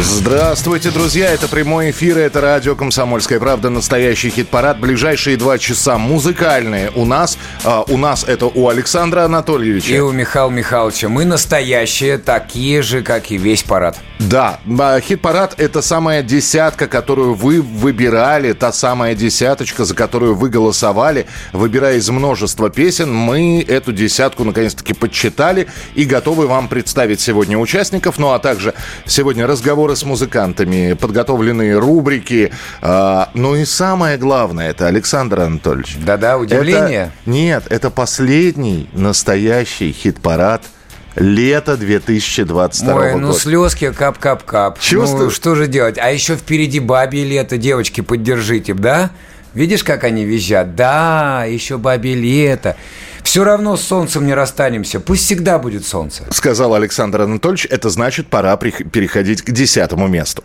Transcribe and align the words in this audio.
Здравствуйте, 0.00 0.92
друзья! 0.92 1.32
Это 1.32 1.48
прямой 1.48 1.90
эфир, 1.90 2.18
это 2.18 2.40
радио 2.40 2.76
«Комсомольская 2.76 3.40
правда», 3.40 3.68
настоящий 3.68 4.30
хит-парад. 4.30 4.78
Ближайшие 4.78 5.36
два 5.36 5.58
часа 5.58 5.98
музыкальные 5.98 6.92
у 6.94 7.04
нас. 7.04 7.36
А, 7.64 7.82
у 7.82 7.96
нас 7.96 8.22
это 8.22 8.46
у 8.46 8.68
Александра 8.68 9.22
Анатольевича. 9.22 9.92
И 9.92 9.98
у 9.98 10.12
Михаила 10.12 10.50
Михайловича. 10.50 11.08
Мы 11.08 11.24
настоящие, 11.24 12.18
такие 12.18 12.82
же, 12.82 13.02
как 13.02 13.32
и 13.32 13.38
весь 13.38 13.64
парад. 13.64 13.98
Да, 14.20 14.60
а, 14.78 15.00
хит-парад– 15.00 15.54
это 15.58 15.82
самая 15.82 16.22
десятка, 16.22 16.86
которую 16.86 17.34
вы 17.34 17.60
выбирали, 17.60 18.52
та 18.52 18.70
самая 18.70 19.16
десяточка, 19.16 19.84
за 19.84 19.96
которую 19.96 20.36
вы 20.36 20.48
голосовали. 20.48 21.26
Выбирая 21.52 21.96
из 21.96 22.08
множества 22.08 22.70
песен, 22.70 23.12
мы 23.12 23.64
эту 23.66 23.92
десятку 23.92 24.44
наконец-таки 24.44 24.94
подсчитали 24.94 25.66
и 25.96 26.04
готовы 26.04 26.46
вам 26.46 26.68
представить 26.68 27.20
сегодня 27.20 27.58
участников, 27.58 28.18
ну 28.18 28.30
а 28.30 28.38
также 28.38 28.74
сегодня 29.06 29.47
разговоры 29.48 29.96
с 29.96 30.04
музыкантами, 30.04 30.92
подготовленные 30.92 31.78
рубрики. 31.78 32.52
А, 32.80 33.30
ну 33.34 33.56
и 33.56 33.64
самое 33.64 34.16
главное– 34.18 34.70
это 34.70 34.86
Александр 34.86 35.40
Анатольевич. 35.40 35.96
Да-да, 36.04 36.38
удивление? 36.38 37.12
Это, 37.24 37.30
нет, 37.30 37.64
это 37.68 37.90
последний 37.90 38.88
настоящий 38.92 39.92
хит-парад– 39.92 40.62
лето 41.18 41.76
2022 41.76 42.94
Ой, 42.94 43.14
ну 43.14 43.28
года. 43.28 43.38
слезки 43.38 43.92
кап-кап-кап. 43.92 44.78
Чувствую. 44.78 45.24
Ну, 45.24 45.30
что 45.30 45.54
же 45.54 45.66
делать? 45.66 45.98
А 45.98 46.10
еще 46.10 46.36
впереди 46.36 46.80
бабье 46.80 47.24
лето, 47.24 47.56
девочки, 47.56 48.00
поддержите, 48.00 48.74
да? 48.74 49.10
Видишь, 49.58 49.82
как 49.82 50.04
они 50.04 50.24
визжат? 50.24 50.76
Да, 50.76 51.44
еще 51.44 51.78
бабье 51.78 52.14
лето. 52.14 52.76
Все 53.24 53.42
равно 53.42 53.76
с 53.76 53.82
солнцем 53.82 54.24
не 54.24 54.32
расстанемся. 54.32 55.00
Пусть 55.00 55.24
всегда 55.24 55.58
будет 55.58 55.84
солнце. 55.84 56.22
Сказал 56.30 56.74
Александр 56.76 57.22
Анатольевич, 57.22 57.66
это 57.68 57.90
значит, 57.90 58.28
пора 58.28 58.56
переходить 58.56 59.42
к 59.42 59.50
десятому 59.50 60.06
месту. 60.06 60.44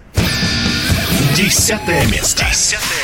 Десятое 1.35 2.07
место. 2.07 2.43
Десятое 2.49 3.03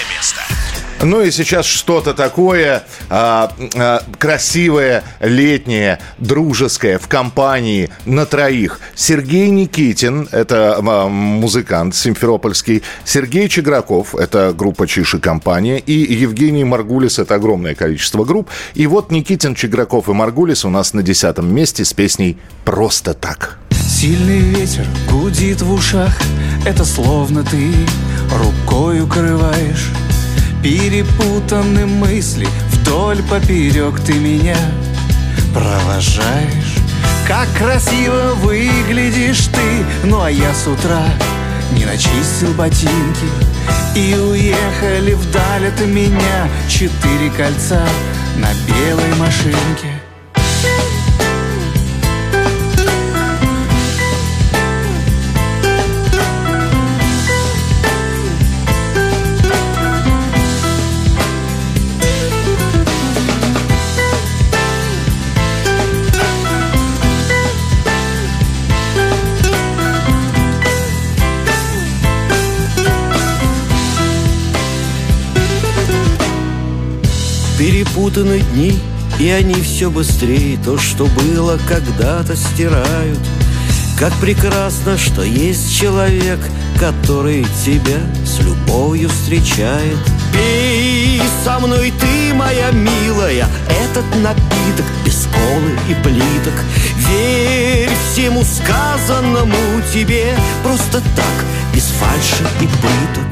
ну 1.01 1.21
и 1.21 1.31
сейчас 1.31 1.65
что-то 1.65 2.13
такое 2.13 2.83
а, 3.09 3.53
а, 3.75 4.03
красивое, 4.17 5.03
летнее, 5.19 5.99
дружеское 6.17 6.97
в 6.97 7.07
компании 7.07 7.89
на 8.05 8.25
троих. 8.25 8.79
Сергей 8.95 9.49
Никитин, 9.49 10.27
это 10.31 10.77
а, 10.77 11.07
музыкант 11.07 11.95
симферопольский, 11.95 12.83
Сергей 13.05 13.47
Чеграков, 13.47 14.13
это 14.15 14.53
группа 14.53 14.87
Чиши 14.87 15.19
компания, 15.19 15.79
и 15.79 15.93
Евгений 15.93 16.65
Маргулис, 16.65 17.19
это 17.19 17.35
огромное 17.35 17.75
количество 17.75 18.25
групп. 18.25 18.49
И 18.73 18.85
вот 18.87 19.11
Никитин, 19.11 19.55
Чеграков 19.55 20.09
и 20.09 20.13
Маргулис 20.13 20.65
у 20.65 20.69
нас 20.69 20.93
на 20.93 21.01
десятом 21.01 21.53
месте 21.53 21.85
с 21.85 21.93
песней 21.93 22.37
«Просто 22.65 23.13
так». 23.13 23.57
Сильный 23.71 24.39
ветер 24.39 24.85
гудит 25.09 25.61
в 25.61 25.73
ушах, 25.73 26.17
это 26.65 26.85
словно 26.85 27.43
ты 27.43 27.71
рукой 28.31 29.01
укрываешь 29.01 29.89
Перепутаны 30.61 31.85
мысли. 31.85 32.47
Вдоль 32.71 33.23
поперек 33.23 33.99
ты 34.01 34.13
меня 34.13 34.57
провожаешь. 35.53 36.75
Как 37.27 37.47
красиво 37.57 38.33
выглядишь 38.35 39.47
ты. 39.47 39.85
Ну 40.03 40.21
а 40.21 40.29
я 40.29 40.53
с 40.53 40.67
утра 40.67 41.05
не 41.71 41.85
начистил 41.85 42.53
ботинки. 42.53 43.27
И 43.95 44.15
уехали 44.15 45.13
вдаль 45.13 45.67
от 45.67 45.81
меня 45.81 46.47
Четыре 46.69 47.31
кольца 47.35 47.83
на 48.37 48.49
белой 48.67 49.15
машинке 49.15 49.99
Перепутаны 77.59 78.39
дни, 78.53 78.79
и 79.19 79.29
они 79.29 79.55
все 79.55 79.91
быстрее. 79.91 80.57
То, 80.63 80.77
что 80.77 81.07
было 81.07 81.59
когда-то, 81.67 82.37
стирают. 82.37 83.19
Как 83.99 84.13
прекрасно, 84.13 84.97
что 84.97 85.23
есть 85.23 85.77
человек 85.77 86.39
Который 86.79 87.45
тебя 87.65 87.99
с 88.25 88.39
любовью 88.39 89.09
встречает. 89.09 89.97
Пей 90.31 91.21
со 91.43 91.59
мной 91.59 91.91
ты, 91.99 92.33
моя 92.33 92.71
милая. 92.71 93.45
Этот 93.67 94.05
напиток 94.23 94.85
без 95.03 95.27
колы 95.27 95.77
и 95.89 95.93
плиток. 96.01 96.53
Верь 97.09 97.91
всему 98.13 98.45
сказанному 98.45 99.81
тебе. 99.93 100.33
Просто 100.63 101.01
так, 101.13 101.45
без 101.73 101.87
фальши 101.87 102.47
и 102.61 102.67
пыток 102.67 103.28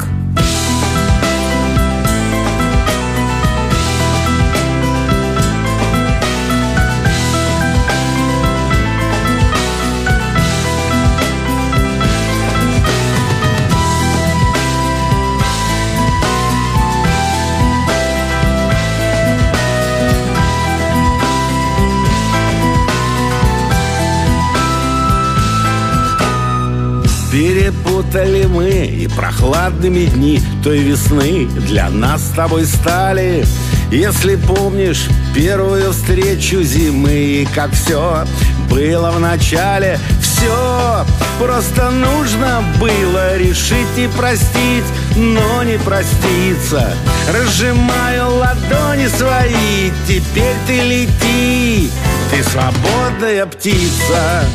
Перепутали 27.98 28.46
мы 28.46 28.70
и 28.70 29.08
прохладными 29.08 30.06
дни 30.06 30.40
той 30.64 30.80
весны 30.80 31.48
для 31.68 31.90
нас 31.90 32.22
с 32.22 32.30
тобой 32.30 32.66
стали. 32.66 33.44
Если 33.92 34.36
помнишь 34.36 35.08
первую 35.34 35.92
встречу 35.92 36.62
зимы 36.62 37.10
и 37.10 37.48
как 37.56 37.72
все 37.72 38.26
было 38.70 39.10
в 39.10 39.20
начале, 39.20 40.00
все 40.22 41.06
просто 41.40 41.90
нужно 41.90 42.64
было 42.80 43.36
решить 43.38 43.98
и 43.98 44.08
простить, 44.16 44.86
но 45.16 45.64
не 45.64 45.80
проститься. 45.80 46.94
Разжимаю 47.34 48.36
ладони 48.36 49.08
свои, 49.08 49.92
теперь 50.08 50.56
ты 50.68 50.82
лети, 50.82 51.90
ты 52.30 52.44
свободная 52.44 53.48
птица. 53.48 54.46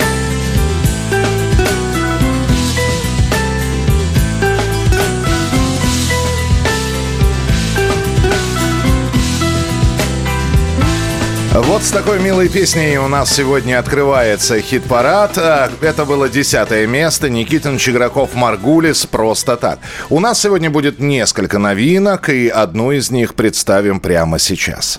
Вот 11.54 11.82
с 11.82 11.90
такой 11.90 12.18
милой 12.18 12.48
песней 12.48 12.96
у 12.96 13.08
нас 13.08 13.30
сегодня 13.30 13.78
открывается 13.78 14.58
хит-парад. 14.62 15.36
А, 15.36 15.70
это 15.82 16.06
было 16.06 16.30
десятое 16.30 16.86
место. 16.86 17.28
Никитин 17.28 17.76
Чиграков 17.76 18.34
Маргулис 18.34 19.04
«Просто 19.04 19.58
так». 19.58 19.78
У 20.08 20.18
нас 20.18 20.40
сегодня 20.40 20.70
будет 20.70 20.98
несколько 20.98 21.58
новинок, 21.58 22.30
и 22.30 22.48
одну 22.48 22.90
из 22.90 23.10
них 23.10 23.34
представим 23.34 24.00
прямо 24.00 24.38
сейчас. 24.38 24.98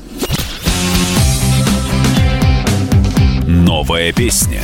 Новая 3.47 4.13
песня. 4.13 4.61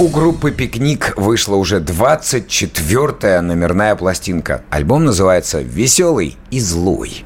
У 0.00 0.08
группы 0.08 0.50
«Пикник» 0.50 1.14
вышла 1.16 1.54
уже 1.54 1.78
24-я 1.78 3.42
номерная 3.42 3.94
пластинка. 3.94 4.64
Альбом 4.70 5.04
называется 5.04 5.60
«Веселый 5.60 6.36
и 6.50 6.58
злой». 6.58 7.24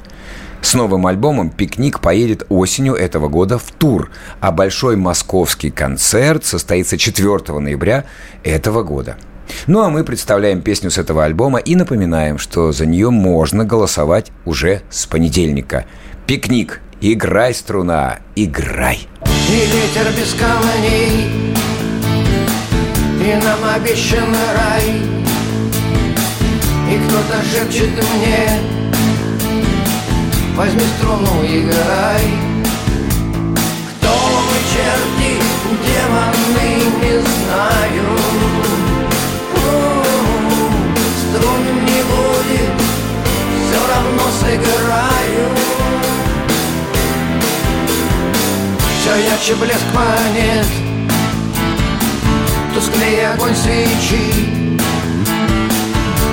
С 0.61 0.73
новым 0.73 1.07
альбомом 1.07 1.49
«Пикник» 1.49 1.99
поедет 1.99 2.45
осенью 2.49 2.95
этого 2.95 3.27
года 3.27 3.57
в 3.57 3.71
тур, 3.71 4.11
а 4.39 4.51
большой 4.51 4.95
московский 4.95 5.71
концерт 5.71 6.45
состоится 6.45 6.97
4 6.97 7.59
ноября 7.59 8.05
этого 8.43 8.83
года. 8.83 9.17
Ну 9.67 9.81
а 9.81 9.89
мы 9.89 10.03
представляем 10.03 10.61
песню 10.61 10.91
с 10.91 10.97
этого 10.97 11.23
альбома 11.23 11.59
и 11.59 11.75
напоминаем, 11.75 12.37
что 12.37 12.71
за 12.71 12.85
нее 12.85 13.09
можно 13.09 13.65
голосовать 13.65 14.31
уже 14.45 14.81
с 14.89 15.07
понедельника. 15.07 15.85
«Пикник» 16.27 16.81
Играй, 17.01 17.53
струна, 17.53 18.19
играй. 18.35 19.07
И 19.47 19.53
ветер 19.53 20.11
без 20.17 20.33
камней, 20.33 21.53
и 23.21 23.41
нам 23.41 23.59
обещан 23.73 24.35
рай. 24.53 24.83
И 26.91 26.99
кто-то 27.07 27.41
шепчет 27.49 27.91
мне, 27.91 28.78
Возьми 30.59 30.81
струну, 30.97 31.41
играй. 31.45 32.21
Демоны, 35.85 36.69
не 37.01 37.15
знаю 37.21 38.07
Струн 41.21 41.63
не 41.85 42.01
будет, 42.11 42.75
все 43.63 43.79
равно 43.87 44.25
сыграю. 44.41 45.47
Все 48.99 49.13
ярче 49.29 49.55
блеск 49.55 49.89
монет 49.93 50.67
Тусклее 52.73 53.29
огонь 53.29 53.55
свечи. 53.55 54.23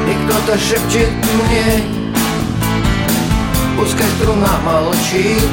И 0.08 0.26
кто-то 0.26 0.58
шепчет 0.58 1.12
мне 1.44 1.95
Пускай 3.78 4.06
струна 4.18 4.58
молчит. 4.64 5.50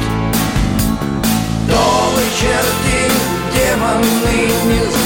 Довы, 1.68 2.22
черти, 2.38 3.12
демоны, 3.54 4.48
не 4.64 4.90
знаю 4.90 5.03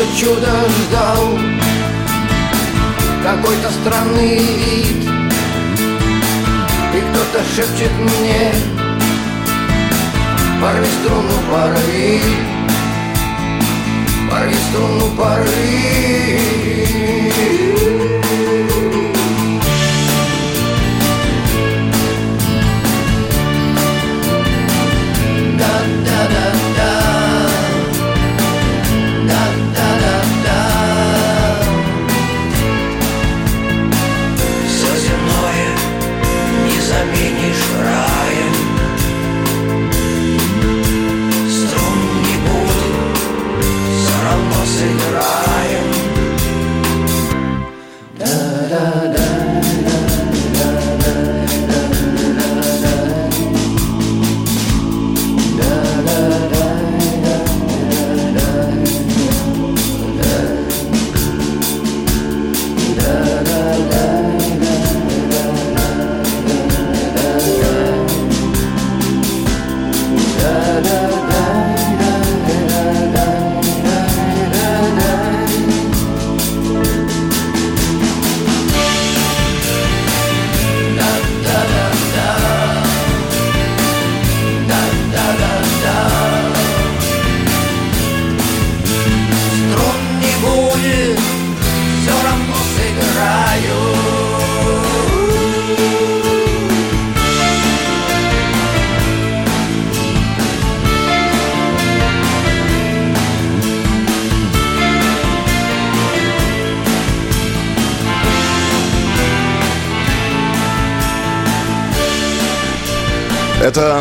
У 0.00 0.02
тех, 0.02 0.08
кто 0.08 0.16
чудо 0.16 0.50
ждал. 0.68 1.38
Какой-то 3.22 3.70
странный 3.82 4.38
вид. 4.38 5.10
И 6.94 7.00
кто-то 7.00 7.44
шепчет 7.54 7.92
мне 7.98 8.52
Порви 10.60 10.88
струну, 11.02 11.36
порви 11.48 12.20
Порви 14.28 14.56
струну, 14.70 15.06
порви 15.16 16.50
равно 44.80 44.96
сыграем 44.96 45.39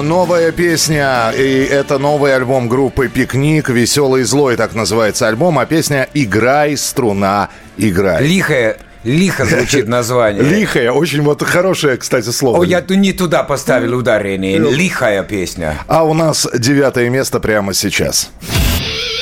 новая 0.10 0.52
песня, 0.52 1.32
и 1.38 1.68
это 1.70 2.00
новый 2.00 2.36
альбом 2.36 2.68
группы 2.68 3.08
«Пикник», 3.08 3.70
«Веселый 3.70 4.24
и 4.24 4.26
злой» 4.26 4.58
так 4.58 4.74
называется 4.74 5.28
альбом, 5.28 5.60
а 5.60 5.68
песня 5.68 6.10
«Играй, 6.16 6.76
струна, 6.78 7.50
играй». 7.78 8.26
Лихое, 8.26 8.78
лихо 9.04 9.46
звучит 9.46 9.88
название. 9.98 10.42
Лихая, 10.42 10.92
очень 10.92 11.22
вот 11.22 11.44
хорошее, 11.44 11.98
кстати, 11.98 12.30
слово. 12.32 12.58
О, 12.58 12.64
я 12.64 12.84
не 12.90 13.14
туда 13.14 13.44
поставил 13.44 13.96
ударение. 13.96 14.58
Лихая 14.58 15.22
песня. 15.22 15.78
А 15.88 16.04
у 16.04 16.16
нас 16.16 16.48
девятое 16.58 17.10
место 17.10 17.40
прямо 17.40 17.76
сейчас. 17.76 18.32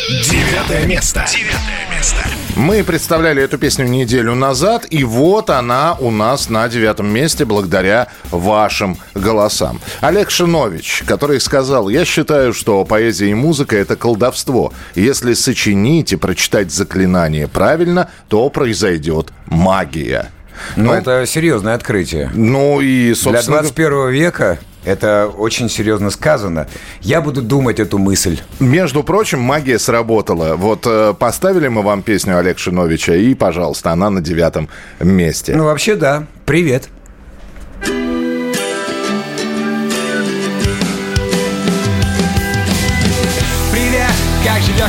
Девятое 0.09 0.85
место. 0.85 1.25
Девятое 1.29 1.97
место. 1.97 2.36
Мы 2.57 2.83
представляли 2.83 3.44
эту 3.44 3.59
песню 3.59 3.86
неделю 3.86 4.33
назад, 4.33 4.88
и 4.89 5.04
вот 5.04 5.51
она 5.51 5.95
у 6.00 6.09
нас 6.09 6.50
на 6.50 6.68
девятом 6.68 7.07
месте 7.07 7.45
благодаря 7.45 8.07
вашим 8.31 8.98
голосам. 9.13 9.80
Олег 10.01 10.31
Шинович, 10.31 11.04
который 11.06 11.39
сказал, 11.39 11.88
я 11.88 12.04
считаю, 12.04 12.54
что 12.54 12.83
поэзия 12.83 13.30
и 13.30 13.35
музыка– 13.35 13.76
это 13.78 13.95
колдовство. 13.95 14.73
Если 14.95 15.35
сочинить 15.35 16.14
и 16.14 16.16
прочитать 16.16 16.71
заклинание 16.71 17.47
правильно, 17.47 18.09
то 18.28 18.49
произойдет 18.49 19.31
магия. 19.45 20.31
Ну, 20.76 20.92
это 20.94 21.28
серьезное 21.28 21.76
открытие. 21.76 22.31
Ну 22.33 22.81
и, 22.81 23.09
Для 23.09 23.16
собственно... 23.16 23.59
21 23.59 24.09
века 24.09 24.57
это 24.87 25.29
очень 25.37 25.69
серьезно 25.69 26.09
сказано. 26.09 26.67
Я 27.01 27.21
буду 27.21 27.41
думать 27.41 27.79
эту 27.79 27.97
мысль. 27.97 28.39
Между 28.59 29.03
прочим, 29.03 29.39
магия 29.39 29.79
сработала. 29.79 30.56
Вот 30.56 30.85
э, 30.85 31.13
поставили 31.13 31.67
мы 31.67 31.81
вам 31.81 32.01
песню 32.01 32.37
Олег 32.37 32.57
Шиновича, 32.57 33.15
и, 33.15 33.33
пожалуйста, 33.33 33.91
она 33.91 34.09
на 34.09 34.21
девятом 34.21 34.69
месте. 34.99 35.56
Ну, 35.56 35.65
вообще, 35.65 35.95
да. 35.95 36.25
Привет. 36.45 36.89
Привет, 37.83 38.17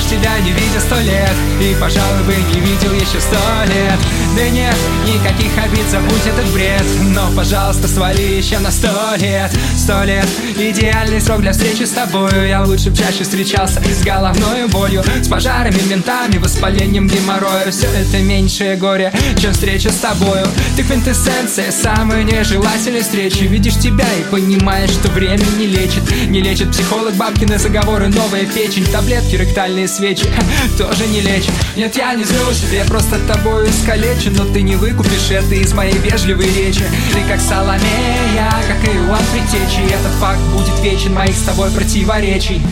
тебя 0.09 0.38
не 0.38 0.53
видя 0.53 0.81
сто 0.81 0.97
лет 1.00 1.35
И, 1.61 1.77
пожалуй, 1.81 2.23
бы 2.25 2.35
не 2.35 2.61
видел 2.61 2.93
еще 2.93 3.21
сто 3.21 3.37
лет. 3.67 3.99
Да 4.37 4.49
нет, 4.49 4.77
никаких 5.07 5.50
обид, 5.62 5.87
забудь 5.91 6.27
этот 6.27 6.50
бред 6.53 6.85
Но, 7.15 7.31
пожалуйста, 7.37 7.88
свали 7.88 8.37
еще 8.38 8.59
на 8.59 8.71
сто 8.71 8.88
лет. 9.17 9.50
Сто 9.77 10.05
лет, 10.05 10.27
идеальный 10.57 11.21
срок 11.21 11.41
для 11.41 11.53
встречи 11.53 11.83
с 11.83 11.91
тобою. 11.91 12.47
Я 12.47 12.62
лучше 12.65 12.91
б 12.91 12.97
чаще 12.97 13.25
встречался 13.25 13.83
с 13.83 14.03
головной 14.03 14.67
болью 14.69 15.03
С 15.23 15.29
пожарами, 15.29 15.81
ментами, 15.88 16.38
воспалением 16.38 17.07
геморроя. 17.07 17.71
Все 17.71 17.88
это 17.88 18.19
меньшее 18.19 18.77
горе, 18.77 19.12
чем 19.38 19.53
встреча 19.53 19.91
с 19.91 19.97
тобою. 19.97 20.47
Ты 20.77 20.85
квинтэссенция 20.85 21.71
самой 21.71 22.25
нежелательной 22.25 23.03
встречи. 23.03 23.45
Видишь 23.45 23.79
тебя 23.79 24.07
и 24.19 24.23
понимаешь, 24.31 24.91
что 24.91 25.09
время 25.09 25.45
не 25.59 25.67
лечит. 25.67 26.03
Не 26.29 26.41
лечит 26.41 26.71
психолог, 26.71 27.15
бабкины 27.15 27.59
заговоры, 27.59 28.09
новая 28.09 28.47
печень 28.47 28.87
Таблетки, 28.87 29.37
ректальные 29.37 29.88
свечи 29.99 30.26
тоже 30.78 31.07
не 31.09 31.21
лечат 31.21 31.52
Нет, 31.76 31.97
я 31.97 32.14
не 32.14 32.25
злюсь, 32.25 32.62
я 32.73 32.85
просто 32.85 33.19
тобой 33.26 33.69
искалечен 33.69 34.33
Но 34.35 34.45
ты 34.52 34.62
не 34.62 34.76
выкупишь 34.76 35.31
это 35.31 35.55
из 35.55 35.73
моей 35.73 35.99
вежливой 35.99 36.47
речи. 36.47 36.85
Ты 37.12 37.21
как 37.28 37.40
Соломея, 37.40 38.52
как 38.69 38.88
и 38.88 38.97
Иоанн 38.97 39.23
Притечи 39.33 39.81
Этот 39.93 40.12
факт 40.21 40.40
будет 40.52 40.78
вечен 40.83 41.14
моих 41.14 41.35
с 41.35 41.43
тобой 41.43 41.71
противоречий. 41.71 42.62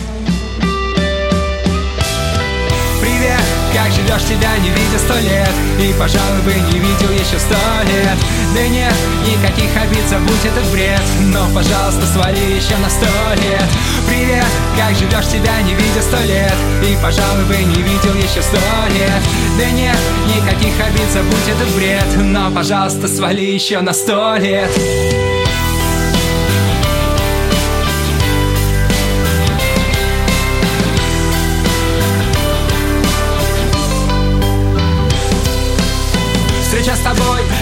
Привет, 3.01 3.41
как 3.77 3.91
живешь, 3.91 4.23
тебя 4.23 4.57
не 4.57 4.69
видя 4.69 4.97
сто 4.97 5.13
лет. 5.19 5.51
И, 5.79 5.93
пожалуй, 5.99 6.41
бы 6.41 6.53
не 6.53 6.79
видел 6.79 7.11
еще 7.11 7.37
сто 7.37 7.55
лет. 7.85 8.17
Да 8.55 8.67
нет, 8.67 8.93
никаких 9.23 9.69
обид, 9.77 10.03
забудь 10.09 10.45
этот 10.45 10.65
бред. 10.71 11.01
Но, 11.31 11.47
пожалуйста, 11.53 12.05
свали 12.07 12.39
еще 12.55 12.75
на 12.77 12.89
сто 12.89 13.05
лет. 13.35 13.69
Привет, 14.07 14.45
как 14.75 14.95
живешь, 14.95 15.27
тебя 15.27 15.61
не 15.61 15.75
видя 15.75 16.01
сто 16.01 16.17
лет. 16.23 16.55
И, 16.83 16.97
пожалуй, 17.01 17.45
бы 17.45 17.55
не 17.55 17.81
видел 17.83 18.15
еще 18.15 18.41
сто 18.41 18.57
лет. 18.89 19.21
Да 19.59 19.69
нет, 19.69 19.97
никаких 20.25 20.73
обид, 20.83 21.09
забудь 21.13 21.47
этот 21.47 21.69
бред. 21.75 22.05
Но, 22.17 22.49
пожалуйста, 22.49 23.07
свали 23.07 23.45
еще 23.45 23.81
на 23.81 23.93
сто 23.93 24.35
лет 24.37 24.71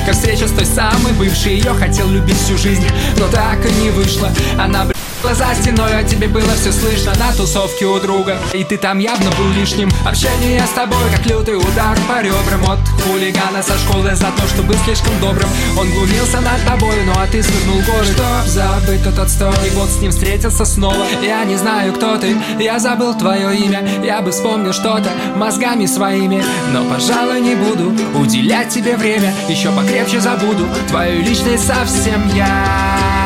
как 0.05 0.13
встреча 0.13 0.47
с 0.47 0.51
той 0.51 0.65
самой 0.65 1.13
бывшей. 1.13 1.55
Ее 1.55 1.73
хотел 1.73 2.07
любить 2.09 2.37
всю 2.37 2.57
жизнь, 2.57 2.85
но 3.17 3.27
так 3.27 3.65
и 3.65 3.71
не 3.81 3.89
вышло. 3.89 4.31
Она 4.57 4.85
за 5.33 5.53
стеной, 5.55 5.97
а 5.97 6.03
тебе 6.03 6.27
было 6.27 6.51
все 6.55 6.71
слышно 6.71 7.13
на 7.15 7.31
тусовке 7.33 7.85
у 7.85 7.99
друга. 7.99 8.37
И 8.53 8.63
ты 8.63 8.77
там 8.77 8.99
явно 8.99 9.29
был 9.31 9.49
лишним. 9.51 9.89
Общение 10.05 10.61
с 10.65 10.71
тобой, 10.71 10.97
как 11.15 11.25
лютый 11.25 11.55
удар 11.57 11.97
по 12.07 12.21
ребрам. 12.21 12.71
От 12.71 12.79
хулигана 13.01 13.63
со 13.63 13.77
школы 13.77 14.15
за 14.15 14.27
то, 14.31 14.47
что 14.47 14.61
был 14.63 14.75
слишком 14.85 15.19
добрым. 15.19 15.49
Он 15.77 15.89
глумился 15.89 16.41
над 16.41 16.63
тобой, 16.65 16.95
ну 17.05 17.13
а 17.15 17.27
ты 17.27 17.41
свернул 17.41 17.81
горы. 17.81 18.05
Чтоб 18.05 18.47
забыть 18.47 19.03
тот 19.03 19.19
отстой, 19.19 19.53
и 19.65 19.69
вот 19.71 19.89
с 19.89 19.99
ним 20.01 20.11
встретился 20.11 20.65
снова. 20.65 21.05
Я 21.21 21.43
не 21.45 21.55
знаю, 21.55 21.93
кто 21.93 22.17
ты, 22.17 22.35
я 22.59 22.79
забыл 22.79 23.17
твое 23.17 23.55
имя. 23.55 23.87
Я 24.03 24.21
бы 24.21 24.31
вспомнил 24.31 24.73
что-то 24.73 25.09
мозгами 25.35 25.85
своими. 25.85 26.43
Но, 26.71 26.83
пожалуй, 26.85 27.41
не 27.41 27.55
буду 27.55 27.93
уделять 28.17 28.69
тебе 28.69 28.97
время. 28.97 29.33
Еще 29.47 29.71
покрепче 29.71 30.19
забуду 30.19 30.67
твою 30.87 31.21
личность 31.21 31.67
совсем 31.67 32.27
я 32.35 33.24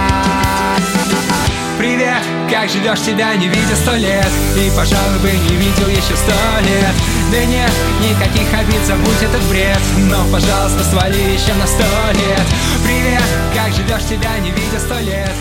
Привет, 1.80 2.22
как 2.52 2.70
живешь, 2.70 3.00
тебя 3.00 3.34
не 3.38 3.48
видя 3.48 3.74
сто 3.74 3.94
лет. 3.94 4.28
И, 4.58 4.70
пожалуй, 4.76 5.18
бы 5.20 5.32
не 5.32 5.56
видел 5.56 5.88
еще 5.88 6.14
сто 6.14 6.34
лет. 6.60 6.94
Да 7.32 7.46
нет, 7.46 7.72
никаких 8.02 8.54
обид, 8.54 8.86
забудь 8.86 9.22
этот 9.22 9.42
бред. 9.44 9.80
Но, 10.10 10.26
пожалуйста, 10.30 10.84
свали 10.84 11.32
еще 11.32 11.54
на 11.54 11.66
сто 11.66 11.86
лет. 12.16 12.46
Привет, 12.84 13.24
как 13.56 13.74
живешь, 13.74 14.10
тебя 14.10 14.38
не 14.40 14.52
видя 14.52 14.78
сто 14.78 15.00
лет. 15.00 15.32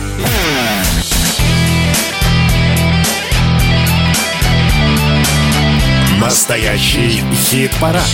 Настоящий 6.20 7.24
хит-парад. 7.34 8.08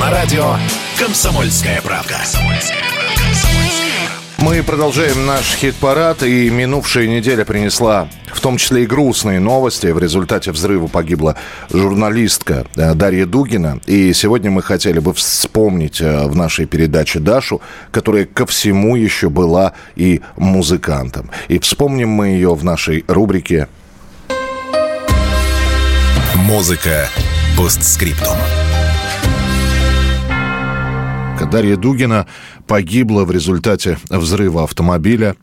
На 0.00 0.12
радио 0.12 0.58
«Комсомольская 0.96 1.82
правда». 1.82 2.20
Мы 4.42 4.64
продолжаем 4.64 5.24
наш 5.24 5.54
хит-парад, 5.54 6.24
и 6.24 6.50
минувшая 6.50 7.06
неделя 7.06 7.44
принесла 7.44 8.08
в 8.32 8.40
том 8.40 8.56
числе 8.56 8.82
и 8.82 8.86
грустные 8.86 9.38
новости. 9.38 9.86
В 9.86 10.00
результате 10.00 10.50
взрыва 10.50 10.88
погибла 10.88 11.36
журналистка 11.70 12.66
э, 12.74 12.94
Дарья 12.94 13.24
Дугина. 13.24 13.78
И 13.86 14.12
сегодня 14.12 14.50
мы 14.50 14.60
хотели 14.62 14.98
бы 14.98 15.14
вспомнить 15.14 16.00
э, 16.00 16.26
в 16.26 16.34
нашей 16.34 16.66
передаче 16.66 17.20
Дашу, 17.20 17.60
которая 17.92 18.24
ко 18.24 18.44
всему 18.44 18.96
еще 18.96 19.30
была 19.30 19.74
и 19.94 20.22
музыкантом. 20.36 21.30
И 21.46 21.60
вспомним 21.60 22.08
мы 22.08 22.30
ее 22.30 22.52
в 22.56 22.64
нашей 22.64 23.04
рубрике 23.06 23.68
Музыка 26.34 27.08
постскриптум. 27.56 28.36
Дарья 31.52 31.76
Дугина 31.76 32.26
погибла 32.66 33.24
в 33.24 33.30
результате 33.30 33.98
взрыва 34.08 34.64
автомобиля. 34.64 35.36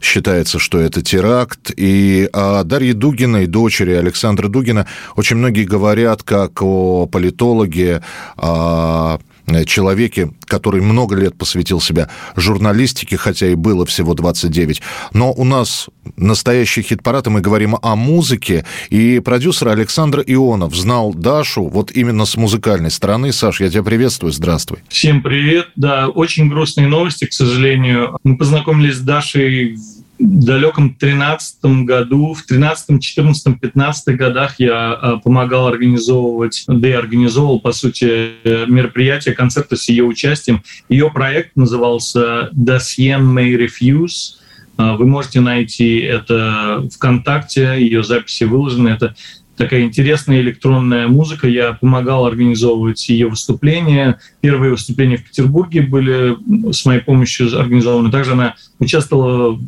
Считается, 0.00 0.58
что 0.58 0.78
это 0.78 1.02
теракт. 1.02 1.70
И 1.76 2.28
о 2.32 2.64
Дарье 2.64 2.94
Дугиной, 2.94 3.46
дочери 3.46 3.92
Александра 3.92 4.48
Дугина, 4.48 4.86
очень 5.16 5.36
многие 5.36 5.64
говорят 5.64 6.22
как 6.22 6.62
о 6.62 7.06
политологе, 7.06 8.02
о 8.36 9.18
человеке, 9.66 10.30
который 10.46 10.80
много 10.80 11.16
лет 11.16 11.36
посвятил 11.36 11.80
себя 11.80 12.08
журналистике, 12.36 13.16
хотя 13.16 13.48
и 13.48 13.54
было 13.54 13.86
всего 13.86 14.14
29. 14.14 14.82
Но 15.12 15.32
у 15.32 15.44
нас 15.44 15.88
настоящий 16.16 16.82
хит-парад, 16.82 17.26
и 17.26 17.30
мы 17.30 17.40
говорим 17.40 17.76
о 17.80 17.96
музыке. 17.96 18.64
И 18.90 19.20
продюсер 19.20 19.68
Александр 19.68 20.22
Ионов 20.26 20.74
знал 20.74 21.14
Дашу 21.14 21.68
вот 21.68 21.90
именно 21.92 22.24
с 22.24 22.36
музыкальной 22.36 22.90
стороны. 22.90 23.32
Саш, 23.32 23.60
я 23.60 23.70
тебя 23.70 23.82
приветствую, 23.82 24.32
здравствуй. 24.32 24.78
Всем 24.88 25.22
привет. 25.22 25.68
Да, 25.76 26.08
очень 26.08 26.48
грустные 26.48 26.88
новости, 26.88 27.26
к 27.26 27.32
сожалению. 27.32 28.18
Мы 28.24 28.36
познакомились 28.36 28.96
с 28.96 29.00
Дашей 29.00 29.76
далеком 30.18 30.94
13 30.94 31.64
году, 31.84 32.34
в 32.34 32.42
13, 32.42 33.02
14, 33.02 33.60
15 33.60 34.16
годах 34.16 34.54
я 34.58 34.92
а, 34.92 35.16
помогал 35.18 35.68
организовывать, 35.68 36.64
да 36.66 36.88
и 36.88 36.92
организовывал, 36.92 37.60
по 37.60 37.72
сути, 37.72 38.32
мероприятия, 38.66 39.32
концерты 39.32 39.76
с 39.76 39.88
ее 39.88 40.04
участием. 40.04 40.62
Ее 40.88 41.10
проект 41.10 41.56
назывался 41.56 42.50
«Dacian 42.54 43.22
May 43.22 43.56
Refuse», 43.56 44.36
а, 44.76 44.96
вы 44.96 45.06
можете 45.06 45.40
найти 45.40 46.00
это 46.00 46.86
ВКонтакте, 46.94 47.76
ее 47.78 48.02
записи 48.02 48.44
выложены. 48.44 48.90
Это 48.90 49.14
такая 49.56 49.82
интересная 49.82 50.40
электронная 50.40 51.08
музыка. 51.08 51.48
Я 51.48 51.72
помогал 51.72 52.26
организовывать 52.26 53.08
ее 53.08 53.28
выступления. 53.28 54.20
Первые 54.40 54.72
выступления 54.72 55.16
в 55.16 55.24
Петербурге 55.24 55.82
были 55.82 56.36
с 56.72 56.84
моей 56.84 57.00
помощью 57.00 57.58
организованы. 57.58 58.10
Также 58.10 58.32
она 58.32 58.54
участвовала 58.78 59.52
в, 59.52 59.60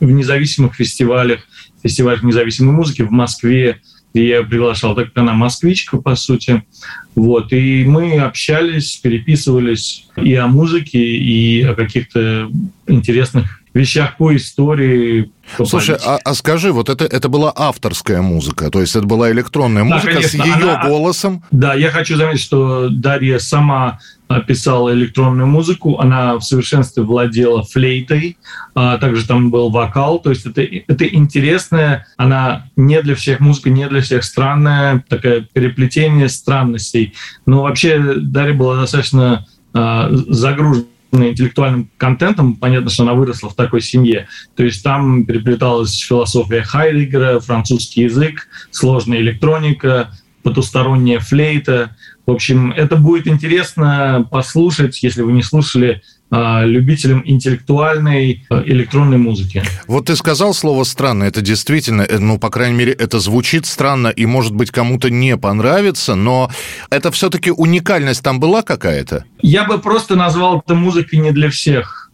в 0.00 0.10
независимых 0.10 0.74
фестивалях, 0.74 1.40
фестивалях 1.82 2.22
независимой 2.22 2.74
музыки 2.74 3.02
в 3.02 3.10
Москве, 3.10 3.80
где 4.12 4.28
я 4.28 4.42
приглашал, 4.42 4.94
так 4.94 5.12
как 5.12 5.22
она 5.22 5.32
москвичка, 5.34 5.98
по 5.98 6.14
сути. 6.16 6.64
Вот. 7.14 7.52
И 7.52 7.84
мы 7.84 8.18
общались, 8.18 8.96
переписывались 8.96 10.06
и 10.16 10.34
о 10.34 10.46
музыке, 10.48 10.98
и 10.98 11.62
о 11.62 11.74
каких-то 11.74 12.50
интересных 12.86 13.59
вещах 13.74 14.16
по 14.16 14.34
истории. 14.34 15.32
По 15.56 15.64
Слушай, 15.64 15.96
а, 16.04 16.18
а 16.24 16.34
скажи, 16.34 16.72
вот 16.72 16.88
это, 16.88 17.04
это 17.04 17.28
была 17.28 17.52
авторская 17.54 18.22
музыка, 18.22 18.70
то 18.70 18.80
есть 18.80 18.94
это 18.94 19.06
была 19.06 19.30
электронная 19.30 19.84
музыка 19.84 20.06
да, 20.06 20.12
конечно, 20.12 20.44
с 20.44 20.46
ее 20.46 20.54
она, 20.54 20.86
голосом? 20.86 21.44
Да, 21.50 21.74
я 21.74 21.90
хочу 21.90 22.16
заметить, 22.16 22.40
что 22.40 22.88
Дарья 22.88 23.38
сама 23.38 23.98
писала 24.46 24.92
электронную 24.92 25.48
музыку, 25.48 25.98
она 25.98 26.36
в 26.36 26.42
совершенстве 26.42 27.02
владела 27.02 27.64
флейтой, 27.64 28.38
а 28.74 28.96
также 28.98 29.26
там 29.26 29.50
был 29.50 29.70
вокал, 29.70 30.20
то 30.20 30.30
есть 30.30 30.46
это, 30.46 30.62
это 30.62 31.06
интересная, 31.06 32.06
она 32.16 32.66
не 32.76 33.02
для 33.02 33.16
всех 33.16 33.40
музыка, 33.40 33.70
не 33.70 33.88
для 33.88 34.02
всех 34.02 34.22
странная, 34.22 35.04
такое 35.08 35.40
переплетение 35.40 36.28
странностей. 36.28 37.14
Но 37.44 37.62
вообще 37.62 38.14
Дарья 38.16 38.54
была 38.54 38.76
достаточно 38.76 39.46
а, 39.72 40.08
загружена 40.10 40.86
интеллектуальным 41.12 41.90
контентом, 41.96 42.56
понятно, 42.56 42.90
что 42.90 43.02
она 43.02 43.14
выросла 43.14 43.50
в 43.50 43.54
такой 43.54 43.80
семье. 43.80 44.28
То 44.56 44.64
есть 44.64 44.82
там 44.82 45.24
переплеталась 45.24 45.98
философия 45.98 46.62
Хайдегера, 46.62 47.40
французский 47.40 48.02
язык, 48.02 48.48
сложная 48.70 49.18
электроника, 49.18 50.10
потусторонняя 50.42 51.18
флейта. 51.18 51.96
В 52.26 52.30
общем, 52.30 52.72
это 52.72 52.96
будет 52.96 53.26
интересно 53.26 54.26
послушать, 54.30 55.02
если 55.02 55.22
вы 55.22 55.32
не 55.32 55.42
слушали 55.42 56.02
любителям 56.30 57.22
интеллектуальной 57.24 58.44
а, 58.48 58.62
электронной 58.64 59.18
музыки. 59.18 59.62
Вот 59.86 60.06
ты 60.06 60.16
сказал 60.16 60.54
слово 60.54 60.84
«странно». 60.84 61.24
Это 61.24 61.40
действительно, 61.40 62.02
э, 62.02 62.18
ну, 62.18 62.38
по 62.38 62.50
крайней 62.50 62.76
мере, 62.76 62.92
это 62.92 63.18
звучит 63.18 63.66
странно 63.66 64.08
и, 64.08 64.26
может 64.26 64.54
быть, 64.54 64.70
кому-то 64.70 65.10
не 65.10 65.36
понравится, 65.36 66.14
но 66.14 66.50
это 66.90 67.10
все-таки 67.10 67.50
уникальность 67.50 68.22
там 68.22 68.38
была 68.38 68.62
какая-то? 68.62 69.24
Я 69.42 69.64
бы 69.64 69.78
просто 69.78 70.16
назвал 70.16 70.62
это 70.64 70.74
музыкой 70.74 71.18
не 71.18 71.32
для 71.32 71.50
всех. 71.50 72.10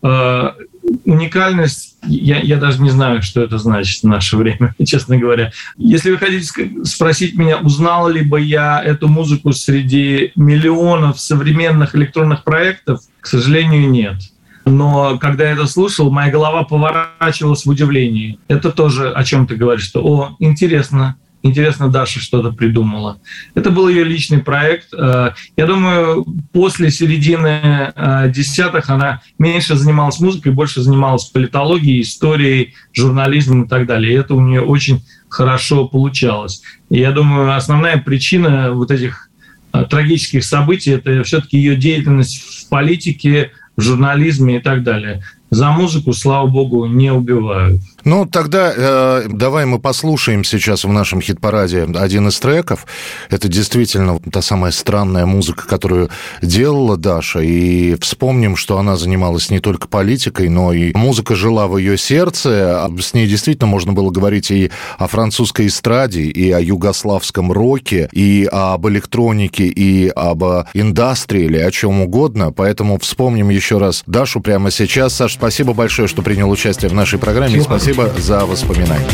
Уникальность, 1.05 1.97
я, 2.03 2.39
я 2.39 2.57
даже 2.57 2.81
не 2.81 2.91
знаю, 2.91 3.23
что 3.23 3.43
это 3.43 3.59
значит 3.59 4.03
в 4.03 4.07
наше 4.07 4.37
время, 4.37 4.75
честно 4.85 5.17
говоря. 5.19 5.53
Если 5.77 6.11
вы 6.11 6.19
хотите 6.19 6.85
спросить 6.85 7.37
меня, 7.37 7.59
узнал 7.59 8.09
ли 8.09 8.23
бы 8.23 8.41
я 8.41 8.83
эту 8.83 9.09
музыку 9.09 9.53
среди 9.53 10.33
миллионов 10.37 11.21
современных 11.21 11.95
электронных 11.97 12.45
проектов, 12.45 13.01
к 13.21 13.27
сожалению, 13.27 13.91
нет. 13.91 14.17
Но 14.65 15.17
когда 15.19 15.45
я 15.45 15.53
это 15.53 15.67
слушал, 15.67 16.11
моя 16.11 16.31
голова 16.31 16.65
поворачивалась 16.65 17.65
в 17.65 17.71
удивлении. 17.71 18.39
Это 18.49 18.73
тоже 18.73 19.11
о 19.11 19.23
чем 19.23 19.47
ты 19.47 19.55
говоришь, 19.55 19.85
что, 19.87 20.05
о, 20.05 20.37
интересно, 20.41 21.17
Интересно, 21.47 21.89
Даша 21.89 22.21
что-то 22.21 22.51
придумала. 22.53 23.21
Это 23.55 23.71
был 23.71 23.89
ее 23.89 24.05
личный 24.05 24.39
проект. 24.39 24.93
Э, 24.93 25.31
я 25.57 25.67
думаю, 25.67 26.27
после 26.53 26.91
середины 26.91 27.93
э, 27.95 28.33
десятых 28.35 28.91
она 28.91 29.23
меньше 29.39 29.77
занималась 29.77 30.19
музыкой, 30.19 30.53
больше 30.53 30.83
занималась 30.83 31.27
политологией, 31.27 32.03
историей, 32.03 32.75
журнализмом 32.93 33.65
и 33.65 33.69
так 33.69 33.87
далее. 33.87 34.13
И 34.13 34.17
это 34.17 34.35
у 34.35 34.41
нее 34.41 34.61
очень 34.61 35.05
хорошо 35.29 35.87
получалось. 35.87 36.63
И 36.91 36.99
я 36.99 37.13
думаю, 37.13 37.55
основная 37.55 37.99
причина 37.99 38.73
вот 38.73 38.91
этих 38.91 39.31
э, 39.73 39.85
трагических 39.89 40.45
событий, 40.45 40.91
это 40.91 41.23
все-таки 41.23 41.59
ее 41.59 41.77
деятельность 41.77 42.43
в 42.43 42.69
политике, 42.69 43.53
в 43.77 43.83
журнализме 43.83 44.57
и 44.57 44.61
так 44.61 44.83
далее. 44.83 45.23
За 45.51 45.71
музыку, 45.71 46.13
слава 46.13 46.49
богу, 46.49 46.87
не 46.87 47.13
убивают. 47.13 47.81
Ну, 48.07 48.25
тогда 48.25 48.73
э, 48.73 49.27
давай 49.29 49.67
мы 49.67 49.81
послушаем 49.81 50.45
сейчас 50.45 50.85
в 50.85 50.93
нашем 50.93 51.21
хит-параде 51.21 51.89
один 51.97 52.29
из 52.29 52.39
треков. 52.39 52.87
Это 53.31 53.49
действительно 53.49 54.21
та 54.31 54.43
самая 54.43 54.71
странная 54.71 55.27
музыка, 55.27 55.67
которую 55.67 56.09
делала 56.41 56.97
Даша. 56.97 57.41
И 57.41 57.97
вспомним, 58.01 58.55
что 58.55 58.79
она 58.79 58.95
занималась 58.95 59.51
не 59.51 59.59
только 59.59 59.89
политикой, 59.89 60.49
но 60.49 60.73
и 60.73 60.97
музыка 60.97 61.35
жила 61.35 61.67
в 61.67 61.79
ее 61.79 61.99
сердце. 61.99 62.89
С 63.01 63.13
ней 63.13 63.27
действительно 63.27 63.67
можно 63.67 63.93
было 63.93 64.13
говорить 64.13 64.53
и 64.53 64.71
о 64.99 65.09
французской 65.09 65.67
эстраде, 65.67 66.23
и 66.23 66.53
о 66.53 66.61
югославском 66.61 67.51
роке, 67.51 68.09
и 68.13 68.49
об 68.53 68.87
электронике, 68.87 69.65
и 69.65 70.13
об 70.15 70.45
индастриале, 70.75 71.67
о 71.67 71.73
чем 71.73 72.03
угодно. 72.03 72.53
Поэтому 72.53 73.01
вспомним 73.01 73.49
еще 73.49 73.79
раз 73.79 74.05
Дашу 74.07 74.41
прямо 74.41 74.71
сейчас. 74.71 75.15
Саш, 75.15 75.35
спасибо 75.35 75.73
большое, 75.73 76.07
что 76.07 76.23
принял 76.23 76.49
участие 76.49 76.89
в 76.89 76.95
нашей 76.95 77.19
программе. 77.19 77.61
Спасибо 77.61 77.96
Спасибо 77.97 78.21
за 78.21 78.45
воспоминания. 78.45 79.09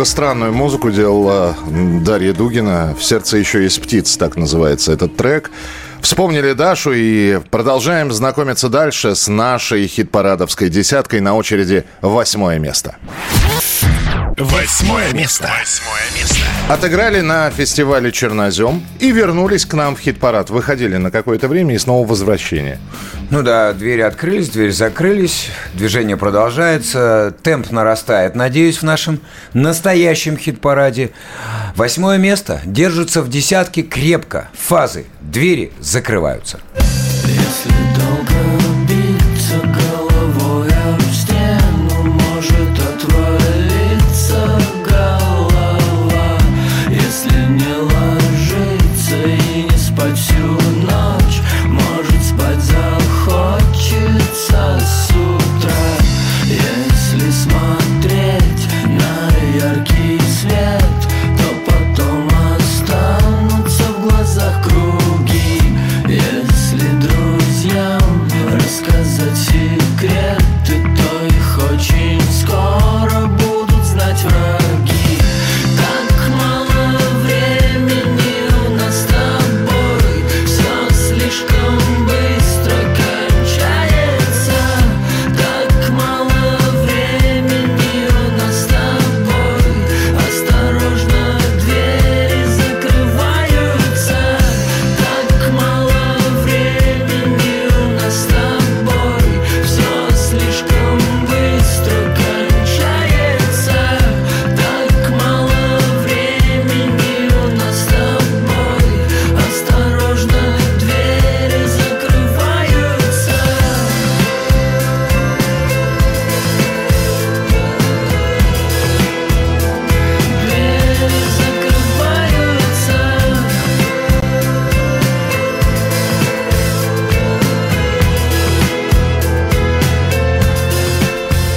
Немного 0.00 0.12
странную 0.12 0.54
музыку 0.54 0.90
делала 0.90 1.54
Дарья 2.02 2.32
Дугина. 2.32 2.96
«В 2.98 3.04
сердце 3.04 3.36
еще 3.36 3.62
есть 3.62 3.82
птиц», 3.82 4.16
так 4.16 4.34
называется 4.34 4.92
этот 4.92 5.14
трек. 5.14 5.50
Вспомнили 6.00 6.54
Дашу 6.54 6.92
и 6.94 7.38
продолжаем 7.50 8.10
знакомиться 8.10 8.70
дальше 8.70 9.14
с 9.14 9.28
нашей 9.28 9.86
хит-парадовской 9.86 10.70
десяткой. 10.70 11.20
На 11.20 11.34
очереди 11.34 11.84
восьмое 12.00 12.58
место. 12.58 12.96
Восьмое 14.40 15.12
место. 15.12 15.50
Восьмое 15.60 16.00
место. 16.18 16.46
Отыграли 16.70 17.20
на 17.20 17.50
фестивале 17.50 18.10
«Чернозем» 18.10 18.82
и 18.98 19.10
вернулись 19.10 19.66
к 19.66 19.74
нам 19.74 19.96
в 19.96 20.00
хит-парад. 20.00 20.48
Выходили 20.48 20.96
на 20.96 21.10
какое-то 21.10 21.46
время 21.46 21.74
и 21.74 21.78
снова 21.78 22.06
возвращение. 22.06 22.78
Ну 23.28 23.42
да, 23.42 23.74
двери 23.74 24.00
открылись, 24.00 24.48
двери 24.48 24.70
закрылись, 24.70 25.48
движение 25.74 26.16
продолжается, 26.16 27.34
темп 27.42 27.70
нарастает, 27.70 28.34
надеюсь, 28.34 28.78
в 28.78 28.82
нашем 28.82 29.20
настоящем 29.52 30.38
хит-параде. 30.38 31.10
Восьмое 31.76 32.16
место 32.16 32.62
держится 32.64 33.20
в 33.20 33.28
десятке 33.28 33.82
крепко, 33.82 34.48
фазы, 34.54 35.04
двери 35.20 35.70
закрываются. 35.80 36.60
Если 36.76 36.89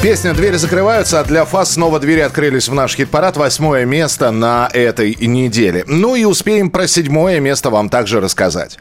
Песня 0.04 0.34
«Двери 0.34 0.58
закрываются», 0.58 1.22
а 1.22 1.24
для 1.24 1.46
ФАС 1.46 1.76
снова 1.76 1.98
двери 1.98 2.20
открылись 2.20 2.68
в 2.68 2.74
наш 2.74 2.94
хит-парад. 2.98 3.38
Восьмое 3.38 3.86
место 3.86 4.32
на 4.32 4.70
этой 4.74 5.16
неделе. 5.16 5.86
Ну 5.88 6.16
и 6.16 6.26
успеем 6.26 6.72
про 6.72 6.88
седьмое 6.88 7.40
место 7.40 7.70
вам 7.70 7.88
также 7.88 8.20
рассказать. 8.20 8.78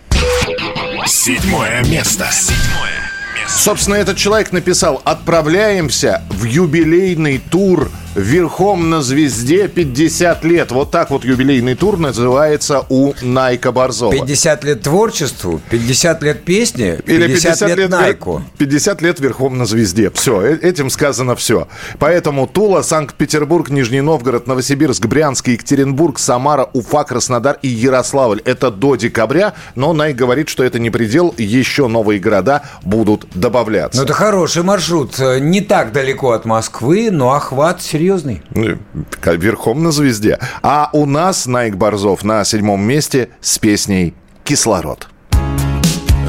Седьмое 1.07 1.85
место. 1.85 2.27
Седьмое 2.33 3.13
место. 3.39 3.57
Собственно, 3.57 3.95
этот 3.95 4.17
человек 4.17 4.51
написал 4.51 5.01
«Отправляемся 5.05 6.23
в 6.29 6.43
юбилейный 6.43 7.39
тур 7.39 7.89
верхом 8.14 8.90
на 8.90 9.03
звезде 9.03 9.68
50 9.68 10.44
лет. 10.44 10.70
Вот 10.70 10.90
так 10.90 11.11
вот 11.11 11.25
юбилейный 11.25 11.75
тур 11.75 11.98
называется 11.98 12.85
у 12.88 13.14
Найка 13.22 13.72
Борзова. 13.72 14.12
50 14.12 14.64
лет 14.64 14.83
творчеству, 14.83 15.61
50 15.70 16.22
лет 16.22 16.44
песни, 16.44 17.01
50, 17.05 17.09
Или 17.09 17.27
50 17.35 17.68
лет, 17.68 17.79
лет 17.79 17.90
Найку. 17.90 18.42
50 18.59 19.03
лет 19.03 19.20
верхом 19.20 19.59
на 19.59 19.66
звезде. 19.66 20.11
Все, 20.11 20.40
э, 20.42 20.59
этим 20.59 20.90
сказано 20.90 21.37
все. 21.37 21.68
Поэтому 21.98 22.46
Тула, 22.46 22.83
Санкт-Петербург, 22.83 23.70
Нижний 23.70 24.01
Новгород, 24.01 24.46
Новосибирск, 24.46 25.07
Брянск, 25.07 25.48
Екатеринбург, 25.48 26.18
Самара, 26.18 26.68
Уфа, 26.72 27.05
Краснодар 27.05 27.59
и 27.62 27.68
Ярославль. 27.68 28.42
Это 28.44 28.70
до 28.70 28.96
декабря, 28.96 29.55
но 29.75 29.92
Найк 29.92 30.16
говорит, 30.16 30.48
что 30.48 30.64
это 30.64 30.79
не 30.79 30.90
предел, 30.90 31.35
еще 31.38 31.88
новые 31.88 32.20
города 32.20 32.62
будут 32.83 33.27
добавляться. 33.35 33.98
Ну, 33.98 34.05
это 34.05 34.12
хороший 34.12 34.62
маршрут. 34.62 35.18
Не 35.18 35.61
так 35.61 35.92
далеко 35.92 36.33
от 36.33 36.44
Москвы, 36.44 37.11
но 37.11 37.33
охват 37.33 37.81
серьезный 37.83 38.02
серьезный. 38.03 38.43
Ну, 38.51 38.79
верхом 39.25 39.83
на 39.83 39.93
звезде. 39.93 40.38
А 40.62 40.91
у 40.93 41.07
нас 41.07 41.47
Найк 41.47 41.77
Борзов 41.77 42.25
на 42.25 42.45
седьмом 42.45 42.83
месте 42.83 43.29
с 43.41 43.59
песней 43.59 44.15
«Кислород». 44.43 45.09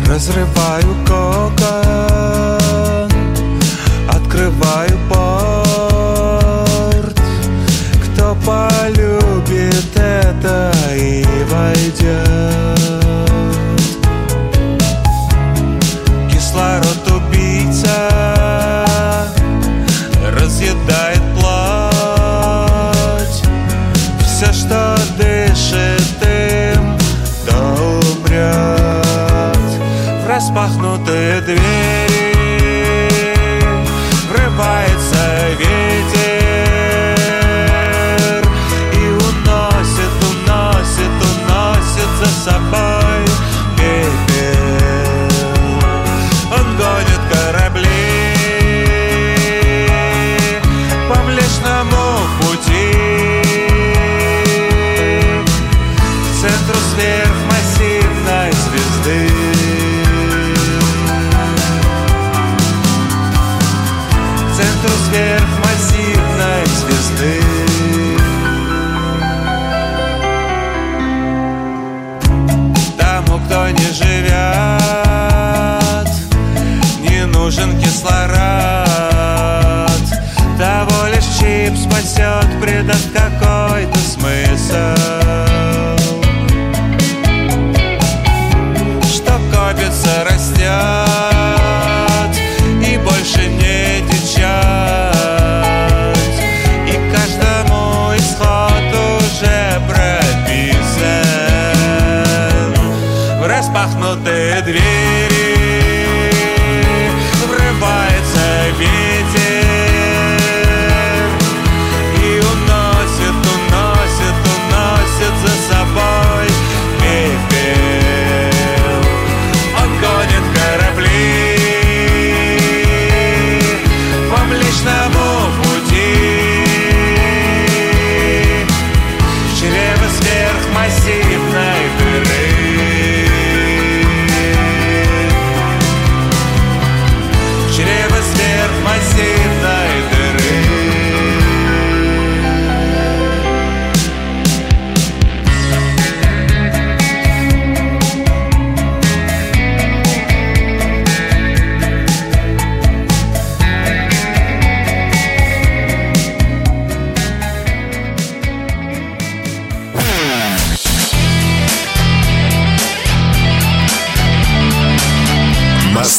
Разрываю 0.08 0.96
коготь 1.08 1.64
открываю 4.10 4.98
порт 5.10 7.20
Кто 8.04 8.38
полюбит 8.46 9.96
это 9.96 10.72
и 10.96 11.26
войдет 11.50 12.93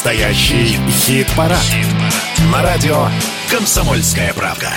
Настоящий 0.05 0.79
хит-парад. 0.91 1.65
На 2.51 2.61
радио 2.61 3.07
«Комсомольская 3.49 4.35
правда». 4.35 4.71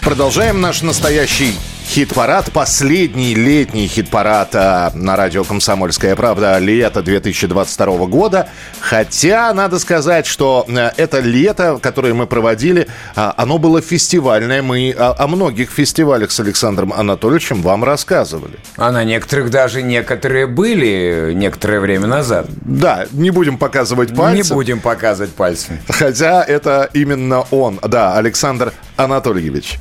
Продолжаем 0.00 0.60
наш 0.60 0.82
настоящий 0.82 1.54
хит-парад, 1.94 2.50
последний 2.50 3.36
летний 3.36 3.86
хит-парад 3.86 4.48
а, 4.54 4.90
на 4.94 5.14
радио 5.14 5.44
«Комсомольская 5.44 6.16
правда» 6.16 6.58
лето 6.58 7.04
2022 7.04 8.06
года. 8.06 8.48
Хотя, 8.80 9.54
надо 9.54 9.78
сказать, 9.78 10.26
что 10.26 10.66
э, 10.66 10.90
это 10.96 11.20
лето, 11.20 11.78
которое 11.80 12.12
мы 12.12 12.26
проводили, 12.26 12.88
а, 13.14 13.32
оно 13.36 13.58
было 13.58 13.80
фестивальное. 13.80 14.60
Мы 14.60 14.90
о, 14.90 15.14
о 15.16 15.28
многих 15.28 15.70
фестивалях 15.70 16.32
с 16.32 16.40
Александром 16.40 16.92
Анатольевичем 16.92 17.62
вам 17.62 17.84
рассказывали. 17.84 18.58
А 18.76 18.90
на 18.90 19.04
некоторых 19.04 19.50
даже 19.50 19.80
некоторые 19.80 20.48
были 20.48 21.30
некоторое 21.32 21.78
время 21.78 22.08
назад. 22.08 22.48
Да, 22.62 23.06
не 23.12 23.30
будем 23.30 23.56
показывать 23.56 24.16
пальцы. 24.16 24.48
Не 24.50 24.52
будем 24.52 24.80
показывать 24.80 25.32
пальцы. 25.32 25.80
Хотя 25.88 26.42
это 26.42 26.90
именно 26.92 27.42
он, 27.52 27.78
да, 27.86 28.16
Александр 28.16 28.72
Анатольевич. 28.96 29.78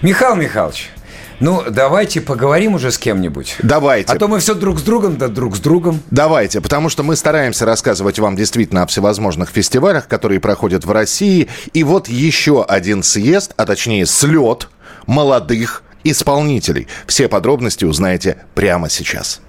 Михаил 0.00 0.36
Михайлович, 0.36 0.88
ну, 1.40 1.64
давайте 1.70 2.20
поговорим 2.20 2.74
уже 2.74 2.90
с 2.90 2.98
кем-нибудь. 2.98 3.56
Давайте. 3.62 4.12
А 4.12 4.16
то 4.16 4.28
мы 4.28 4.38
все 4.40 4.54
друг 4.54 4.78
с 4.78 4.82
другом, 4.82 5.16
да 5.16 5.28
друг 5.28 5.56
с 5.56 5.60
другом. 5.60 6.02
Давайте, 6.10 6.60
потому 6.60 6.90
что 6.90 7.02
мы 7.02 7.16
стараемся 7.16 7.64
рассказывать 7.64 8.18
вам 8.18 8.36
действительно 8.36 8.82
о 8.82 8.86
всевозможных 8.86 9.48
фестивалях, 9.48 10.06
которые 10.06 10.38
проходят 10.38 10.84
в 10.84 10.90
России. 10.92 11.48
И 11.72 11.82
вот 11.82 12.08
еще 12.08 12.62
один 12.62 13.02
съезд, 13.02 13.54
а 13.56 13.64
точнее 13.64 14.04
слет 14.04 14.68
молодых 15.06 15.82
исполнителей. 16.04 16.88
Все 17.06 17.28
подробности 17.28 17.84
узнаете 17.84 18.44
прямо 18.54 18.90
сейчас. 18.90 19.40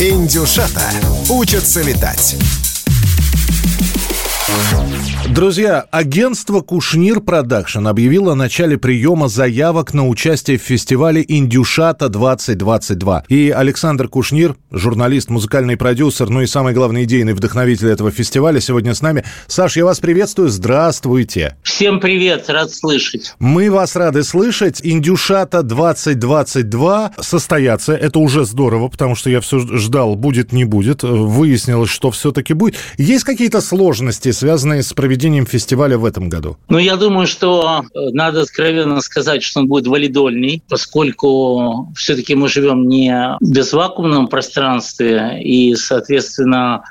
Индюшата 0.00 0.90
учатся 1.28 1.82
летать. 1.82 2.36
Друзья, 5.30 5.86
агентство 5.92 6.60
«Кушнир 6.60 7.20
Продакшн» 7.20 7.86
объявило 7.86 8.32
о 8.32 8.34
начале 8.34 8.76
приема 8.76 9.28
заявок 9.28 9.94
на 9.94 10.08
участие 10.08 10.58
в 10.58 10.62
фестивале 10.62 11.24
«Индюшата-2022». 11.26 13.22
И 13.28 13.50
Александр 13.50 14.08
Кушнир, 14.08 14.56
журналист, 14.72 15.30
музыкальный 15.30 15.76
продюсер, 15.76 16.30
ну 16.30 16.42
и 16.42 16.46
самый 16.46 16.74
главный 16.74 17.04
идейный 17.04 17.32
вдохновитель 17.32 17.90
этого 17.90 18.10
фестиваля, 18.10 18.58
сегодня 18.60 18.92
с 18.92 19.02
нами. 19.02 19.22
Саш, 19.46 19.76
я 19.76 19.84
вас 19.84 20.00
приветствую, 20.00 20.48
здравствуйте. 20.48 21.56
Всем 21.62 22.00
привет, 22.00 22.50
рад 22.50 22.72
слышать. 22.72 23.36
Мы 23.38 23.70
вас 23.70 23.94
рады 23.94 24.24
слышать. 24.24 24.80
«Индюшата-2022» 24.82 27.22
состоятся, 27.22 27.94
это 27.94 28.18
уже 28.18 28.44
здорово, 28.44 28.88
потому 28.88 29.14
что 29.14 29.30
я 29.30 29.40
все 29.40 29.60
ждал, 29.60 30.16
будет, 30.16 30.50
не 30.52 30.64
будет. 30.64 31.04
Выяснилось, 31.04 31.90
что 31.90 32.10
все-таки 32.10 32.52
будет. 32.52 32.74
Есть 32.98 33.22
какие-то 33.22 33.60
сложности, 33.60 34.32
связанные 34.40 34.82
с 34.82 34.94
проведением 34.94 35.44
фестиваля 35.44 35.98
в 35.98 36.04
этом 36.06 36.30
году? 36.30 36.56
Ну, 36.70 36.78
я 36.78 36.96
думаю, 36.96 37.26
что 37.26 37.82
э, 37.82 38.10
надо 38.12 38.40
откровенно 38.40 39.02
сказать, 39.02 39.42
что 39.42 39.60
он 39.60 39.68
будет 39.68 39.86
валидольный, 39.86 40.62
поскольку 40.66 41.92
все-таки 41.94 42.34
мы 42.34 42.48
живем 42.48 42.88
не 42.88 43.36
в 43.38 43.50
безвакуумном 43.50 44.28
пространстве, 44.28 45.42
и, 45.42 45.74
соответственно, 45.74 46.82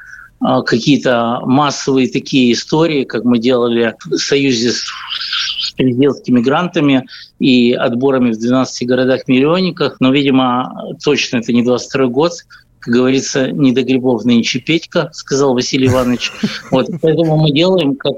э, 0.41 0.61
какие-то 0.63 1.39
массовые 1.43 2.07
такие 2.07 2.53
истории, 2.53 3.03
как 3.03 3.23
мы 3.23 3.39
делали 3.39 3.95
в 4.05 4.17
союзе 4.17 4.71
с 4.71 5.71
президентскими 5.75 6.41
грантами 6.41 7.07
и 7.39 7.73
отборами 7.73 8.31
в 8.31 8.37
12 8.37 8.87
городах-миллионниках. 8.87 9.95
Но, 9.99 10.11
видимо, 10.11 10.71
точно 11.03 11.37
это 11.37 11.51
не 11.51 11.63
22 11.63 12.07
год, 12.07 12.33
как 12.79 12.93
говорится, 12.93 13.51
не 13.51 13.71
до 13.71 13.83
грибов 13.83 14.25
нынче 14.25 14.59
Петька, 14.59 15.09
сказал 15.13 15.53
Василий 15.53 15.87
Иванович. 15.87 16.31
Вот, 16.71 16.87
поэтому 17.01 17.37
мы 17.37 17.51
делаем, 17.51 17.95
как 17.95 18.13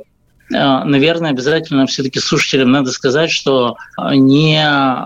наверное, 0.52 1.32
обязательно 1.32 1.86
все-таки 1.88 2.20
слушателям 2.20 2.72
надо 2.72 2.92
сказать, 2.92 3.32
что 3.32 3.78
не 3.98 4.62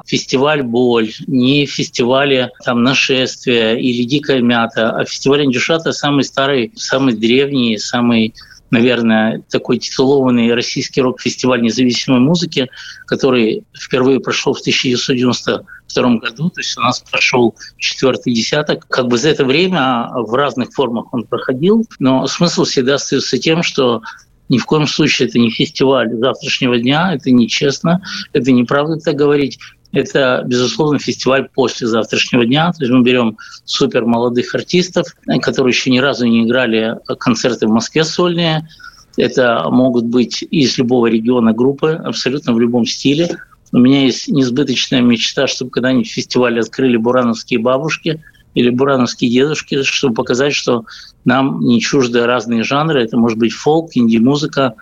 фестиваль 0.06 0.64
«Боль», 0.64 1.12
не 1.28 1.66
фестивали 1.66 2.50
там 2.64 2.84
«Нашествие» 2.84 3.80
или 3.80 4.04
«Дикая 4.04 4.42
мята», 4.42 4.90
а 4.90 5.06
фестиваль 5.06 5.46
«Индюшата» 5.46 5.92
самый 5.92 6.24
старый, 6.24 6.72
самый 6.76 7.14
древний, 7.14 7.78
самый 7.78 8.34
наверное, 8.76 9.42
такой 9.50 9.78
титулованный 9.78 10.54
российский 10.54 11.02
рок-фестиваль 11.02 11.62
независимой 11.62 12.20
музыки, 12.20 12.70
который 13.08 13.64
впервые 13.74 14.20
прошел 14.20 14.54
в 14.54 14.60
1992 14.60 16.18
году, 16.18 16.50
то 16.50 16.60
есть 16.60 16.78
у 16.78 16.82
нас 16.82 17.00
прошел 17.00 17.56
четвертый 17.78 18.34
десяток. 18.34 18.86
Как 18.90 19.08
бы 19.08 19.18
за 19.18 19.30
это 19.30 19.46
время 19.46 20.10
в 20.14 20.34
разных 20.34 20.74
формах 20.74 21.14
он 21.14 21.24
проходил, 21.24 21.86
но 22.00 22.28
смысл 22.28 22.66
всегда 22.66 22.96
остается 22.96 23.38
тем, 23.38 23.64
что 23.64 24.02
ни 24.50 24.58
в 24.58 24.66
коем 24.66 24.88
случае 24.88 25.28
это 25.28 25.40
не 25.40 25.50
фестиваль 25.50 26.14
завтрашнего 26.14 26.78
дня, 26.78 27.14
это 27.14 27.32
нечестно, 27.32 28.02
это 28.34 28.52
неправда 28.52 28.98
так 28.98 29.16
говорить. 29.16 29.60
Это, 29.92 30.44
безусловно, 30.46 31.00
фестиваль 31.00 31.48
после 31.54 31.88
завтрашнего 31.88 32.46
дня. 32.46 32.72
То 32.74 32.82
есть 32.82 32.92
мы 32.92 33.02
берем 33.02 33.38
супер 33.64 34.06
молодых 34.06 34.54
артистов, 34.54 35.08
которые 35.42 35.72
еще 35.72 35.90
ни 35.90 36.00
разу 36.00 36.26
не 36.26 36.44
играли 36.44 36.98
концерты 37.18 37.68
в 37.68 37.72
Москве 37.72 38.04
сольные. 38.04 38.68
Это 39.16 39.66
могут 39.70 40.04
быть 40.04 40.44
из 40.52 40.78
любого 40.78 41.08
региона 41.08 41.54
группы, 41.54 41.92
абсолютно 41.92 42.54
в 42.54 42.60
любом 42.60 42.86
стиле. 42.86 43.38
У 43.72 43.78
меня 43.78 44.04
есть 44.04 44.28
несбыточная 44.28 45.02
мечта, 45.02 45.48
чтобы 45.48 45.72
когда-нибудь 45.72 46.12
фестиваль 46.12 46.60
открыли 46.60 46.98
бурановские 46.98 47.60
бабушки 47.60 48.22
или 48.56 48.70
бурановские 48.70 49.30
дедушки, 49.30 49.84
чтобы 49.84 50.16
показать, 50.16 50.54
что 50.54 50.86
нам 51.26 51.60
не 51.60 51.80
чужды 51.80 52.26
разные 52.26 52.64
жанры. 52.64 53.04
Это 53.04 53.18
может 53.18 53.38
быть 53.38 53.54
фолк, 53.54 53.92
инди-музыка, 53.94 54.74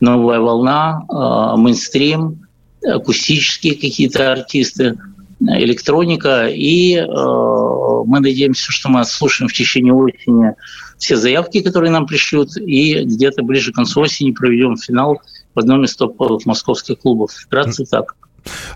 новая 0.00 0.40
волна, 0.40 1.04
э, 1.08 1.56
мейнстрим, 1.58 2.46
акустические 2.84 3.74
какие-то 3.74 4.32
артисты, 4.32 4.98
электроника. 5.40 6.48
И 6.48 6.96
э, 6.96 7.04
мы 7.06 8.20
надеемся, 8.20 8.72
что 8.72 8.88
мы 8.88 9.00
отслушаем 9.00 9.48
в 9.48 9.52
течение 9.52 9.92
осени 9.92 10.54
все 10.98 11.16
заявки, 11.16 11.60
которые 11.60 11.90
нам 11.90 12.06
пришлют, 12.06 12.56
и 12.56 13.04
где-то 13.04 13.42
ближе 13.42 13.72
к 13.72 13.74
концу 13.74 14.00
осени 14.00 14.30
проведем 14.30 14.76
финал 14.76 15.20
в 15.54 15.58
одном 15.58 15.84
из 15.84 15.94
топовых 15.96 16.46
московских 16.46 17.00
клубов. 17.00 17.32
Вкратце 17.32 17.84
так. 17.84 18.14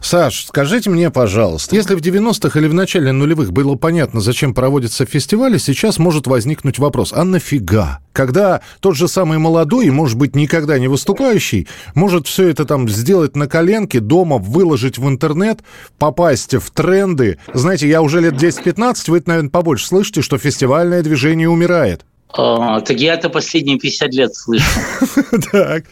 Саш, 0.01 0.47
скажите 0.47 0.91
мне, 0.91 1.11
пожалуйста, 1.11 1.75
если 1.75 1.95
в 1.95 2.01
90-х 2.01 2.59
или 2.59 2.69
в 2.69 2.75
начале 2.75 3.13
нулевых 3.13 3.53
было 3.53 3.75
понятно, 3.75 4.21
зачем 4.21 4.55
проводятся 4.55 5.07
фестивали, 5.07 5.59
сейчас 5.59 5.99
может 5.99 6.27
возникнуть 6.27 6.79
вопрос, 6.79 7.13
а 7.13 7.25
нафига? 7.25 8.01
Когда 8.13 8.63
тот 8.81 8.97
же 8.97 9.09
самый 9.09 9.39
молодой, 9.39 9.87
и, 9.87 9.91
может 9.91 10.17
быть, 10.17 10.35
никогда 10.35 10.79
не 10.79 10.89
выступающий, 10.89 11.69
может 11.95 12.27
все 12.27 12.49
это 12.49 12.65
там 12.65 12.89
сделать 12.89 13.37
на 13.37 13.47
коленке, 13.47 14.01
дома 14.01 14.39
выложить 14.39 14.99
в 14.99 15.07
интернет, 15.09 15.61
попасть 15.99 16.55
в 16.55 16.71
тренды. 16.71 17.39
Знаете, 17.53 17.89
я 17.89 18.01
уже 18.03 18.21
лет 18.21 18.35
10-15, 18.35 19.11
вы 19.11 19.19
это, 19.19 19.29
наверное, 19.29 19.51
побольше 19.51 19.87
слышите, 19.87 20.23
что 20.23 20.39
фестивальное 20.39 21.03
движение 21.03 21.49
умирает. 21.49 22.05
А, 22.33 22.81
так 22.81 22.99
я 22.99 23.15
это 23.15 23.29
последние 23.29 23.79
50 23.79 24.15
лет 24.15 24.35
слышу. 24.35 24.65
Так. 25.53 25.85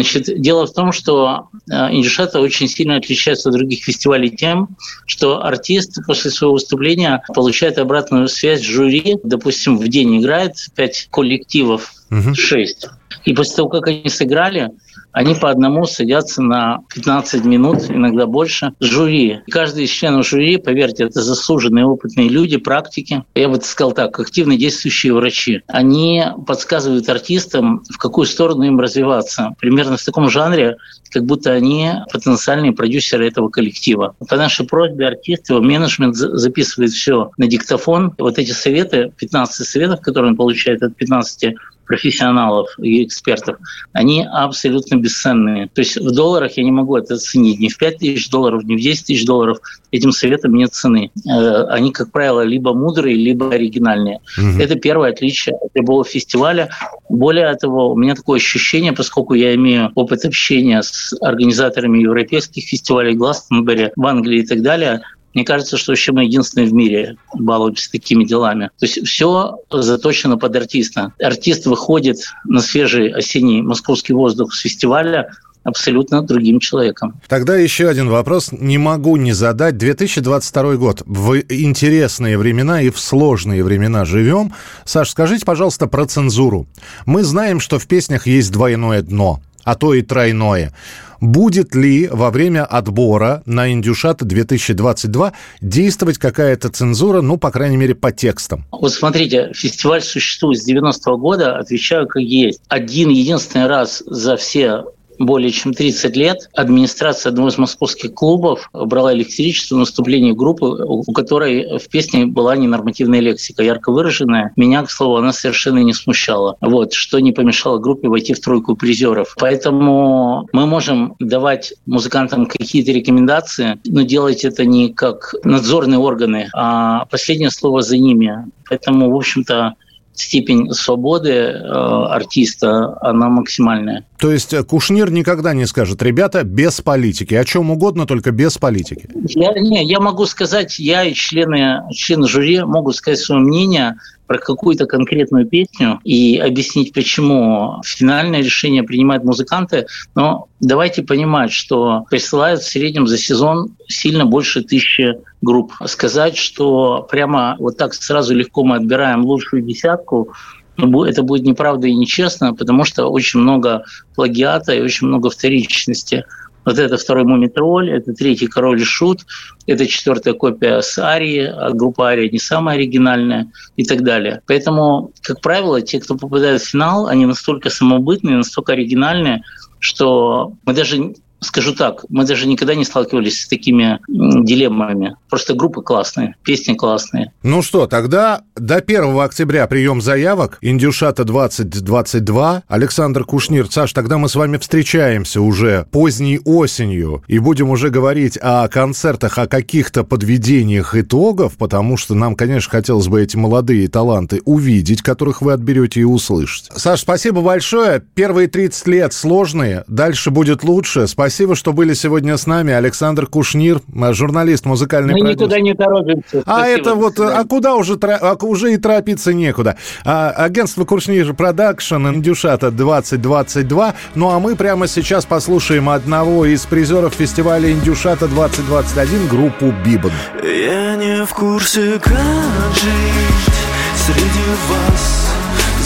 Значит, 0.00 0.40
дело 0.40 0.66
в 0.66 0.72
том, 0.72 0.92
что 0.92 1.48
э, 1.70 1.74
Индюшата 1.92 2.40
очень 2.40 2.68
сильно 2.68 2.96
отличается 2.96 3.50
от 3.50 3.54
других 3.54 3.84
фестивалей 3.84 4.30
тем, 4.30 4.76
что 5.04 5.44
артист 5.44 5.98
после 6.06 6.30
своего 6.30 6.54
выступления 6.54 7.22
получает 7.34 7.76
обратную 7.76 8.26
связь 8.28 8.62
жюри. 8.62 9.18
Допустим, 9.22 9.76
в 9.76 9.86
день 9.88 10.18
играет 10.18 10.54
5 10.74 11.08
коллективов, 11.10 11.92
6. 12.34 12.88
И 13.26 13.34
после 13.34 13.56
того, 13.56 13.68
как 13.68 13.88
они 13.88 14.08
сыграли, 14.08 14.70
они 15.12 15.34
по 15.34 15.50
одному 15.50 15.86
садятся 15.86 16.42
на 16.42 16.80
15 16.94 17.44
минут, 17.44 17.90
иногда 17.90 18.26
больше, 18.26 18.72
жюри. 18.80 19.40
каждый 19.50 19.84
из 19.84 19.90
членов 19.90 20.26
жюри, 20.26 20.56
поверьте, 20.56 21.04
это 21.04 21.22
заслуженные 21.22 21.86
опытные 21.86 22.28
люди, 22.28 22.56
практики. 22.56 23.24
Я 23.34 23.48
бы 23.48 23.60
сказал 23.60 23.92
так, 23.92 24.18
активно 24.18 24.56
действующие 24.56 25.12
врачи. 25.12 25.62
Они 25.66 26.24
подсказывают 26.46 27.08
артистам, 27.08 27.82
в 27.90 27.98
какую 27.98 28.26
сторону 28.26 28.62
им 28.62 28.78
развиваться. 28.80 29.54
Примерно 29.58 29.96
в 29.96 30.04
таком 30.04 30.30
жанре, 30.30 30.76
как 31.10 31.24
будто 31.24 31.50
они 31.52 31.90
потенциальные 32.12 32.72
продюсеры 32.72 33.26
этого 33.26 33.48
коллектива. 33.48 34.14
По 34.28 34.36
нашей 34.36 34.66
просьбе 34.66 35.08
артист, 35.08 35.50
его 35.50 35.60
менеджмент 35.60 36.14
записывает 36.14 36.92
все 36.92 37.30
на 37.36 37.46
диктофон. 37.46 38.14
Вот 38.18 38.38
эти 38.38 38.52
советы, 38.52 39.12
15 39.16 39.66
советов, 39.66 40.00
которые 40.00 40.30
он 40.30 40.36
получает 40.36 40.82
от 40.82 40.96
15 40.96 41.54
профессионалов 41.90 42.68
и 42.78 43.04
экспертов, 43.04 43.56
они 43.92 44.24
абсолютно 44.24 44.94
бесценные. 44.94 45.66
То 45.74 45.80
есть 45.80 45.96
в 45.96 46.12
долларах 46.12 46.56
я 46.56 46.62
не 46.62 46.70
могу 46.70 46.96
это 46.96 47.14
оценить. 47.14 47.58
Ни 47.58 47.68
в 47.68 47.76
5 47.76 47.98
тысяч 47.98 48.30
долларов, 48.30 48.62
ни 48.62 48.76
в 48.76 48.80
10 48.80 49.06
тысяч 49.06 49.26
долларов 49.26 49.58
этим 49.90 50.12
советам 50.12 50.54
нет 50.54 50.72
цены. 50.72 51.10
Э, 51.28 51.64
они, 51.64 51.90
как 51.90 52.12
правило, 52.12 52.42
либо 52.42 52.74
мудрые, 52.74 53.16
либо 53.16 53.52
оригинальные. 53.52 54.20
Угу. 54.38 54.62
Это 54.62 54.76
первое 54.76 55.10
отличие 55.10 55.56
от 55.56 55.70
любого 55.74 56.04
фестиваля. 56.04 56.70
Более 57.08 57.52
того, 57.56 57.90
у 57.90 57.96
меня 57.96 58.14
такое 58.14 58.38
ощущение, 58.38 58.92
поскольку 58.92 59.34
я 59.34 59.52
имею 59.56 59.90
опыт 59.96 60.24
общения 60.24 60.82
с 60.82 61.12
организаторами 61.20 61.98
европейских 61.98 62.62
фестивалей 62.62 63.16
Гластенберри 63.16 63.90
в 63.96 64.06
Англии 64.06 64.42
и 64.42 64.46
так 64.46 64.62
далее, 64.62 65.02
мне 65.34 65.44
кажется, 65.44 65.76
что 65.76 65.92
вообще 65.92 66.12
мы 66.12 66.24
единственные 66.24 66.68
в 66.68 66.72
мире 66.72 67.16
балуемся 67.34 67.90
такими 67.90 68.24
делами. 68.24 68.70
То 68.78 68.86
есть 68.86 69.06
все 69.06 69.58
заточено 69.70 70.36
под 70.36 70.56
артиста. 70.56 71.12
Артист 71.22 71.66
выходит 71.66 72.18
на 72.44 72.60
свежий 72.60 73.08
осенний 73.12 73.62
московский 73.62 74.12
воздух 74.12 74.52
с 74.54 74.60
фестиваля, 74.60 75.30
абсолютно 75.62 76.22
другим 76.22 76.58
человеком. 76.58 77.20
Тогда 77.28 77.56
еще 77.56 77.88
один 77.88 78.08
вопрос 78.08 78.50
не 78.50 78.78
могу 78.78 79.16
не 79.16 79.32
задать. 79.32 79.76
2022 79.76 80.76
год. 80.76 81.02
В 81.04 81.36
интересные 81.48 82.38
времена 82.38 82.82
и 82.82 82.90
в 82.90 82.98
сложные 82.98 83.62
времена 83.62 84.04
живем. 84.04 84.54
Саш, 84.84 85.10
скажите, 85.10 85.44
пожалуйста, 85.44 85.86
про 85.86 86.06
цензуру. 86.06 86.66
Мы 87.04 87.22
знаем, 87.24 87.60
что 87.60 87.78
в 87.78 87.86
песнях 87.86 88.26
есть 88.26 88.50
двойное 88.50 89.02
дно 89.02 89.40
а 89.64 89.74
то 89.74 89.94
и 89.94 90.02
тройное. 90.02 90.72
Будет 91.20 91.74
ли 91.74 92.08
во 92.08 92.30
время 92.30 92.64
отбора 92.64 93.42
на 93.44 93.72
Индюшат 93.72 94.24
2022 94.24 95.32
действовать 95.60 96.18
какая-то 96.18 96.70
цензура, 96.70 97.20
ну, 97.20 97.36
по 97.36 97.50
крайней 97.50 97.76
мере, 97.76 97.94
по 97.94 98.10
текстам? 98.10 98.64
Вот 98.72 98.92
смотрите, 98.92 99.52
фестиваль 99.54 100.02
существует 100.02 100.58
с 100.58 100.68
90-го 100.68 101.18
года, 101.18 101.58
отвечаю 101.58 102.06
как 102.06 102.22
есть. 102.22 102.62
Один 102.68 103.10
единственный 103.10 103.66
раз 103.66 104.02
за 104.06 104.36
все 104.36 104.84
более 105.20 105.50
чем 105.50 105.74
30 105.74 106.16
лет 106.16 106.48
администрация 106.54 107.30
одного 107.30 107.50
из 107.50 107.58
московских 107.58 108.14
клубов 108.14 108.70
брала 108.72 109.12
электричество 109.12 109.76
на 109.76 109.82
выступление 109.82 110.34
группы, 110.34 110.64
у 110.64 111.12
которой 111.12 111.78
в 111.78 111.88
песне 111.88 112.26
была 112.26 112.56
ненормативная 112.56 113.20
лексика, 113.20 113.62
ярко 113.62 113.92
выраженная. 113.92 114.52
Меня, 114.56 114.82
к 114.82 114.90
слову, 114.90 115.16
она 115.16 115.32
совершенно 115.32 115.78
не 115.80 115.92
смущала. 115.92 116.56
Вот, 116.60 116.94
что 116.94 117.20
не 117.20 117.32
помешало 117.32 117.78
группе 117.78 118.08
войти 118.08 118.32
в 118.32 118.40
тройку 118.40 118.74
призеров. 118.76 119.36
Поэтому 119.38 120.48
мы 120.52 120.66
можем 120.66 121.14
давать 121.20 121.74
музыкантам 121.86 122.46
какие-то 122.46 122.90
рекомендации, 122.92 123.78
но 123.84 124.02
делать 124.02 124.44
это 124.44 124.64
не 124.64 124.88
как 124.92 125.34
надзорные 125.44 125.98
органы, 125.98 126.48
а 126.54 127.04
последнее 127.06 127.50
слово 127.50 127.82
за 127.82 127.98
ними. 127.98 128.46
Поэтому, 128.68 129.10
в 129.10 129.16
общем-то, 129.16 129.74
степень 130.14 130.72
свободы 130.72 131.30
э, 131.30 131.66
артиста, 131.66 132.98
она 133.00 133.28
максимальная. 133.28 134.04
То 134.18 134.30
есть 134.30 134.52
э, 134.52 134.62
Кушнир 134.62 135.10
никогда 135.10 135.54
не 135.54 135.66
скажет, 135.66 136.02
ребята, 136.02 136.44
без 136.44 136.80
политики, 136.80 137.34
о 137.34 137.44
чем 137.44 137.70
угодно, 137.70 138.06
только 138.06 138.30
без 138.30 138.58
политики. 138.58 139.08
Я, 139.28 139.52
не, 139.54 139.84
я 139.84 140.00
могу 140.00 140.26
сказать, 140.26 140.78
я 140.78 141.04
и 141.04 141.14
члены, 141.14 141.82
члены 141.92 142.28
жюри 142.28 142.62
могут 142.64 142.96
сказать 142.96 143.18
свое 143.18 143.40
мнение 143.40 143.96
про 144.30 144.38
какую-то 144.38 144.86
конкретную 144.86 145.44
песню 145.44 145.98
и 146.04 146.38
объяснить, 146.38 146.92
почему 146.92 147.82
финальное 147.84 148.38
решение 148.42 148.84
принимают 148.84 149.24
музыканты. 149.24 149.88
Но 150.14 150.46
давайте 150.60 151.02
понимать, 151.02 151.50
что 151.50 152.04
присылают 152.08 152.60
в 152.60 152.70
среднем 152.70 153.08
за 153.08 153.18
сезон 153.18 153.74
сильно 153.88 154.26
больше 154.26 154.62
тысячи 154.62 155.16
групп. 155.42 155.72
Сказать, 155.84 156.36
что 156.36 157.08
прямо 157.10 157.56
вот 157.58 157.76
так 157.76 157.92
сразу 157.92 158.32
легко 158.32 158.62
мы 158.62 158.76
отбираем 158.76 159.24
лучшую 159.24 159.62
десятку, 159.62 160.32
ну, 160.76 161.02
это 161.02 161.24
будет 161.24 161.44
неправда 161.44 161.88
и 161.88 161.94
нечестно, 161.94 162.54
потому 162.54 162.84
что 162.84 163.08
очень 163.08 163.40
много 163.40 163.82
плагиата 164.14 164.72
и 164.72 164.80
очень 164.80 165.08
много 165.08 165.30
вторичности. 165.30 166.24
Вот 166.64 166.78
это 166.78 166.96
второй 166.96 167.24
Мумитроль, 167.24 167.90
это 167.90 168.12
третий 168.12 168.46
Король 168.46 168.82
Шут, 168.84 169.20
это 169.66 169.86
четвертая 169.86 170.34
копия 170.34 170.80
с 170.80 170.98
Арии, 170.98 171.44
а 171.44 171.70
группа 171.70 172.08
Ария 172.08 172.30
не 172.30 172.38
самая 172.38 172.76
оригинальная 172.76 173.50
и 173.76 173.84
так 173.84 174.02
далее. 174.02 174.42
Поэтому, 174.46 175.12
как 175.22 175.40
правило, 175.40 175.80
те, 175.80 176.00
кто 176.00 176.16
попадает 176.16 176.60
в 176.60 176.68
финал, 176.68 177.06
они 177.06 177.26
настолько 177.26 177.70
самобытные, 177.70 178.36
настолько 178.36 178.72
оригинальные, 178.72 179.42
что 179.78 180.54
мы 180.64 180.74
даже 180.74 181.14
скажу 181.40 181.74
так, 181.74 182.04
мы 182.08 182.24
даже 182.24 182.46
никогда 182.46 182.74
не 182.74 182.84
сталкивались 182.84 183.42
с 183.42 183.48
такими 183.48 183.98
дилеммами. 184.08 185.16
Просто 185.28 185.54
группы 185.54 185.82
классные, 185.82 186.36
песни 186.42 186.74
классные. 186.74 187.32
Ну 187.42 187.62
что, 187.62 187.86
тогда 187.86 188.42
до 188.56 188.76
1 188.76 189.18
октября 189.18 189.66
прием 189.66 190.00
заявок. 190.00 190.58
Индюшата 190.60 191.24
2022. 191.24 192.62
Александр 192.68 193.24
Кушнир. 193.24 193.70
Саш, 193.70 193.92
тогда 193.92 194.18
мы 194.18 194.28
с 194.28 194.34
вами 194.34 194.58
встречаемся 194.58 195.40
уже 195.40 195.86
поздней 195.90 196.40
осенью 196.44 197.22
и 197.26 197.38
будем 197.38 197.70
уже 197.70 197.90
говорить 197.90 198.38
о 198.40 198.68
концертах, 198.68 199.38
о 199.38 199.46
каких-то 199.46 200.04
подведениях 200.04 200.94
итогов, 200.94 201.56
потому 201.56 201.96
что 201.96 202.14
нам, 202.14 202.34
конечно, 202.34 202.70
хотелось 202.70 203.08
бы 203.08 203.22
эти 203.22 203.36
молодые 203.36 203.88
таланты 203.88 204.42
увидеть, 204.44 205.02
которых 205.02 205.42
вы 205.42 205.52
отберете 205.52 206.00
и 206.00 206.04
услышите. 206.04 206.72
Саш, 206.76 207.00
спасибо 207.00 207.40
большое. 207.40 208.02
Первые 208.14 208.48
30 208.48 208.86
лет 208.88 209.12
сложные, 209.12 209.84
дальше 209.88 210.30
будет 210.30 210.64
лучше. 210.64 211.06
Спасибо, 211.06 211.29
что 211.54 211.72
были 211.72 211.94
сегодня 211.94 212.36
с 212.36 212.46
нами. 212.46 212.72
Александр 212.72 213.26
Кушнир, 213.26 213.80
журналист, 214.12 214.66
музыкальный 214.66 215.14
Мы 215.14 215.20
продюсер. 215.20 215.40
никуда 215.40 215.60
не 215.60 215.74
торопимся. 215.74 216.42
А 216.46 216.58
Спасибо. 216.58 216.80
это 216.80 216.94
вот, 216.94 217.20
а 217.20 217.44
куда 217.44 217.76
уже, 217.76 217.94
а 217.94 218.36
уже 218.42 218.74
и 218.74 218.76
торопиться 218.76 219.32
некуда. 219.32 219.76
А, 220.04 220.30
агентство 220.30 220.84
Кушнир 220.84 221.32
Продакшн, 221.34 222.08
Индюшата 222.08 222.70
2022. 222.70 223.94
Ну 224.14 224.30
а 224.30 224.38
мы 224.38 224.56
прямо 224.56 224.86
сейчас 224.86 225.24
послушаем 225.24 225.88
одного 225.88 226.46
из 226.46 226.66
призеров 226.66 227.14
фестиваля 227.14 227.70
Индюшата 227.70 228.28
2021, 228.28 229.28
группу 229.28 229.72
Бибан. 229.84 230.12
Я 230.42 230.96
не 230.96 231.24
в 231.24 231.32
курсе, 231.34 231.98
как 231.98 232.74
жить 232.74 233.54
среди 233.96 234.50
вас 234.68 235.20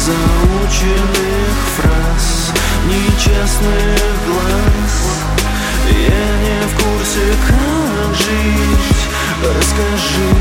Заученных 0.04 1.56
фраз, 1.76 2.52
нечестных 2.86 4.00
глаз 4.26 4.83
курсе, 7.14 7.36
как 7.46 8.14
жить 8.14 9.04
Расскажи, 9.42 10.34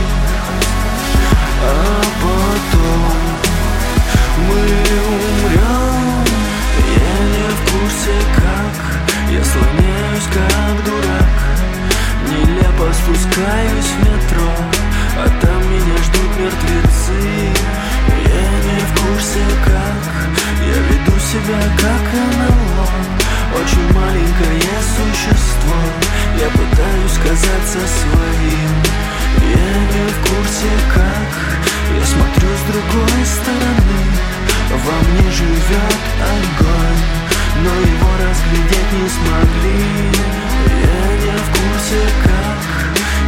а 1.62 2.02
потом. 2.22 3.14
Мы 4.48 4.62
умрем 5.12 6.26
Я 6.96 7.14
не 7.34 7.48
в 7.50 7.72
курсе, 7.72 8.16
как. 8.36 8.76
Я 9.32 9.44
слоняюсь, 9.44 10.28
как 10.34 10.86
дурак. 10.86 11.34
Нелепо 12.30 12.94
спускаюсь 12.94 13.92
в 13.92 14.00
метро 14.00 14.52
А 15.18 15.28
там 15.42 15.60
меня 15.70 15.98
ждут 15.98 16.40
мертвецы. 16.40 17.52
Я 18.26 18.50
не 18.66 18.80
в 18.80 19.02
курсе 19.02 19.44
как. 19.66 20.14
Я 20.62 20.78
веду 20.90 21.20
себя 21.20 21.62
как 21.78 22.14
НЛО 22.14 22.88
Очень 23.60 23.94
маленькое 23.94 24.62
существо 24.96 26.03
казаться 27.34 27.80
своим. 27.80 28.74
Я 29.42 29.74
не 29.94 30.08
в 30.08 30.18
курсе 30.22 30.72
как. 30.94 31.32
Я 31.98 32.06
смотрю 32.06 32.50
с 32.60 32.64
другой 32.72 33.22
стороны. 33.26 34.02
Во 34.86 34.98
мне 35.10 35.32
живет 35.32 36.04
огонь. 36.36 37.04
Но 37.64 37.72
его 37.92 38.12
разглядеть 38.22 38.92
не 39.00 39.10
смогли. 39.18 39.82
Я 40.92 41.06
не 41.24 41.36
в 41.44 41.48
курсе 41.58 42.02
как. 42.24 42.62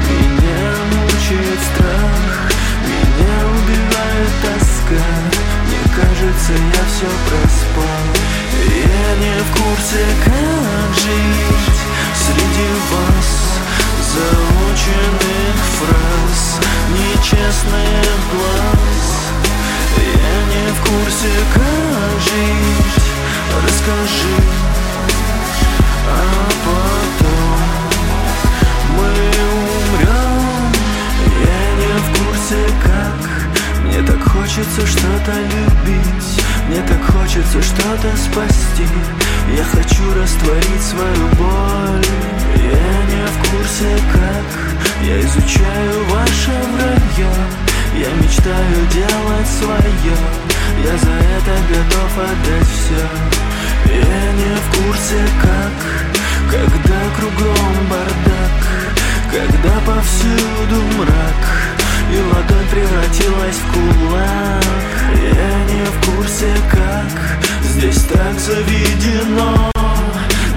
Меня 0.07 0.67
мучает 0.93 1.59
страх. 1.69 2.51
Меня 2.85 3.35
убивает 3.57 4.31
тоска. 4.43 5.05
Мне 5.65 5.81
кажется, 5.97 6.53
я 6.53 6.83
все 6.91 7.09
проспал. 7.25 8.05
Я 8.69 9.07
не 9.23 9.41
в 9.41 9.49
курсе, 9.51 10.05
как 10.25 10.93
жить 10.95 11.81
Среди 12.13 12.67
вас 12.91 13.54
Заученных 14.15 15.57
фраз 15.75 16.59
Нечестных 16.89 18.17
глаз. 18.31 19.07
Я 19.97 20.35
не 20.51 20.71
в 20.71 20.79
курсе, 20.79 21.31
как 21.53 22.21
жить. 22.23 23.03
Расскажи 23.61 24.37
А 26.07 26.47
потом 26.63 27.59
мы 28.95 29.09
умрем 29.51 30.71
Я 31.43 31.63
не 31.81 31.93
в 31.99 32.07
курсе 32.17 32.59
как. 32.85 33.19
Мне 33.83 34.01
так 34.01 34.21
хочется 34.31 34.87
что-то 34.87 35.33
любить. 35.33 36.45
Мне 36.69 36.81
так 36.87 37.03
хочется 37.13 37.61
что-то 37.61 38.15
спасти 38.15 38.87
Я 39.53 39.63
хочу 39.63 40.13
растворить 40.13 40.81
свою 40.81 41.27
боль. 41.37 42.05
Я 42.55 42.95
не 43.11 43.25
в 43.27 43.37
курсе 43.49 43.97
как. 44.11 44.47
Я 45.03 45.19
изучаю 45.21 46.05
ваше 46.09 46.51
вранье 46.73 47.31
Я 47.95 48.09
мечтаю 48.15 48.87
делать 48.91 49.47
свое. 49.47 50.17
Я 50.83 50.97
за 50.97 51.11
это 51.11 51.53
готов 51.69 52.17
отдать 52.17 52.67
все 52.67 53.93
Я 53.93 54.31
не 54.33 54.55
в 54.55 54.83
курсе 54.83 55.21
как. 55.41 55.73
Когда 56.51 56.99
кругом 57.17 57.87
бардак. 57.89 58.55
Когда 59.31 59.79
повсюду 59.85 60.81
мрак 60.97 61.74
И 62.11 62.17
ладонь 62.17 62.67
превратилась 62.69 63.55
в 63.55 63.73
кулак. 63.73 64.63
Я 65.21 65.73
не 65.73 65.83
в 65.85 66.15
курсе 66.15 66.53
как 66.71 67.35
Здесь 67.63 68.03
так 68.03 68.39
заведено. 68.39 69.71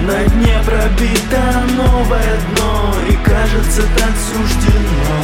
На 0.07 0.23
дне 0.29 0.57
пробито 0.65 1.43
новое 1.75 2.39
дно 2.55 2.95
И 3.09 3.13
кажется 3.27 3.81
так 3.97 4.13
суждено. 4.29 5.17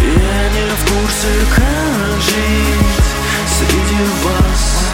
Я 0.00 0.40
не 0.54 0.68
в 0.70 0.82
курсе 0.84 1.32
как 1.56 2.20
жить 2.20 3.06
Среди 3.58 4.02
вас 4.24 4.86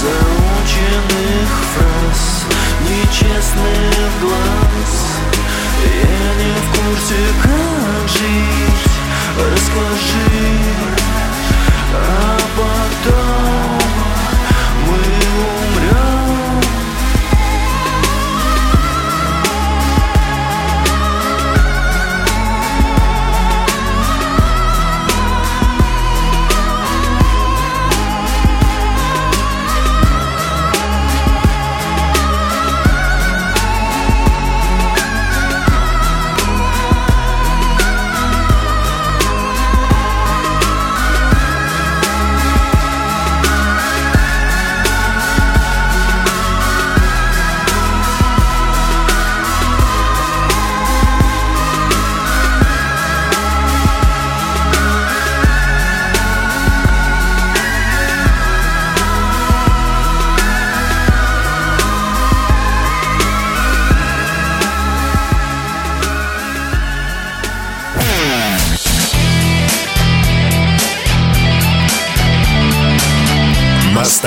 заученных 0.00 1.50
фраз 1.74 2.44
Нечестных 2.88 4.10
глаз. 4.20 4.92
Я 5.82 6.44
не 6.44 6.52
в 6.54 6.66
курсе, 6.72 7.20
как 7.42 8.08
жить 8.08 8.93
Расскажи 9.36 10.54
А 11.92 12.38
потом 12.56 13.83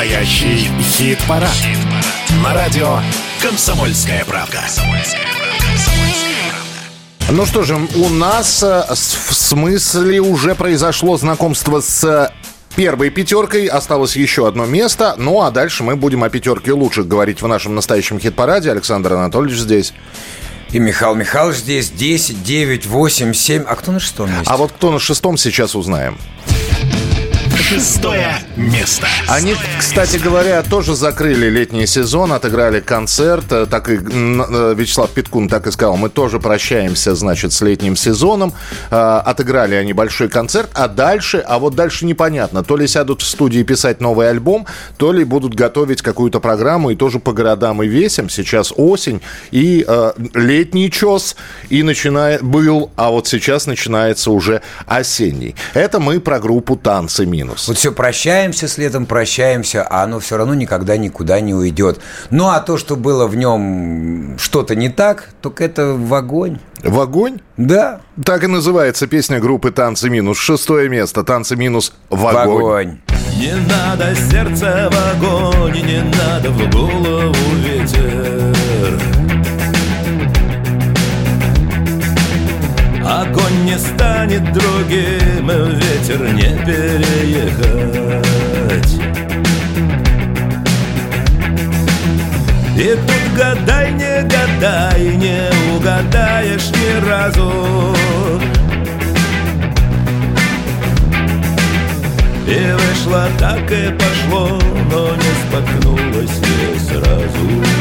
Настоящий 0.08 0.70
хит-парад. 0.82 1.52
На 2.42 2.54
радио 2.54 3.00
«Комсомольская 3.42 4.24
правка». 4.24 4.60
Ну 7.30 7.46
что 7.46 7.64
же, 7.64 7.76
у 7.76 8.08
нас 8.08 8.64
э, 8.64 8.86
в 8.88 8.96
смысле 9.34 10.22
уже 10.22 10.56
произошло 10.56 11.18
знакомство 11.18 11.82
с 11.82 12.32
первой 12.78 13.10
пятеркой. 13.10 13.66
Осталось 13.66 14.16
еще 14.16 14.48
одно 14.48 14.66
место. 14.66 15.16
Ну 15.18 15.42
а 15.42 15.52
дальше 15.52 15.84
мы 15.84 15.98
будем 15.98 16.24
о 16.24 16.30
пятерке 16.30 16.72
лучших 16.72 17.06
говорить 17.06 17.42
в 17.42 17.48
нашем 17.48 17.76
настоящем 17.76 18.18
хит-параде. 18.18 18.72
Александр 18.72 19.12
Анатольевич 19.12 19.60
здесь. 19.60 19.94
И 20.72 20.80
Михаил 20.80 21.16
Михайлович 21.16 21.58
здесь 21.58 21.90
10, 21.90 22.44
9, 22.44 22.86
8, 22.86 23.34
7. 23.34 23.64
А 23.68 23.76
кто 23.76 23.92
на 23.92 24.00
шестом 24.00 24.30
месте? 24.30 24.46
А 24.46 24.56
вот 24.56 24.72
кто 24.72 24.90
на 24.90 25.00
шестом, 25.00 25.36
сейчас 25.36 25.76
узнаем. 25.76 26.18
Шестое 27.70 28.34
место. 28.56 29.08
Они, 29.28 29.54
кстати 29.78 30.16
говоря, 30.16 30.64
тоже 30.64 30.96
закрыли 30.96 31.50
летний 31.50 31.86
сезон, 31.86 32.32
отыграли 32.32 32.80
концерт. 32.80 33.52
Э, 33.52 33.66
Так 33.66 33.90
и 33.90 33.96
э, 33.96 34.74
Вячеслав 34.74 35.10
Питкун 35.10 35.50
так 35.50 35.68
и 35.68 35.72
сказал, 35.72 35.98
мы 35.98 36.08
тоже 36.08 36.40
прощаемся, 36.40 37.14
значит, 37.14 37.52
с 37.52 37.60
летним 37.60 37.98
сезоном. 37.98 38.54
Э, 38.90 39.22
Отыграли 39.26 39.76
они 39.76 39.92
большой 39.92 40.30
концерт, 40.30 40.70
а 40.76 40.88
дальше, 40.88 41.44
а 41.46 41.60
вот 41.60 41.76
дальше 41.76 42.06
непонятно. 42.06 42.64
То 42.64 42.78
ли 42.78 42.88
сядут 42.88 43.22
в 43.22 43.28
студии 43.28 43.64
писать 43.64 44.00
новый 44.00 44.30
альбом, 44.30 44.66
то 44.96 45.12
ли 45.12 45.26
будут 45.26 45.54
готовить 45.54 46.02
какую-то 46.02 46.40
программу 46.40 46.92
и 46.92 46.96
тоже 46.96 47.20
по 47.20 47.34
городам 47.34 47.84
и 47.84 47.88
весям. 47.88 48.30
Сейчас 48.30 48.72
осень 48.78 49.22
и 49.52 49.86
летний 50.34 50.90
чес 50.90 51.36
и 51.68 51.84
начинает 51.84 52.44
был, 52.44 52.92
а 52.96 53.10
вот 53.10 53.28
сейчас 53.28 53.68
начинается 53.68 54.32
уже 54.32 54.62
осенний. 54.86 55.54
Это 55.74 56.00
мы 56.00 56.22
про 56.22 56.40
группу 56.40 56.78
«Танцы 56.78 57.26
минус». 57.26 57.57
Вот 57.68 57.78
все 57.78 57.92
прощаемся 57.92 58.68
с 58.68 58.78
летом, 58.78 59.06
прощаемся, 59.06 59.84
а 59.84 60.04
оно 60.04 60.20
все 60.20 60.38
равно 60.38 60.54
никогда 60.54 60.98
никуда 60.98 61.40
не 61.40 61.54
уйдет. 61.54 62.00
Ну 62.30 62.48
а 62.50 62.60
то, 62.60 62.78
что 62.78 62.96
было 62.96 63.28
в 63.28 63.36
нем 63.36 64.38
что-то 64.38 64.76
не 64.76 64.90
так, 64.90 65.30
только 65.42 65.64
это 65.64 65.94
в 65.94 66.14
огонь. 66.14 66.60
В 66.84 67.00
огонь? 67.00 67.40
Да. 67.58 68.02
Так 68.24 68.44
и 68.44 68.48
называется 68.48 69.08
песня 69.08 69.40
группы 69.40 69.72
«Танцы 69.72 70.10
минус». 70.10 70.38
Шестое 70.38 70.90
место. 70.90 71.24
«Танцы 71.24 71.56
минус» 71.56 71.94
в 72.10 72.20
В 72.22 72.28
огонь. 72.28 72.56
огонь. 72.56 72.98
Не 73.38 73.54
надо 73.68 74.16
сердце 74.16 74.90
в 74.92 75.16
огонь, 75.16 75.82
не 75.86 76.02
надо 76.02 76.50
в 76.50 76.70
голову 76.72 77.36
ветер. 77.64 79.17
Огонь 83.10 83.64
не 83.64 83.78
станет 83.80 84.44
другим, 84.52 85.48
ветер 85.48 86.34
не 86.34 86.58
переехать. 86.66 87.48
И 92.76 92.96
тут 93.08 93.24
гадай, 93.38 93.94
не 93.94 94.24
гадай, 94.24 95.16
не 95.16 95.50
угадаешь 95.74 96.70
ни 96.72 97.08
разу. 97.08 97.96
И 102.46 102.74
вышло 102.74 103.30
так 103.40 103.72
и 103.72 103.90
пошло, 103.94 104.60
но 104.92 105.16
не 105.16 105.32
споткнулось 105.48 106.40
не 106.42 106.78
сразу. 106.78 107.77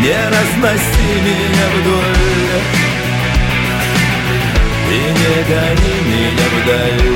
Не 0.00 0.16
разноси 0.32 1.10
меня 1.24 1.66
вдоль. 1.76 2.60
И 4.88 5.00
не 5.18 5.36
гони 5.48 5.96
меня 6.10 6.46
вдаль. 6.56 7.10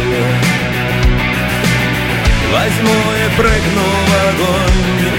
Возьму 2.52 2.98
и 3.14 3.36
прыгну 3.36 3.86
в 4.06 4.12
огонь. 4.28 5.12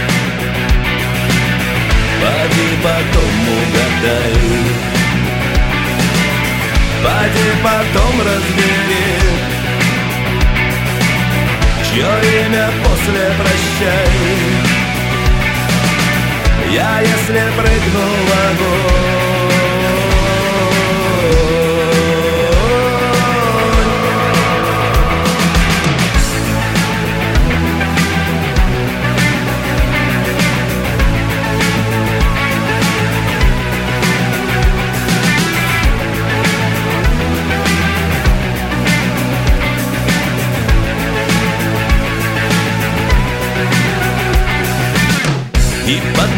Поди 2.21 2.67
потом 2.83 3.33
угадай. 3.57 4.85
Поди 7.05 7.49
потом 7.61 8.19
разбери 8.19 9.05
Чье 11.83 12.09
имя 12.47 12.71
после 12.83 13.31
прощай 13.37 14.74
Я 16.71 17.01
если 17.01 17.43
прыгну 17.57 18.05
в 18.25 18.31
огонь 18.49 19.24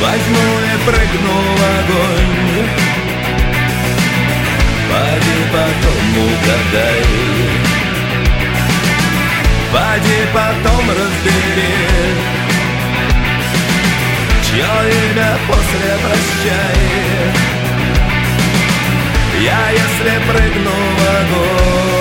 Возьму 0.00 0.46
и 0.60 0.74
прыгну 0.86 1.36
в 1.42 1.62
огонь. 1.78 2.84
Поди 4.94 5.38
потом 5.52 6.02
угадай 6.24 7.02
Поди 9.72 10.20
потом 10.32 10.88
разбери 10.88 11.74
Чье 14.44 14.62
имя 14.62 15.36
после 15.48 15.90
прощай. 16.04 16.94
Я 19.42 19.70
если 19.70 20.14
прыгну 20.28 20.70
в 20.70 21.02
огонь 21.02 21.93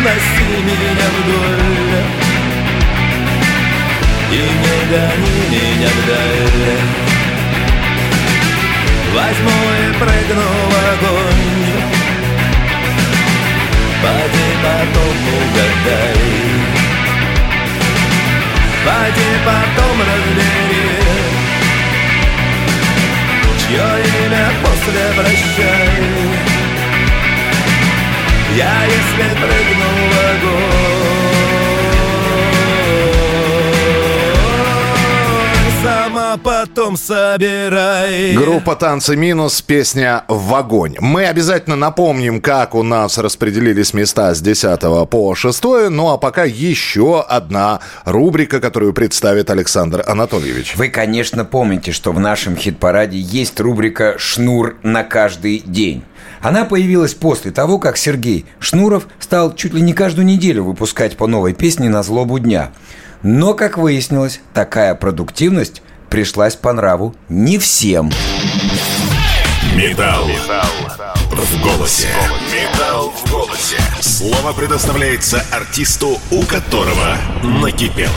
Разноси 0.00 0.62
меня 0.62 1.08
вдоль 1.18 2.04
И 4.32 4.34
не 4.34 4.78
гони 4.88 5.38
меня 5.50 5.90
вдаль 5.96 6.80
Возьму 9.12 9.58
и 9.76 9.92
прыгну 9.98 10.48
в 10.50 10.74
огонь. 10.92 11.66
Поди 14.02 14.46
потом 14.62 15.16
угадай. 15.36 16.20
Поди 18.86 19.30
потом 19.44 19.96
разбери 20.00 20.86
Чье 23.58 23.88
имя 24.24 24.46
после 24.62 25.04
прощай 25.16 26.69
я 28.56 28.84
если 28.84 29.34
прыгну 29.40 29.90
в 30.10 30.18
огонь 30.30 31.29
Потом 36.36 36.96
собирай 36.96 38.34
Группа 38.34 38.76
«Танцы 38.76 39.16
минус», 39.16 39.62
песня 39.62 40.24
«В 40.28 40.54
огонь». 40.54 40.96
Мы 41.00 41.26
обязательно 41.26 41.76
напомним, 41.76 42.40
как 42.40 42.74
у 42.74 42.82
нас 42.82 43.18
распределились 43.18 43.94
места 43.94 44.34
с 44.34 44.40
10 44.40 45.08
по 45.08 45.34
6. 45.34 45.64
Ну 45.90 46.10
а 46.10 46.18
пока 46.18 46.44
еще 46.44 47.20
одна 47.20 47.80
рубрика, 48.04 48.60
которую 48.60 48.92
представит 48.92 49.50
Александр 49.50 50.04
Анатольевич. 50.06 50.76
Вы, 50.76 50.88
конечно, 50.88 51.44
помните, 51.44 51.92
что 51.92 52.12
в 52.12 52.20
нашем 52.20 52.56
хит-параде 52.56 53.18
есть 53.18 53.58
рубрика 53.58 54.14
«Шнур 54.18 54.76
на 54.82 55.02
каждый 55.02 55.58
день». 55.58 56.04
Она 56.40 56.64
появилась 56.64 57.14
после 57.14 57.50
того, 57.50 57.78
как 57.78 57.96
Сергей 57.96 58.46
Шнуров 58.58 59.06
стал 59.18 59.54
чуть 59.54 59.74
ли 59.74 59.82
не 59.82 59.92
каждую 59.92 60.26
неделю 60.26 60.64
выпускать 60.64 61.16
по 61.16 61.26
новой 61.26 61.54
песне 61.54 61.88
на 61.88 62.02
злобу 62.02 62.38
дня. 62.38 62.70
Но, 63.22 63.52
как 63.52 63.76
выяснилось, 63.76 64.40
такая 64.54 64.94
продуктивность 64.94 65.82
пришлась 66.10 66.56
по 66.56 66.72
нраву 66.72 67.14
не 67.28 67.58
всем. 67.58 68.10
Металл 69.74 70.26
в 71.30 71.62
голосе. 71.62 72.08
Металл 72.52 73.10
в 73.10 73.30
голосе. 73.30 73.76
Слово 74.00 74.52
предоставляется 74.52 75.42
артисту, 75.52 76.18
у 76.30 76.42
которого 76.42 77.16
накипело. 77.42 78.10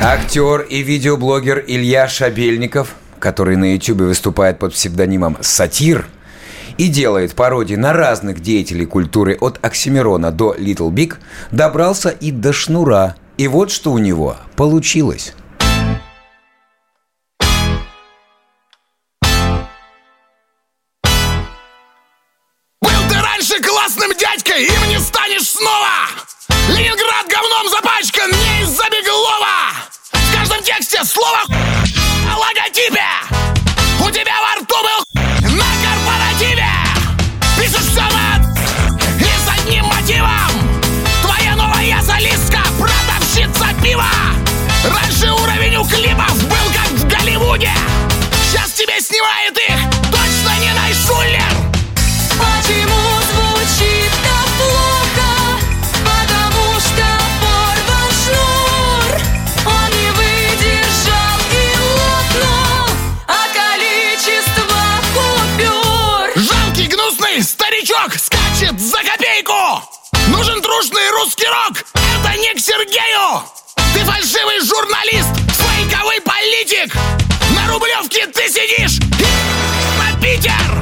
Актер 0.00 0.60
и 0.60 0.82
видеоблогер 0.82 1.64
Илья 1.66 2.06
Шабельников, 2.06 2.94
который 3.18 3.56
на 3.56 3.72
YouTube 3.74 4.02
выступает 4.02 4.58
под 4.58 4.72
псевдонимом 4.74 5.38
«Сатир», 5.40 6.06
и 6.78 6.88
делает 6.88 7.34
пародии 7.34 7.74
на 7.74 7.92
разных 7.92 8.40
деятелей 8.40 8.86
культуры 8.86 9.36
от 9.38 9.58
Оксимирона 9.62 10.30
до 10.30 10.54
Little 10.54 10.90
Big, 10.90 11.16
добрался 11.50 12.08
и 12.08 12.30
до 12.30 12.54
Шнура. 12.54 13.16
И 13.36 13.48
вот 13.48 13.70
что 13.70 13.92
у 13.92 13.98
него 13.98 14.36
получилось. 14.56 15.34
Слово 31.10 31.40
о 32.32 32.38
логотипе! 32.38 33.02
У 34.00 34.10
тебя 34.10 34.34
во 34.42 34.62
рту 34.62 34.76
был 34.80 35.56
на 35.56 35.66
корпоративе! 35.82 36.68
Пишешь 37.56 37.90
все 37.90 38.02
мат 38.02 38.42
и 39.18 39.24
с 39.24 39.58
одним 39.58 39.86
мотивом! 39.86 40.80
Твоя 41.22 41.56
новая 41.56 42.00
солистка, 42.02 42.60
продавщица 42.78 43.74
пива! 43.82 44.06
Раньше 44.84 45.32
уровень 45.32 45.76
у 45.76 45.84
клипов 45.84 46.34
был 46.44 46.72
как 46.72 46.90
в 46.92 47.08
Голливуде! 47.08 47.72
Сейчас 48.50 48.70
тебе 48.72 49.00
снимает 49.00 49.58
их 49.58 49.99
старичок 67.90 68.14
скачет 68.18 68.80
за 68.80 68.98
копейку! 68.98 69.82
Нужен 70.28 70.62
трушный 70.62 71.10
русский 71.10 71.46
рок! 71.46 71.84
Это 71.94 72.38
не 72.38 72.54
к 72.54 72.60
Сергею! 72.60 73.42
Ты 73.94 74.04
фальшивый 74.04 74.60
журналист, 74.60 75.28
фейковый 75.58 76.20
политик! 76.20 76.94
На 77.54 77.72
Рублевке 77.72 78.26
ты 78.28 78.48
сидишь 78.48 78.98
и 79.18 79.26
на 79.98 80.20
Питер! 80.20 80.80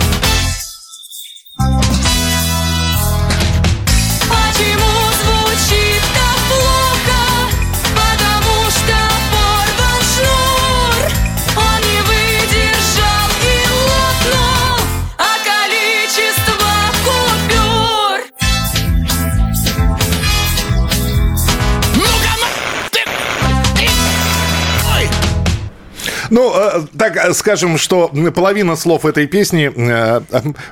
Ну, 26.30 26.52
э, 26.54 26.82
так 26.96 27.16
э, 27.16 27.32
скажем, 27.32 27.78
что 27.78 28.08
половина 28.34 28.76
слов 28.76 29.04
этой 29.04 29.26
песни 29.26 29.72
э, 29.74 30.20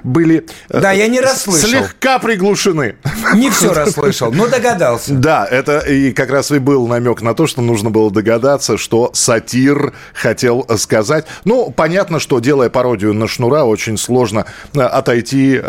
были... 0.02 0.46
Да, 0.68 0.92
я 0.92 1.08
не 1.08 1.20
расслышал. 1.20 1.68
Слегка 1.68 2.18
приглушены. 2.18 2.96
Не 3.34 3.50
все 3.50 3.72
расслышал, 3.72 4.32
но 4.32 4.46
догадался. 4.46 5.14
Да, 5.14 5.46
это 5.46 5.78
и 5.78 6.12
как 6.12 6.30
раз 6.30 6.50
и 6.50 6.58
был 6.58 6.86
намек 6.86 7.22
на 7.22 7.34
то, 7.34 7.46
что 7.46 7.62
нужно 7.62 7.90
было 7.90 8.10
догадаться, 8.10 8.76
что 8.76 9.10
сатир 9.12 9.92
хотел 10.14 10.66
сказать. 10.76 11.26
Ну, 11.44 11.70
понятно, 11.70 12.20
что 12.20 12.40
делая 12.40 12.70
пародию 12.70 13.14
на 13.14 13.28
Шнура, 13.28 13.64
очень 13.64 13.96
сложно 13.96 14.46
отойти 14.74 15.60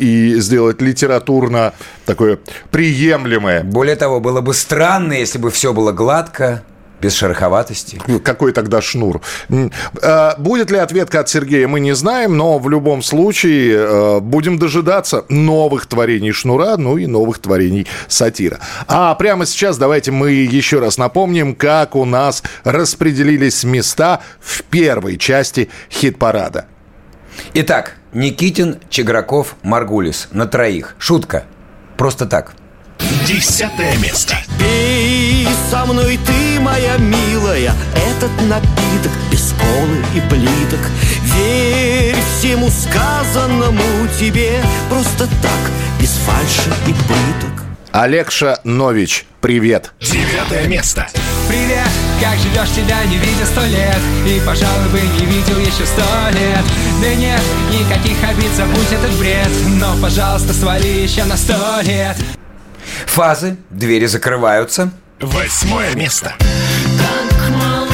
и 0.00 0.34
сделать 0.38 0.80
литературно 0.80 1.72
такое 2.06 2.38
приемлемое. 2.70 3.62
Более 3.62 3.96
того, 3.96 4.20
было 4.20 4.40
бы 4.40 4.54
странно, 4.54 5.12
если 5.12 5.38
бы 5.38 5.50
все 5.50 5.72
было 5.72 5.92
гладко, 5.92 6.62
без 7.00 7.14
шероховатости. 7.14 8.00
Какой 8.24 8.52
тогда 8.52 8.80
шнур? 8.80 9.20
Э, 10.02 10.32
Будет 10.38 10.70
ли 10.70 10.78
ответка 10.78 11.20
от 11.20 11.28
Сергея, 11.28 11.68
мы 11.68 11.80
не 11.80 11.94
знаем, 11.94 12.36
но 12.36 12.58
в 12.58 12.68
любом 12.68 13.02
случае 13.02 13.76
э, 13.76 14.20
будем 14.20 14.58
дожидаться 14.58 15.24
новых 15.28 15.86
творений 15.86 16.32
шнура, 16.32 16.76
ну 16.76 16.96
и 16.96 17.06
новых 17.06 17.38
творений 17.38 17.86
сатира. 18.08 18.58
А 18.86 19.14
прямо 19.14 19.46
сейчас 19.46 19.78
давайте 19.78 20.10
мы 20.10 20.30
еще 20.30 20.80
раз 20.80 20.98
напомним, 20.98 21.54
как 21.54 21.96
у 21.96 22.04
нас 22.04 22.42
распределились 22.64 23.64
места 23.64 24.20
в 24.40 24.62
первой 24.64 25.16
части 25.18 25.68
хит-парада. 25.90 26.66
Итак, 27.54 27.94
Никитин, 28.12 28.78
Чеграков, 28.90 29.56
Маргулис. 29.62 30.28
На 30.32 30.46
троих. 30.46 30.94
Шутка. 30.98 31.44
Просто 31.96 32.26
так. 32.26 32.54
Десятое 33.28 33.94
место. 33.98 34.38
Пей 34.58 35.46
со 35.70 35.84
мной 35.84 36.18
ты, 36.26 36.58
моя 36.60 36.96
милая, 36.96 37.74
этот 37.94 38.30
напиток 38.48 39.12
без 39.30 39.52
колы 39.52 39.98
и 40.14 40.20
плиток. 40.30 40.80
Верь 41.36 42.16
всему 42.38 42.70
сказанному 42.70 43.82
тебе 44.18 44.62
просто 44.88 45.26
так, 45.42 45.70
без 46.00 46.08
фальши 46.12 46.70
и 46.86 46.94
пыток. 46.94 47.66
Алекша 47.92 48.60
Нович, 48.64 49.26
привет. 49.42 49.92
Девятое 50.00 50.66
место. 50.66 51.06
Привет, 51.50 51.88
как 52.22 52.38
живешь, 52.38 52.74
тебя 52.74 53.04
не 53.04 53.18
видя 53.18 53.44
сто 53.44 53.62
лет 53.66 53.98
И, 54.26 54.40
пожалуй, 54.46 54.88
бы 54.88 55.00
не 55.00 55.26
видел 55.26 55.58
еще 55.58 55.84
сто 55.84 56.02
лет 56.30 56.64
Да 57.02 57.14
нет, 57.14 57.40
никаких 57.72 58.16
обид, 58.26 58.50
забудь 58.56 58.90
этот 58.90 59.12
бред 59.18 59.48
Но, 59.78 59.96
пожалуйста, 60.00 60.54
свали 60.54 61.02
еще 61.02 61.24
на 61.24 61.36
сто 61.36 61.80
лет 61.82 62.16
Фазы, 63.06 63.56
двери 63.70 64.06
закрываются. 64.06 64.90
Восьмое 65.20 65.94
место. 65.94 66.34
Так 66.38 67.50
мало 67.50 67.88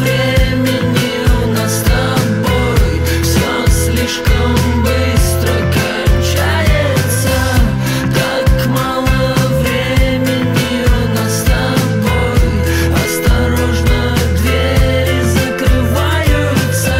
времени 0.00 1.24
у 1.44 1.52
нас 1.52 1.72
с 1.72 1.82
тобой 1.82 3.00
Все 3.22 3.66
слишком 3.70 4.82
быстро 4.82 5.54
кончается 5.72 7.36
Так 8.12 8.66
мало 8.66 9.06
времени 9.60 10.84
у 10.84 11.14
нас 11.14 11.32
с 11.32 11.42
тобой 11.44 12.38
Осторожно, 13.04 14.16
двери 14.42 15.22
закрываются 15.22 16.94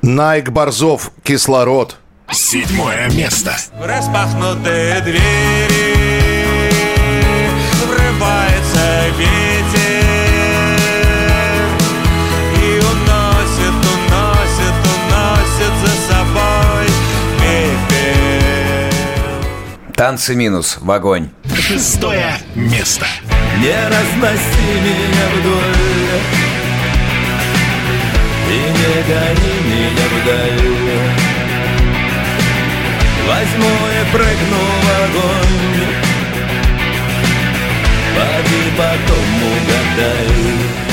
Найк 0.00 0.48
Борзов, 0.48 1.12
кислород. 1.22 1.96
Седьмое 2.32 3.10
место. 3.10 3.54
Распахнутые 3.78 5.00
двери 5.02 6.29
Врывается 8.20 8.84
ветер. 9.16 10.78
И 12.54 12.78
уносит, 12.78 13.76
уносит, 13.92 14.76
уносит 14.92 15.74
за 15.80 15.92
собой 16.12 16.86
пепел. 17.38 18.92
Танцы 19.94 20.34
минус 20.34 20.76
в 20.78 20.90
огонь. 20.90 21.30
Шестое 21.54 22.34
место. 22.54 23.06
Не 23.56 23.88
разноси 23.88 24.68
меня 24.84 25.26
вдоль. 25.36 26.20
И 28.50 28.52
не 28.52 28.96
гони 29.08 29.54
меня 29.64 30.06
вдаль. 30.12 30.68
Возьму 33.26 33.72
и 33.88 34.12
прыгну 34.12 34.62
в 34.82 34.88
огонь 35.04 36.09
Поди 38.80 38.90
потом 38.90 39.26
угадай 39.52 40.89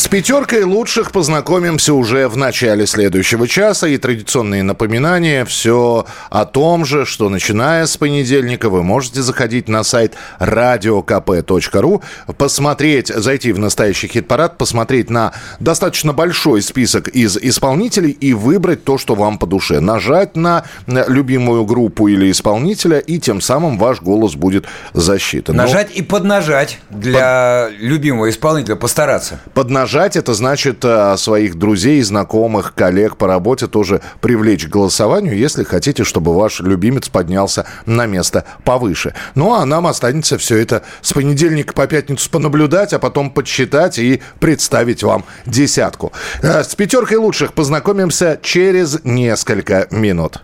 С 0.00 0.08
пятеркой 0.08 0.64
лучших 0.64 1.12
познакомимся 1.12 1.92
уже 1.92 2.26
в 2.26 2.34
начале 2.34 2.86
следующего 2.86 3.46
часа. 3.46 3.86
И 3.86 3.98
традиционные 3.98 4.62
напоминания 4.62 5.44
все 5.44 6.06
о 6.30 6.46
том 6.46 6.86
же, 6.86 7.04
что 7.04 7.28
начиная 7.28 7.84
с 7.84 7.98
понедельника 7.98 8.70
вы 8.70 8.82
можете 8.82 9.20
заходить 9.20 9.68
на 9.68 9.84
сайт 9.84 10.14
radiokp.ru, 10.38 12.02
посмотреть, 12.38 13.08
зайти 13.08 13.52
в 13.52 13.58
настоящий 13.58 14.08
хит-парад, 14.08 14.56
посмотреть 14.56 15.10
на 15.10 15.34
достаточно 15.58 16.14
большой 16.14 16.62
список 16.62 17.08
из 17.08 17.36
исполнителей 17.36 18.12
и 18.12 18.32
выбрать 18.32 18.84
то, 18.84 18.96
что 18.96 19.14
вам 19.14 19.36
по 19.36 19.46
душе. 19.46 19.80
Нажать 19.80 20.34
на 20.34 20.64
любимую 20.86 21.66
группу 21.66 22.08
или 22.08 22.30
исполнителя, 22.30 23.00
и 23.00 23.18
тем 23.18 23.42
самым 23.42 23.76
ваш 23.76 24.00
голос 24.00 24.34
будет 24.34 24.64
засчитан. 24.94 25.56
Ну, 25.56 25.64
Нажать 25.64 25.90
и 25.90 26.00
поднажать 26.00 26.78
для 26.88 27.68
любимого 27.78 28.30
исполнителя, 28.30 28.76
постараться. 28.76 29.40
поднажать 29.52 29.89
поддержать. 29.90 30.16
Это 30.16 30.34
значит 30.34 30.84
э, 30.84 31.16
своих 31.16 31.56
друзей, 31.56 32.00
знакомых, 32.02 32.74
коллег 32.74 33.16
по 33.16 33.26
работе 33.26 33.66
тоже 33.66 34.00
привлечь 34.20 34.66
к 34.66 34.68
голосованию, 34.68 35.36
если 35.36 35.64
хотите, 35.64 36.04
чтобы 36.04 36.34
ваш 36.34 36.60
любимец 36.60 37.08
поднялся 37.08 37.66
на 37.86 38.06
место 38.06 38.44
повыше. 38.64 39.14
Ну, 39.34 39.54
а 39.54 39.64
нам 39.64 39.86
останется 39.86 40.38
все 40.38 40.58
это 40.58 40.82
с 41.02 41.12
понедельника 41.12 41.72
по 41.74 41.86
пятницу 41.86 42.30
понаблюдать, 42.30 42.92
а 42.92 42.98
потом 42.98 43.30
подсчитать 43.30 43.98
и 43.98 44.22
представить 44.38 45.02
вам 45.02 45.24
десятку. 45.46 46.12
Э, 46.42 46.62
С 46.62 46.74
пятеркой 46.74 47.16
лучших 47.16 47.52
познакомимся 47.52 48.38
через 48.42 49.00
несколько 49.04 49.88
минут. 49.90 50.42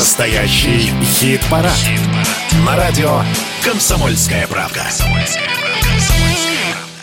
Настоящий 0.00 0.90
хит-парад. 1.04 1.76
На 2.64 2.74
радио 2.74 3.20
«Комсомольская 3.62 4.46
правка». 4.46 4.80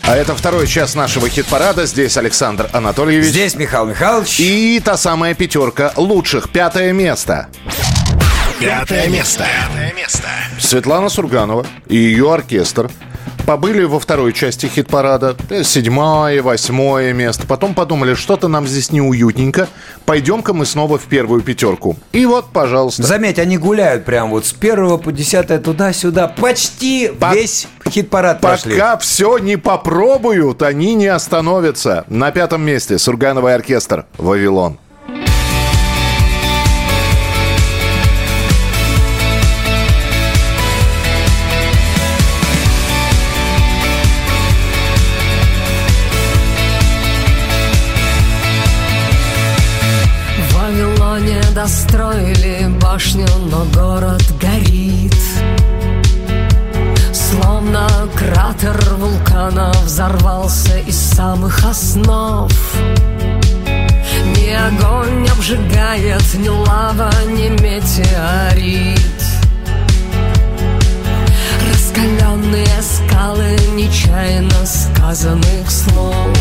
А 0.01 0.15
это 0.15 0.35
второй 0.35 0.65
час 0.65 0.95
нашего 0.95 1.29
хит-парада. 1.29 1.85
Здесь 1.85 2.17
Александр 2.17 2.67
Анатольевич. 2.73 3.27
Здесь 3.27 3.53
Михаил 3.53 3.85
Михайлович. 3.85 4.39
И 4.39 4.81
та 4.83 4.97
самая 4.97 5.35
пятерка 5.35 5.93
лучших. 5.95 6.49
Пятое 6.49 6.91
место. 6.91 7.49
Пятое 8.59 9.07
место. 9.09 9.45
Светлана 10.59 11.09
Сурганова 11.09 11.67
и 11.85 11.97
ее 11.97 12.33
оркестр 12.33 12.89
побыли 13.47 13.85
во 13.85 13.97
второй 13.97 14.33
части 14.33 14.65
хит-парада. 14.65 15.37
Э, 15.49 15.63
Седьмое, 15.63 16.43
восьмое 16.43 17.13
место. 17.13 17.47
Потом 17.47 17.73
подумали, 17.73 18.13
что-то 18.13 18.49
нам 18.49 18.67
здесь 18.67 18.91
неуютненько. 18.91 19.69
Пойдем-ка 20.05 20.53
мы 20.53 20.65
снова 20.65 20.97
в 20.97 21.03
первую 21.03 21.41
пятерку. 21.41 21.95
И 22.11 22.25
вот, 22.25 22.47
пожалуйста. 22.51 23.03
Заметь, 23.03 23.39
они 23.39 23.57
гуляют 23.57 24.03
прям 24.03 24.31
вот 24.31 24.45
с 24.45 24.51
первого 24.51 24.97
по 24.97 25.13
десятое 25.13 25.59
туда-сюда. 25.59 26.27
Почти 26.27 27.09
весь 27.31 27.67
хит-парад 27.87 28.41
прошли. 28.41 28.73
Пока 28.73 28.97
все 28.97 29.37
не 29.37 29.55
попробуют, 29.55 30.61
они 30.61 30.93
не 30.95 31.07
остановятся. 31.07 32.03
На 32.09 32.31
пятом 32.31 32.61
месте 32.63 32.99
Сургановый 32.99 33.55
оркестр 33.55 34.05
«Вавилон». 34.17 34.77
Достроили 51.67 52.65
башню, 52.79 53.27
но 53.51 53.65
город 53.73 54.23
горит. 54.41 55.13
Словно 57.11 57.85
кратер 58.15 58.79
вулкана 58.95 59.73
взорвался 59.83 60.77
из 60.77 60.95
самых 60.95 61.65
основ. 61.65 62.49
Ни 64.37 64.49
огонь 64.49 65.27
обжигает, 65.27 66.23
ни 66.35 66.47
лава, 66.47 67.11
ни 67.25 67.49
метеорит. 67.49 69.21
Раскаленные 71.69 72.81
скалы 72.81 73.57
нечаянно 73.75 74.65
сказанных 74.65 75.69
слов 75.69 76.37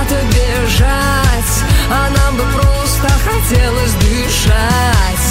куда-то 0.00 0.24
бежать 0.26 1.64
А 1.90 2.08
нам 2.10 2.36
бы 2.36 2.44
просто 2.52 3.08
хотелось 3.24 3.92
дышать. 3.94 5.26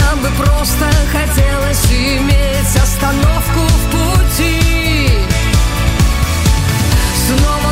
Нам 0.00 0.20
бы 0.20 0.28
просто 0.36 0.86
хотелось 1.12 1.84
иметь 1.90 2.76
остановку 2.76 3.60
в 3.60 3.90
пути. 3.90 5.10
Снова 7.26 7.63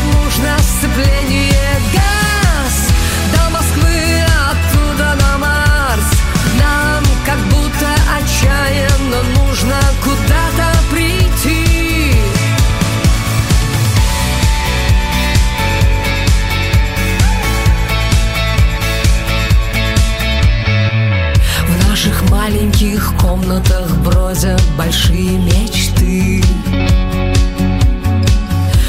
бродят 24.42 24.62
большие 24.76 25.38
мечты. 25.38 26.42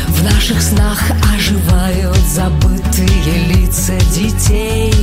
В 0.07 0.23
наших 0.23 0.61
снах 0.61 0.99
оживают 1.35 2.17
забытые 2.17 3.47
лица 3.47 3.93
детей. 4.11 4.93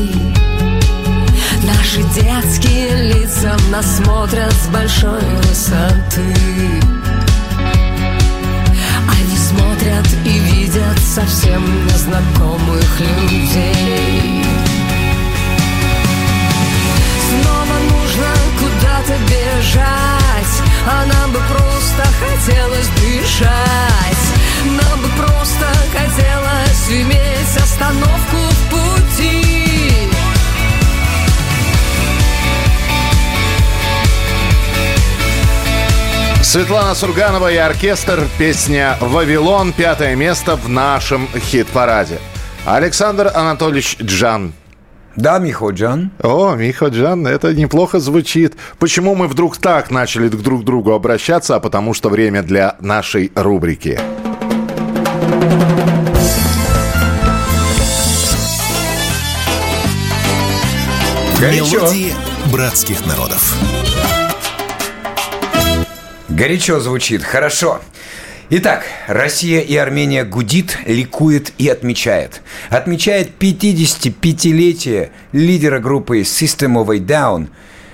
Наши 1.62 2.02
детские 2.14 3.12
лица 3.14 3.56
нас 3.70 3.98
смотрят 3.98 4.52
с 4.52 4.66
большой 4.68 5.20
высоты. 5.42 6.34
Они 9.08 9.36
смотрят 9.36 10.08
и 10.24 10.38
видят 10.52 10.98
совсем 10.98 11.62
незнакомых 11.86 13.00
людей. 13.00 14.44
Снова 17.28 17.99
нужно 18.10 18.26
куда-то 18.58 19.18
бежать 19.28 20.62
А 20.86 21.06
нам 21.06 21.32
бы 21.32 21.38
просто 21.48 22.02
хотелось 22.20 22.88
дышать 22.88 24.24
Нам 24.64 25.00
бы 25.00 25.08
просто 25.16 25.66
хотелось 25.92 26.88
иметь 26.90 27.56
остановку 27.56 28.36
в 28.36 28.70
пути 28.70 30.10
Светлана 36.42 36.96
Сурганова 36.96 37.52
и 37.52 37.56
оркестр. 37.56 38.26
Песня 38.36 38.96
«Вавилон». 39.00 39.72
Пятое 39.72 40.16
место 40.16 40.56
в 40.56 40.68
нашем 40.68 41.28
хит-параде. 41.38 42.18
Александр 42.66 43.30
Анатольевич 43.32 43.96
Джан. 44.02 44.52
Да, 45.20 45.38
Михо 45.38 45.68
Джан. 45.68 46.12
О, 46.22 46.54
Михо 46.54 46.86
Джан, 46.86 47.26
это 47.26 47.52
неплохо 47.52 48.00
звучит. 48.00 48.54
Почему 48.78 49.14
мы 49.14 49.28
вдруг 49.28 49.58
так 49.58 49.90
начали 49.90 50.28
друг 50.28 50.62
к 50.62 50.64
другу 50.64 50.92
обращаться? 50.92 51.56
А 51.56 51.60
потому 51.60 51.92
что 51.92 52.08
время 52.08 52.42
для 52.42 52.76
нашей 52.80 53.30
рубрики. 53.34 54.00
Горячо. 61.38 61.76
Мелодии 61.76 62.14
братских 62.50 63.04
народов. 63.06 63.58
Горячо 66.30 66.80
звучит, 66.80 67.22
хорошо. 67.22 67.82
Итак, 68.52 68.82
Россия 69.06 69.60
и 69.60 69.76
Армения 69.76 70.24
гудит, 70.24 70.76
ликует 70.84 71.52
и 71.58 71.68
отмечает. 71.68 72.42
Отмечает 72.68 73.30
55-летие 73.38 75.10
лидера 75.30 75.78
группы 75.78 76.22
System 76.22 76.74
of 76.74 76.92
a 76.92 76.98
Down 76.98 77.46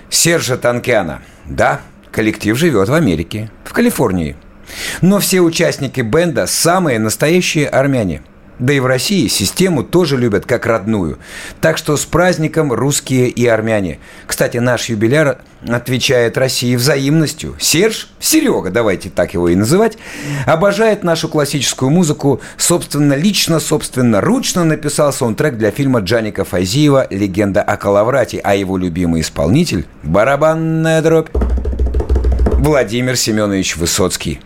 Сержа 0.08 0.56
Танкяна. 0.56 1.20
Да, 1.44 1.82
коллектив 2.10 2.56
живет 2.56 2.88
в 2.88 2.94
Америке, 2.94 3.50
в 3.64 3.74
Калифорнии. 3.74 4.34
Но 5.02 5.18
все 5.20 5.42
участники 5.42 6.00
бенда 6.00 6.46
самые 6.46 6.98
настоящие 6.98 7.68
армяне– 7.68 8.22
Да 8.58 8.72
и 8.72 8.80
в 8.80 8.86
России 8.86 9.28
систему 9.28 9.82
тоже 9.82 10.16
любят 10.16 10.46
как 10.46 10.66
родную. 10.66 11.18
Так 11.60 11.76
что 11.76 11.96
с 11.96 12.04
праздником 12.06 12.72
русские 12.72 13.28
и 13.28 13.46
армяне. 13.46 13.98
Кстати, 14.26 14.56
наш 14.58 14.88
юбиляр 14.88 15.38
отвечает 15.66 16.38
России 16.38 16.76
взаимностью. 16.76 17.56
Серж, 17.58 18.08
Серега, 18.18 18.70
давайте 18.70 19.10
так 19.10 19.34
его 19.34 19.48
и 19.48 19.54
называть, 19.54 19.98
обожает 20.46 21.04
нашу 21.04 21.28
классическую 21.28 21.90
музыку. 21.90 22.40
Собственно, 22.56 23.14
лично, 23.14 23.60
собственно, 23.60 24.20
ручно 24.20 24.64
написал 24.64 25.12
саундтрек 25.12 25.56
для 25.56 25.70
фильма 25.70 26.00
Джаника 26.00 26.44
Файзиева 26.44 27.08
«Легенда 27.10 27.62
о 27.62 27.76
Калаврате», 27.76 28.40
а 28.42 28.54
его 28.54 28.76
любимый 28.78 29.20
исполнитель– 29.20 29.86
барабанная 30.02 31.02
дробь 31.02 31.28
Владимир 32.58 33.16
Семенович 33.16 33.76
Высоцкий. 33.76 34.40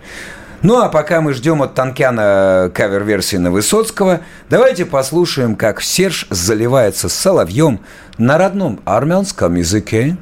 Ну 0.62 0.82
а 0.82 0.90
пока 0.90 1.22
мы 1.22 1.34
ждем 1.34 1.62
от 1.62 1.76
Танкяна 1.76 2.72
кавер-версии 2.74 3.38
на 3.38 3.52
Высоцкого, 3.52 4.22
давайте 4.50 4.86
послушаем, 4.86 5.56
как 5.56 5.82
Серж 5.82 6.26
заливается 6.30 7.08
с 7.08 7.14
соловьем 7.14 7.82
на 8.18 8.38
родном 8.38 8.80
армянском 8.86 9.56
языке. 9.56 10.18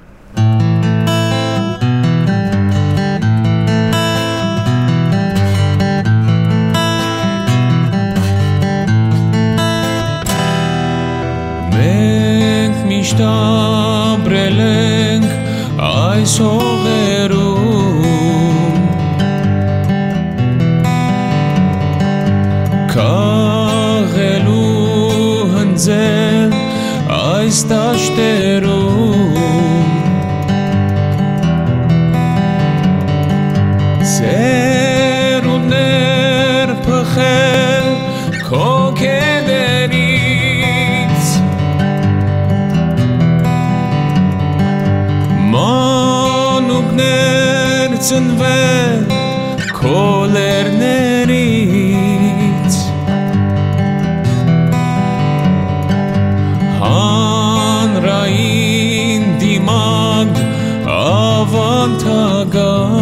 Մենք 11.71 12.83
միշտ 12.91 13.23
ապրել 13.23 14.59
սողերում 16.23 16.76
歌。 62.48 62.97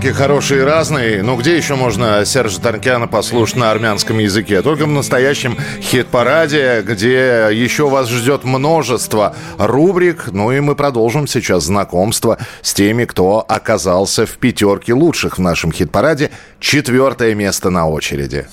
Больше 0.00 0.12
музыки 0.12 0.18
хорошей 0.18 0.58
и 0.58 0.62
разной. 0.62 1.22
Ну, 1.22 1.36
где 1.36 1.56
еще 1.56 1.74
можно 1.74 2.24
Сержа 2.24 2.58
Таркяна 2.58 3.06
послушать 3.06 3.56
на 3.56 3.70
армянском 3.70 4.18
языке? 4.18 4.62
Только 4.62 4.86
в 4.86 4.88
настоящем 4.88 5.58
хит-параде, 5.82 6.82
где 6.82 7.48
еще 7.52 7.86
вас 7.88 8.08
ждет 8.08 8.44
множество 8.44 9.36
рубрик. 9.58 10.28
Ну 10.32 10.52
и 10.52 10.60
мы 10.60 10.74
продолжим 10.74 11.26
сейчас 11.26 11.64
знакомство 11.64 12.38
с 12.62 12.72
теми, 12.72 13.04
кто 13.04 13.44
оказался 13.46 14.24
в 14.24 14.38
пятерке 14.38 14.94
лучших 14.94 15.36
в 15.36 15.40
нашем 15.42 15.70
хит-параде. 15.70 16.30
Четвертое 16.60 17.34
место 17.34 17.68
на 17.68 17.86
очереди. 17.86 18.46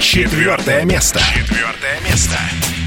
Четвертое 0.00 0.84
место. 0.84 1.20
Четвертое 1.20 2.00
место. 2.08 2.36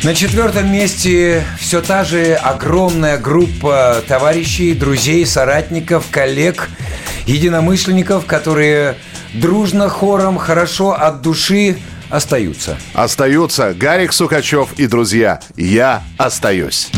На 0.03 0.13
четвертом 0.13 0.69
месте 0.69 1.45
все 1.57 1.81
та 1.81 2.03
же 2.03 2.33
огромная 2.33 3.17
группа 3.17 4.03
товарищей, 4.05 4.73
друзей, 4.73 5.25
соратников, 5.25 6.07
коллег, 6.11 6.67
единомышленников, 7.25 8.25
которые 8.25 8.95
дружно, 9.33 9.87
хором, 9.87 10.37
хорошо 10.37 10.91
от 10.91 11.21
души 11.21 11.77
остаются. 12.09 12.77
Остаются 12.93 13.73
Гарик 13.73 14.11
Сукачев 14.11 14.73
и 14.77 14.87
друзья. 14.87 15.39
Я 15.55 16.03
остаюсь. 16.17 16.91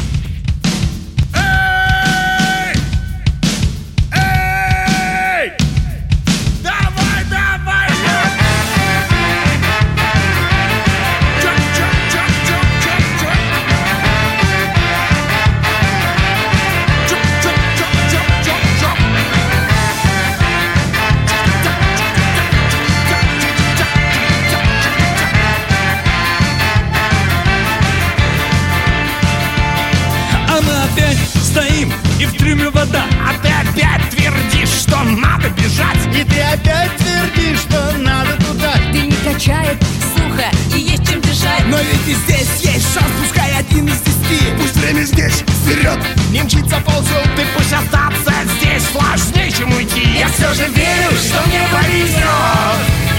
И 42.08 42.14
здесь 42.14 42.48
есть 42.60 42.94
шанс, 42.94 43.08
пускай 43.20 43.52
один 43.58 43.88
из 43.88 44.00
десяти. 44.02 44.54
Пусть 44.60 44.76
время 44.76 45.04
здесь, 45.04 45.44
вперед, 45.64 46.00
не 46.32 46.42
мчится 46.42 46.80
ползет 46.86 47.30
Ты 47.36 47.44
пусть 47.56 47.74
остаться 47.74 48.34
здесь. 48.60 48.84
Сложнее, 48.92 49.52
чем 49.52 49.72
уйти. 49.74 50.18
Я 50.20 50.28
все 50.30 50.54
же 50.54 50.68
верю, 50.70 51.12
что 51.18 51.42
мне 51.48 51.62
повезет 51.72 52.22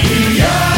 И 0.03 0.37
я 0.39 0.76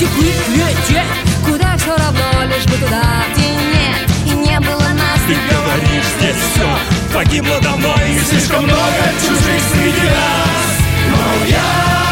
текут 0.00 0.24
к 0.24 1.50
Куда 1.50 1.76
все 1.76 1.94
равно, 1.96 2.44
лишь 2.46 2.64
бы 2.64 2.76
туда, 2.76 3.02
где 3.34 3.48
нет 3.50 4.10
И 4.26 4.30
не 4.30 4.58
было 4.60 4.88
нас. 4.94 5.20
Ты 5.26 5.34
говоришь, 5.34 6.06
здесь 6.18 6.36
все 6.54 6.68
погибло 7.14 7.60
давно 7.60 7.94
И 8.08 8.18
слишком 8.18 8.64
много 8.64 9.04
чужих 9.20 9.60
среди 9.72 10.06
нас. 10.08 10.70
Но 11.10 11.46
я 11.48 12.09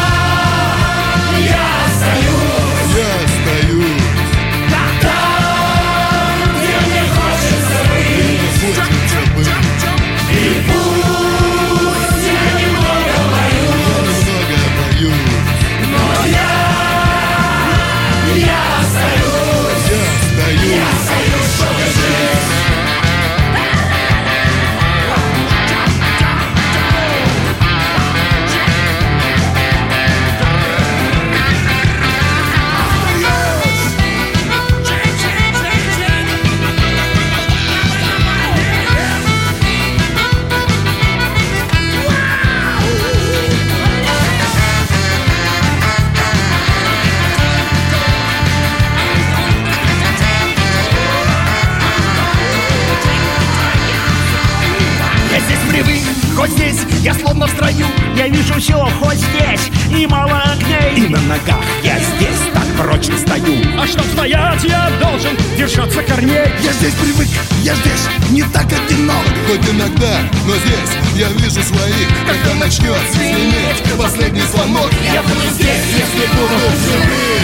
словно 57.39 57.47
в 57.47 57.49
строю. 57.51 57.87
Я 58.15 58.27
вижу 58.27 58.53
все 58.55 58.89
хоть 58.99 59.17
здесь 59.17 59.69
и 59.97 60.07
мало 60.07 60.41
огней. 60.41 61.05
И 61.05 61.09
на 61.09 61.19
ногах 61.21 61.63
я 61.83 61.97
здесь 61.97 62.39
так 62.53 62.65
прочно 62.77 63.17
стою. 63.17 63.55
А 63.77 63.87
чтоб 63.87 64.05
стоять 64.13 64.63
я 64.63 64.91
должен 64.99 65.37
держаться 65.57 66.01
корней. 66.03 66.47
Я 66.61 66.73
здесь 66.73 66.93
привык, 66.95 67.27
я 67.63 67.75
здесь 67.75 68.07
не 68.31 68.43
так 68.43 68.65
одинок. 68.65 69.25
Хоть 69.47 69.69
иногда, 69.69 70.19
но 70.45 70.55
здесь 70.55 70.97
я 71.15 71.29
вижу 71.29 71.63
своих. 71.63 72.07
Когда 72.27 72.53
начнет 72.65 72.99
звенеть 73.13 73.83
последний 73.97 74.41
звонок 74.41 74.89
Я 75.13 75.21
буду 75.23 75.41
здесь, 75.53 75.85
если 75.93 76.27
буду 76.35 76.59
живым. 76.83 77.43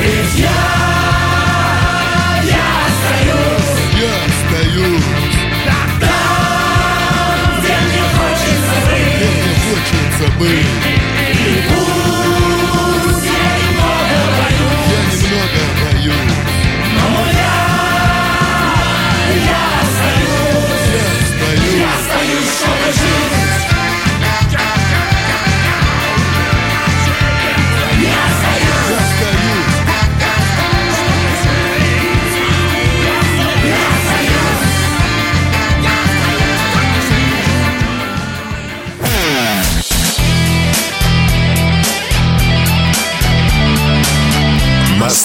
Ведь 0.00 0.38
я, 0.38 0.48
я 2.44 2.66
остаюсь 2.86 3.78
Я 4.00 4.10
остаюсь 4.26 5.23
хочется 10.24 11.83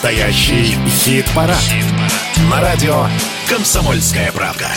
Настоящий 0.02 0.78
хит-парад. 0.88 1.58
На 2.50 2.62
радио 2.62 3.04
«Комсомольская 3.50 4.32
правда». 4.32 4.68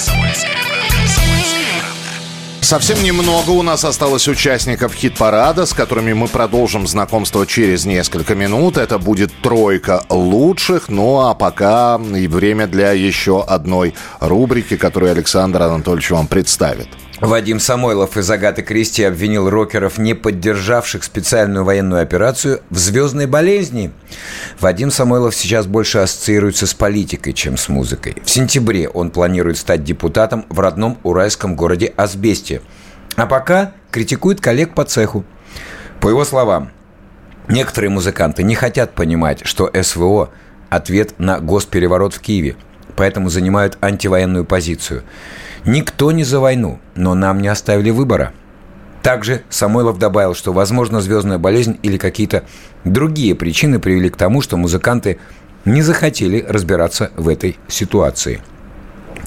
Совсем 2.60 3.00
немного 3.04 3.50
у 3.50 3.62
нас 3.62 3.84
осталось 3.84 4.26
участников 4.26 4.94
хит-парада, 4.94 5.64
с 5.64 5.74
которыми 5.74 6.12
мы 6.12 6.26
продолжим 6.26 6.88
знакомство 6.88 7.46
через 7.46 7.86
несколько 7.86 8.34
минут. 8.34 8.76
Это 8.76 8.98
будет 8.98 9.30
тройка 9.42 10.04
лучших. 10.10 10.88
Ну 10.88 11.20
а 11.20 11.34
пока 11.34 12.00
и 12.16 12.26
время 12.26 12.66
для 12.66 12.90
еще 12.90 13.44
одной 13.44 13.94
рубрики, 14.18 14.76
которую 14.76 15.12
Александр 15.12 15.62
Анатольевич 15.62 16.10
вам 16.10 16.26
представит. 16.26 16.88
Вадим 17.22 17.60
Самойлов 17.60 18.16
из 18.16 18.28
Агаты 18.32 18.62
Кристи 18.62 19.04
обвинил 19.04 19.48
рокеров, 19.48 19.96
не 19.96 20.12
поддержавших 20.12 21.04
специальную 21.04 21.64
военную 21.64 22.02
операцию, 22.02 22.62
в 22.68 22.76
звездной 22.76 23.26
болезни. 23.26 23.92
Вадим 24.58 24.90
Самойлов 24.90 25.32
сейчас 25.36 25.68
больше 25.68 25.98
ассоциируется 25.98 26.66
с 26.66 26.74
политикой, 26.74 27.32
чем 27.32 27.56
с 27.56 27.68
музыкой. 27.68 28.16
В 28.24 28.28
сентябре 28.28 28.88
он 28.88 29.10
планирует 29.10 29.56
стать 29.56 29.84
депутатом 29.84 30.46
в 30.48 30.58
родном 30.58 30.98
уральском 31.04 31.54
городе 31.54 31.94
Асбесте. 31.96 32.60
А 33.14 33.26
пока 33.26 33.70
критикует 33.92 34.40
коллег 34.40 34.74
по 34.74 34.84
цеху. 34.84 35.24
По 36.00 36.08
его 36.08 36.24
словам, 36.24 36.72
некоторые 37.46 37.90
музыканты 37.90 38.42
не 38.42 38.56
хотят 38.56 38.96
понимать, 38.96 39.46
что 39.46 39.70
СВО– 39.80 40.30
ответ 40.70 41.20
на 41.20 41.38
госпереворот 41.38 42.14
в 42.14 42.20
Киеве, 42.20 42.56
поэтому 42.96 43.28
занимают 43.28 43.78
антивоенную 43.80 44.44
позицию– 44.44 45.04
Никто 45.64 46.10
не 46.10 46.24
за 46.24 46.40
войну, 46.40 46.80
но 46.94 47.14
нам 47.14 47.40
не 47.40 47.48
оставили 47.48 47.90
выбора. 47.90 48.32
Также 49.02 49.42
Самойлов 49.48 49.98
добавил, 49.98 50.34
что, 50.34 50.52
возможно, 50.52 51.00
звездная 51.00 51.38
болезнь 51.38 51.78
или 51.82 51.98
какие-то 51.98 52.44
другие 52.84 53.34
причины 53.34 53.78
привели 53.78 54.08
к 54.10 54.16
тому, 54.16 54.42
что 54.42 54.56
музыканты 54.56 55.18
не 55.64 55.82
захотели 55.82 56.44
разбираться 56.46 57.10
в 57.16 57.28
этой 57.28 57.56
ситуации. 57.68 58.42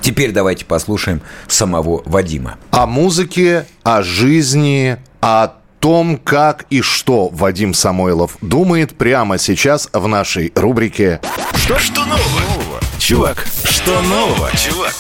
Теперь 0.02 0.32
давайте 0.32 0.66
послушаем 0.66 1.22
самого 1.48 2.04
Вадима. 2.06 2.58
О 2.72 2.86
музыке, 2.86 3.66
о 3.84 4.04
жизни, 4.04 4.98
о 5.22 5.54
том, 5.80 6.18
как 6.18 6.66
и 6.70 6.82
что 6.82 7.30
Вадим 7.30 7.74
Самойлов 7.74 8.38
думает 8.42 8.98
прямо 8.98 9.38
сейчас 9.38 9.90
в 9.94 10.08
нашей 10.08 10.52
рубрике 10.56 11.22
Что, 11.56 11.78
что 11.78 12.06
нового? 12.06 12.80
Чувак, 12.98 13.46
что 13.64 14.02
нового, 14.02 14.50
чувак? 14.58 14.96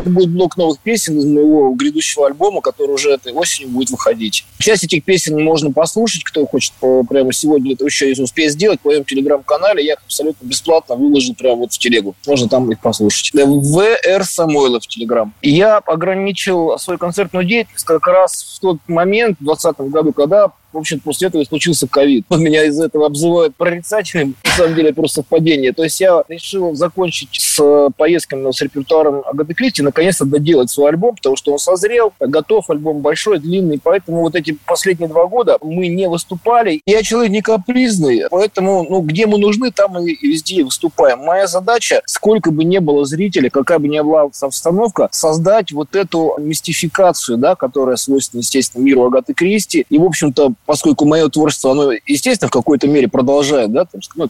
Это 0.00 0.08
будет 0.08 0.30
блок 0.30 0.56
новых 0.56 0.78
песен 0.78 1.18
из 1.18 1.26
моего 1.26 1.72
грядущего 1.74 2.26
альбома, 2.26 2.62
который 2.62 2.92
уже 2.92 3.10
этой 3.10 3.32
осенью 3.34 3.70
будет 3.70 3.90
выходить. 3.90 4.46
Часть 4.58 4.84
этих 4.84 5.04
песен 5.04 5.42
можно 5.42 5.70
послушать, 5.72 6.24
кто 6.24 6.46
хочет 6.46 6.72
по- 6.80 7.04
прямо 7.04 7.32
сегодня 7.34 7.74
это 7.74 7.84
еще 7.84 8.08
если 8.08 8.22
успеет 8.22 8.52
сделать, 8.52 8.80
в 8.80 8.86
моем 8.86 9.04
телеграм-канале. 9.04 9.84
Я 9.84 9.94
их 9.94 9.98
абсолютно 10.04 10.46
бесплатно 10.46 10.94
выложил 10.94 11.34
прямо 11.34 11.56
вот 11.56 11.72
в 11.74 11.78
телегу. 11.78 12.14
Можно 12.26 12.48
там 12.48 12.70
их 12.72 12.80
послушать. 12.80 13.30
Да, 13.34 13.44
ВР 13.44 14.24
Самойлов 14.24 14.84
в 14.84 14.88
телеграм. 14.88 15.34
Я 15.42 15.78
ограничил 15.78 16.78
свою 16.78 16.98
концертную 16.98 17.44
деятельность 17.44 17.84
как 17.84 18.06
раз 18.06 18.56
в 18.56 18.60
тот 18.60 18.78
момент, 18.86 19.36
в 19.38 19.44
2020 19.44 19.92
году, 19.92 20.12
когда 20.12 20.50
в 20.72 20.78
общем, 20.78 21.00
после 21.00 21.28
этого 21.28 21.42
и 21.42 21.44
случился 21.44 21.88
ковид. 21.88 22.24
Меня 22.30 22.64
из 22.64 22.80
этого 22.80 23.06
обзывают 23.06 23.56
прорицательным. 23.56 24.36
На 24.44 24.50
самом 24.52 24.74
деле, 24.74 24.92
просто 24.92 25.22
совпадение. 25.22 25.72
То 25.72 25.82
есть 25.82 26.00
я 26.00 26.22
решил 26.28 26.74
закончить 26.74 27.30
с 27.32 27.90
поездками 27.96 28.50
с 28.52 28.60
репертуаром 28.62 29.22
Агаты 29.26 29.54
Кристи, 29.54 29.82
наконец-то 29.90 30.24
доделать 30.24 30.70
свой 30.70 30.90
альбом, 30.90 31.16
потому 31.16 31.36
что 31.36 31.52
он 31.52 31.58
созрел, 31.58 32.12
готов, 32.20 32.70
альбом 32.70 33.00
большой, 33.00 33.38
длинный. 33.38 33.80
Поэтому 33.82 34.22
вот 34.22 34.34
эти 34.34 34.56
последние 34.66 35.08
два 35.08 35.26
года 35.26 35.58
мы 35.62 35.88
не 35.88 36.08
выступали. 36.08 36.80
Я 36.86 37.02
человек 37.02 37.32
не 37.32 37.42
капризный, 37.42 38.22
поэтому 38.30 38.86
ну, 38.88 39.00
где 39.00 39.26
мы 39.26 39.38
нужны, 39.38 39.70
там 39.70 39.98
и 39.98 40.16
везде 40.26 40.64
выступаем. 40.64 41.20
Моя 41.20 41.46
задача, 41.46 42.02
сколько 42.06 42.50
бы 42.50 42.64
ни 42.64 42.78
было 42.78 43.04
зрителей, 43.04 43.50
какая 43.50 43.78
бы 43.78 43.88
ни 43.88 44.00
была 44.00 44.22
обстановка, 44.22 45.08
создать 45.12 45.72
вот 45.72 45.94
эту 45.94 46.36
мистификацию, 46.38 47.38
да, 47.38 47.54
которая 47.54 47.96
свойственна, 47.96 48.40
естественно, 48.40 48.82
миру 48.82 49.04
Агаты 49.04 49.34
Кристи. 49.34 49.86
И, 49.88 49.98
в 49.98 50.04
общем-то, 50.04 50.54
поскольку 50.66 51.04
мое 51.04 51.28
творчество, 51.28 51.72
оно, 51.72 51.92
естественно, 52.06 52.48
в 52.48 52.52
какой-то 52.52 52.88
мере 52.88 53.08
продолжает, 53.08 53.72
да, 53.72 53.84
там, 53.84 54.00
ну, 54.14 54.28